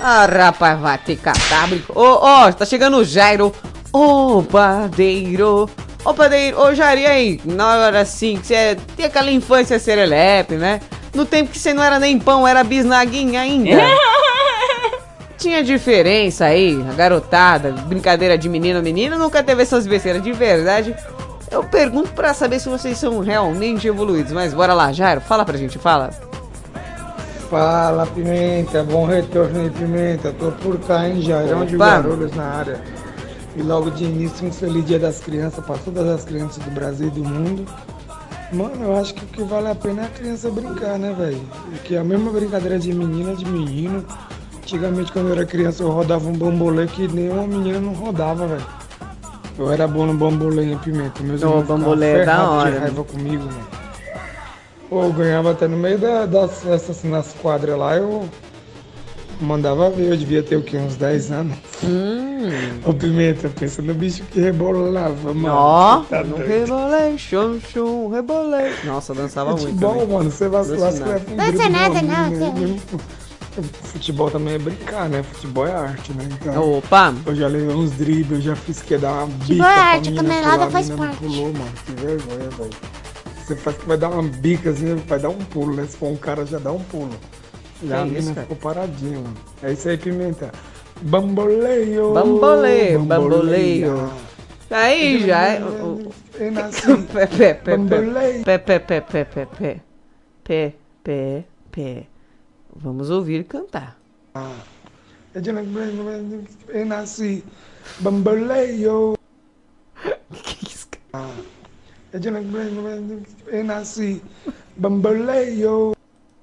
[0.00, 1.68] Ah, rapaz, vai te catar.
[1.88, 3.52] Ô, ó, tá chegando o Jairo.
[3.92, 5.68] Ô, padeiro.
[6.04, 6.60] Ô, padeiro.
[6.60, 7.40] Ô, Jairo, e aí?
[7.44, 10.80] Na hora assim, que você tem aquela infância serelepe, né?
[11.14, 13.70] No tempo que você não era nem pão, era bisnaguinha ainda.
[15.36, 20.94] Tinha diferença aí, a garotada, brincadeira de menino menina, nunca teve essas besteiras de verdade.
[21.50, 25.56] Eu pergunto pra saber se vocês são realmente evoluídos, mas bora lá, Jairo, fala pra
[25.56, 26.10] gente, fala.
[27.48, 31.76] Fala Pimenta, bom retorno aí Pimenta, tô por cá em Jairão de.
[31.76, 32.80] Guarulhos na área.
[33.56, 37.08] E logo de início um feliz dia das crianças para todas as crianças do Brasil
[37.08, 37.64] e do mundo.
[38.52, 41.40] Mano, eu acho que o que vale a pena é a criança brincar, né, velho?
[41.70, 44.04] Porque a mesma brincadeira de menina, de menino.
[44.56, 48.66] Antigamente quando eu era criança eu rodava um bambolê que nenhuma menina não rodava, velho.
[49.58, 51.22] Eu era bom no bambolê em Pimenta.
[51.22, 52.82] Meus ficavam bambolê é da hora, de né?
[52.84, 53.66] raiva comigo, mano.
[54.88, 58.26] Pô, eu ganhava até no meio da- das festas, assim, nas quadras lá, eu
[59.40, 60.76] mandava ver, eu devia ter o quê?
[60.78, 61.56] Uns 10 anos.
[61.84, 62.48] Hum.
[62.86, 65.54] Ô Pimenta, pensa no bicho que rebolava, mano.
[65.54, 66.48] Ó, tá no doido.
[66.48, 68.72] rebolei, chum, chum, rebolei.
[68.84, 69.78] Nossa, eu dançava muito.
[69.78, 70.06] Também.
[70.06, 72.50] mano, você Dança leva um Dança nada, não, no- você-
[72.96, 73.00] no-
[73.62, 75.22] futebol também é brincar, né?
[75.22, 76.28] Futebol é arte, né?
[76.30, 77.14] Então, Opa!
[77.26, 79.44] Eu já levei uns dribles, eu já fiz que dar uma bica.
[79.44, 81.16] Futebol é arte, caminhada faz parte.
[81.18, 81.72] Pulou, mano.
[81.84, 82.70] Que vergonha, velho.
[83.44, 85.86] Você faz que vai dar uma bica assim, vai dar um pulo, né?
[85.86, 87.10] Se for um cara, já dá um pulo.
[87.82, 89.34] Já é a ficou paradinha, mano.
[89.62, 90.52] É isso aí, Pimenta.
[91.00, 92.12] Bamboleio!
[92.12, 94.10] Bamboleio, bamboleio.
[94.70, 95.60] Aí já é.
[97.12, 97.78] Pé, pé, pé, pé.
[98.44, 99.80] Pé, pé, pé, pé, pé.
[100.44, 102.06] Pé, pé, pé.
[102.74, 103.96] Vamos ouvir cantar.
[108.00, 109.16] Bamboleio.
[110.30, 110.88] que que é isso?
[114.76, 115.94] Bamboleio.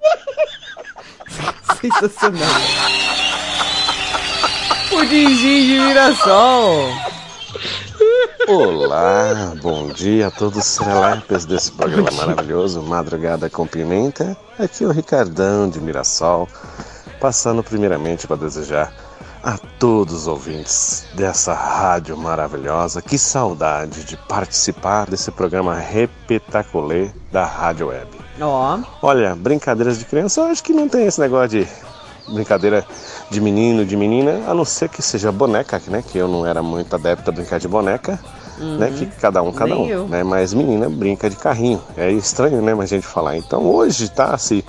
[1.81, 2.61] Sensacional.
[4.89, 7.04] Pudim de girassol.
[8.47, 14.37] Olá, bom dia a todos os serelepes desse programa maravilhoso, Madrugada com Pimenta.
[14.59, 16.47] Aqui é o Ricardão de Mirassol,
[17.19, 18.93] passando primeiramente para desejar
[19.41, 23.01] a todos os ouvintes dessa rádio maravilhosa.
[23.01, 28.09] Que saudade de participar desse programa repetaculê da Rádio Web.
[28.39, 28.79] Ó.
[29.01, 31.67] Olha, brincadeiras de criança, eu acho que não tem esse negócio de
[32.31, 32.85] brincadeira
[33.29, 36.03] de menino, de menina, a não ser que seja boneca, né?
[36.05, 38.19] Que eu não era muito adepto a brincar de boneca,
[38.59, 38.77] Uhum.
[38.77, 38.91] né?
[38.97, 40.07] Que cada um, cada Nem um, eu.
[40.07, 40.23] né?
[40.23, 41.81] Mas menina brinca de carrinho.
[41.97, 42.73] É estranho, né?
[42.73, 43.35] Mas a gente falar.
[43.35, 44.63] Então hoje tá se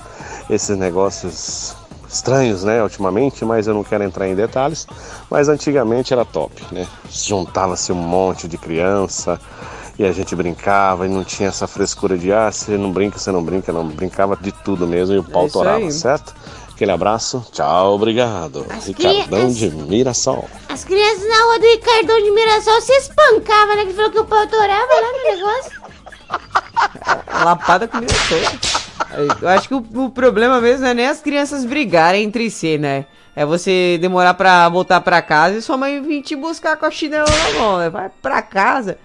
[0.51, 1.75] esses negócios
[2.09, 2.83] estranhos, né?
[2.83, 4.87] Ultimamente, mas eu não quero entrar em detalhes.
[5.31, 6.87] Mas antigamente era top, né?
[7.11, 9.39] Juntava-se um monte de criança
[9.99, 13.31] e a gente brincava e não tinha essa frescura de ah, você não brinca, você
[13.31, 13.87] não brinca, não.
[13.87, 16.35] Brincava de tudo mesmo e o pau É torava, certo?
[16.77, 18.67] Aquele abraço, tchau, obrigado.
[18.85, 20.47] Ricardão de Mirassol.
[20.69, 23.87] As crianças na rua do Ricardão de Mirassol se espancavam, né?
[23.87, 25.81] Que falou que o pau atorava lá no negócio.
[27.43, 28.39] Lapada com Mirassol.
[29.41, 32.77] Eu acho que o, o problema mesmo não é nem as crianças brigarem entre si,
[32.77, 33.07] né?
[33.35, 36.91] É você demorar pra voltar pra casa e sua mãe vir te buscar com a
[36.91, 37.89] chinela na mão, né?
[37.89, 38.99] Vai pra casa.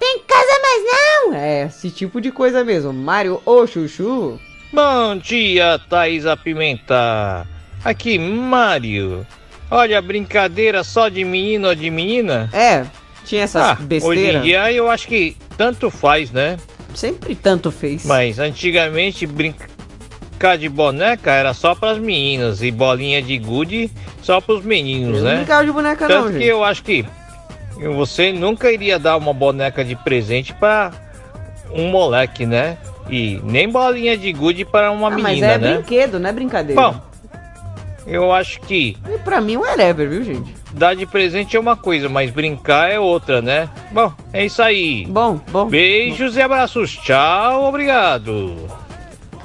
[0.00, 1.34] Tem casa mais não!
[1.34, 2.90] É, esse tipo de coisa mesmo.
[2.90, 4.40] Mário ou Chuchu.
[4.72, 7.46] Bom dia, Thaisa Pimenta.
[7.84, 9.26] Aqui, Mário.
[9.70, 12.48] Olha, brincadeira só de menino ou de menina?
[12.52, 12.84] É,
[13.24, 14.40] tinha essas ah, Hoje besteiras.
[14.42, 16.56] em dia eu acho que tanto faz, né?
[16.94, 18.04] Sempre tanto fez.
[18.04, 23.90] Mas antigamente brincar de boneca era só pras meninas e bolinha de gude
[24.22, 25.30] só pros meninos, Eu né?
[25.30, 26.46] não brincava de boneca Tanto não, que gente.
[26.46, 27.04] eu acho que
[27.94, 30.90] você nunca iria dar uma boneca de presente pra
[31.70, 32.78] um moleque, né?
[33.08, 35.74] E nem bolinha de gude para uma Ah, mas menina, é né?
[35.74, 36.80] brinquedo, não é brincadeira.
[36.80, 37.00] Bom,
[38.06, 40.56] eu acho que E pra mim, whatever, viu, gente?
[40.72, 43.68] dar de presente é uma coisa, mas brincar é outra, né?
[43.90, 45.06] Bom, é isso aí.
[45.06, 45.66] Bom, bom.
[45.66, 46.92] Beijos e abraços.
[46.98, 48.54] Tchau, obrigado.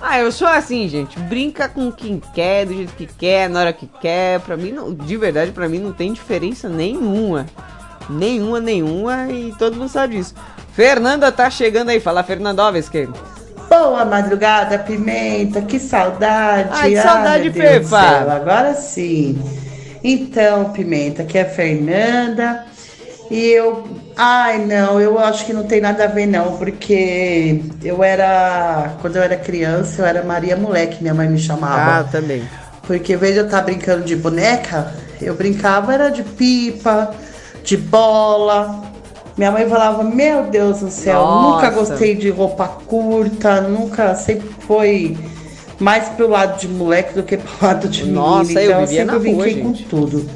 [0.01, 1.17] Ah, eu sou assim, gente.
[1.17, 4.41] Brinca com quem quer, do jeito que quer, na hora que quer.
[4.41, 7.45] Pra mim, não, de verdade, pra mim não tem diferença nenhuma.
[8.09, 9.31] Nenhuma, nenhuma.
[9.31, 10.35] E todo mundo sabe disso.
[10.73, 12.01] Fernanda tá chegando aí.
[12.01, 12.61] Fala, Fernanda
[12.91, 13.07] que
[13.73, 16.69] Boa madrugada, Pimenta, que saudade.
[16.71, 18.01] Ai, que saudade, do Pepa.
[18.01, 19.41] céu, Agora sim.
[20.03, 22.65] Então, Pimenta, aqui é a Fernanda.
[23.31, 23.83] E eu.
[24.15, 28.93] Ai, não, eu acho que não tem nada a ver, não, porque eu era.
[29.01, 32.01] Quando eu era criança, eu era Maria Moleque, minha mãe me chamava.
[32.01, 32.47] Ah, também.
[32.83, 37.11] Porque, de eu estar brincando de boneca, eu brincava era de pipa,
[37.63, 38.92] de bola.
[39.37, 41.91] Minha mãe falava, meu Deus do céu, nunca Nossa.
[41.91, 45.17] gostei de roupa curta, nunca, sempre foi
[45.79, 48.21] mais pro lado de moleque do que pro lado de menino.
[48.21, 49.85] Nossa, eu então eu vivia sempre brinquei com gente.
[49.85, 50.29] tudo.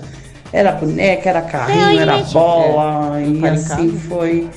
[0.51, 4.49] Era boneca, era carrinho, era bola, É, e assim foi.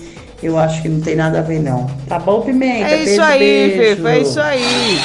[0.42, 1.86] Eu acho que não tem nada a ver, não.
[2.08, 2.88] Tá bom, Pimenta?
[2.88, 3.96] É isso Beijo, aí, beijo.
[3.96, 4.98] Fefa, é isso aí.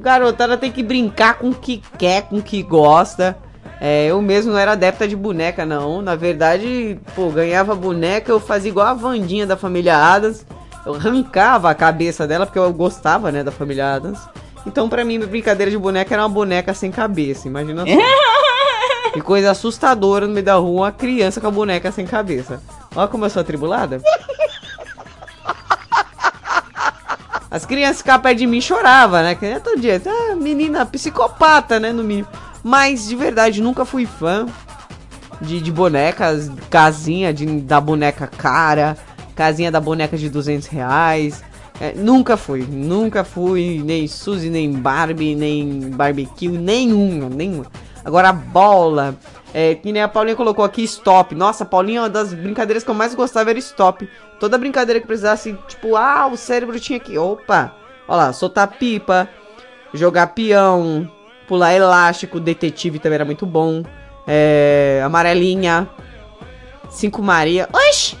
[0.00, 3.36] Garotada tem que brincar com o que quer, com o que gosta.
[3.84, 6.00] É, eu mesmo não era adepta de boneca, não.
[6.00, 10.46] Na verdade, pô, ganhava boneca, eu fazia igual a Vandinha da família Adams.
[10.86, 14.20] Eu arrancava a cabeça dela, porque eu gostava, né, da família Adams.
[14.64, 17.92] Então, pra mim, brincadeira de boneca era uma boneca sem cabeça, imagina só.
[19.12, 22.62] Que coisa assustadora no meio da rua, uma criança com a boneca sem cabeça.
[22.94, 24.00] Olha como eu sou atribulada.
[27.50, 29.34] As crianças ficavam perto de mim e choravam, né?
[29.34, 30.00] Que nem todo dia.
[30.06, 31.92] Ah, menina psicopata, né?
[31.92, 32.28] No mínimo.
[32.62, 34.46] Mas, de verdade, nunca fui fã
[35.40, 36.50] de, de bonecas.
[36.70, 38.96] Casinha de, da boneca cara.
[39.34, 41.42] Casinha da boneca de 200 reais.
[41.80, 42.62] É, nunca fui.
[42.62, 46.48] Nunca fui nem Suzy, nem Barbie, nem barbecue.
[46.48, 47.66] Nenhuma, nenhuma.
[48.04, 49.16] Agora, bola.
[49.54, 51.34] É, que nem a Paulinha colocou aqui, stop.
[51.34, 54.08] Nossa, Paulinha, uma das brincadeiras que eu mais gostava era stop.
[54.40, 57.18] Toda brincadeira que precisasse, tipo, ah, o cérebro tinha que.
[57.18, 57.74] Opa!
[58.08, 59.28] Olha lá, soltar pipa,
[59.92, 61.10] jogar peão,
[61.46, 63.82] pular elástico, detetive também era muito bom.
[64.26, 65.88] É, amarelinha,
[66.90, 67.68] cinco Maria.
[67.72, 68.16] Oxi!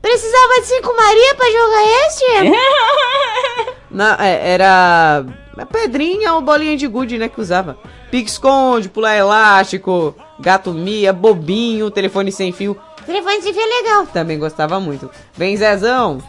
[0.00, 3.74] Precisava de cinco Maria pra jogar este?
[3.90, 5.24] Na, é, era
[5.56, 7.76] a pedrinha ou bolinha de gude, né, que usava.
[8.10, 12.78] Pique-esconde, pular elástico, gato mia, bobinho, telefone sem fio.
[13.04, 14.06] Telefone sem fio é legal.
[14.06, 15.10] Também gostava muito.
[15.34, 16.22] Vem, Zezão.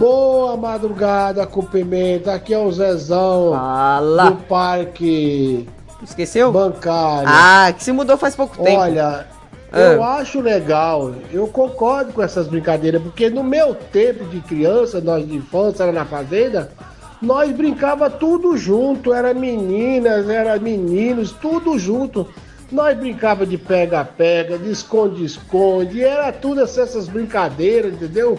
[0.00, 4.30] Boa madrugada com pimenta, aqui é o Zezão Fala.
[4.30, 5.68] do Parque
[6.02, 6.50] Esqueceu?
[6.50, 7.28] Bancário.
[7.28, 8.78] Ah, que se mudou faz pouco tempo.
[8.78, 9.26] Olha,
[9.70, 15.28] Eu acho legal, eu concordo com essas brincadeiras, porque no meu tempo de criança, nós
[15.28, 16.72] de infância, era na fazenda,
[17.20, 22.26] nós brincava tudo junto, era meninas, era meninos, tudo junto.
[22.72, 28.38] Nós brincava de pega-pega, de esconde-esconde, era tudo essas brincadeiras, entendeu?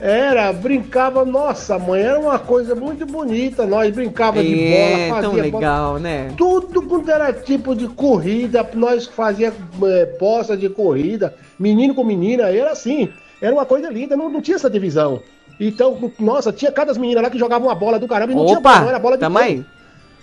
[0.00, 3.66] Era, brincava, nossa mãe, era uma coisa muito bonita.
[3.66, 6.32] Nós brincava de É, bola, tão fazia legal, né?
[6.36, 9.52] tudo quanto era tipo de corrida, nós fazia
[9.82, 13.08] é, posta de corrida, menino com menina, era assim,
[13.42, 15.20] era uma coisa linda, não, não tinha essa divisão.
[15.58, 18.58] Então, nossa, tinha cada menina lá que jogavam uma bola do caramba e não tinha
[18.58, 19.66] Opa, bola, não, era bola de tamo pano.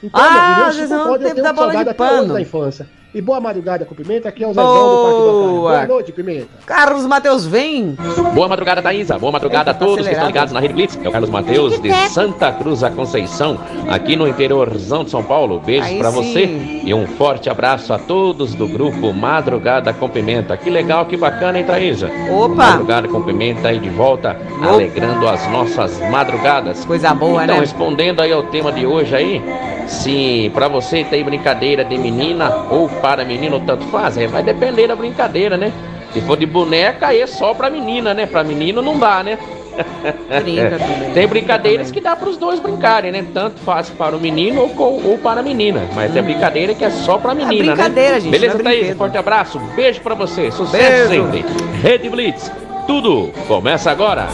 [0.01, 2.33] Então, Ah, meu filho, eu não teve da bola de pano.
[2.33, 2.87] da infância.
[3.15, 5.53] E boa madrugada com Pimenta, aqui é o Zezão do Parque do Bacana.
[5.53, 5.71] Boa.
[5.71, 6.49] Boa noite, Pimenta.
[6.65, 7.97] Carlos Matheus, vem!
[8.33, 9.17] Boa madrugada, Thaísa.
[9.17, 10.99] Boa madrugada a Eita, tá todos que estão ligados na Rede Blitz.
[11.01, 15.61] É o Carlos Matheus de Santa Cruz da Conceição, aqui no interiorzão de São Paulo.
[15.61, 16.01] Beijos sim.
[16.01, 16.43] você
[16.83, 20.57] e um forte abraço a todos do grupo Madrugada com Pimenta.
[20.57, 22.11] Que legal, que bacana, hein, Thaísa?
[22.29, 22.53] Opa!
[22.53, 26.83] Madrugada com Pimenta aí de volta, alegrando as nossas madrugadas.
[26.83, 27.61] Coisa boa, então, né?
[27.61, 29.41] respondendo aí ao tema de hoje aí,
[29.87, 34.87] se pra você tem brincadeira de menina ou para menino, tanto faz, aí vai depender
[34.87, 35.71] da brincadeira, né?
[36.11, 38.25] Se for de boneca, aí é só pra menina, né?
[38.25, 39.37] Pra menino não dá, né?
[40.41, 41.11] Brinca também.
[41.13, 43.23] Tem brincadeiras que dá pros dois brincarem, né?
[43.31, 45.83] Tanto faz para o menino ou, ou para a menina.
[45.93, 47.75] Mas é brincadeira que é só pra menina, Hum.
[47.75, 48.19] brincadeira, né?
[48.21, 48.97] gente, Beleza, é Thaís?
[48.97, 51.31] Forte abraço, beijo pra você, sucesso Beijo.
[51.31, 51.45] sempre.
[51.83, 52.51] Rede Blitz,
[52.87, 54.25] tudo começa agora.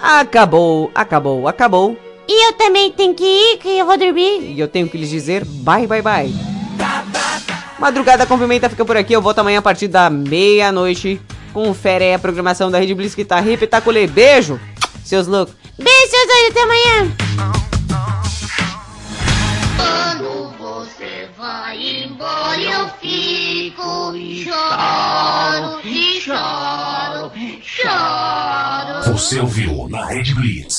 [0.00, 1.96] Acabou, acabou, acabou.
[2.34, 4.54] E eu também tenho que ir, que eu vou dormir.
[4.54, 6.34] E eu tenho que lhes dizer bye, bye, bye.
[7.78, 9.12] Madrugada com Pimenta fica por aqui.
[9.12, 11.20] Eu volto amanhã a partir da meia-noite.
[11.52, 14.06] Confere aí a programação da Rede Blitz que tá repetaculê.
[14.06, 14.58] Beijo,
[15.04, 15.54] seus loucos.
[15.76, 17.12] Beijo, seus dois, até amanhã.
[19.76, 27.30] Quando você vai embora, eu fico e choro, e choro,
[27.62, 29.12] choro.
[29.12, 30.78] Você ouviu na Rede Blitz.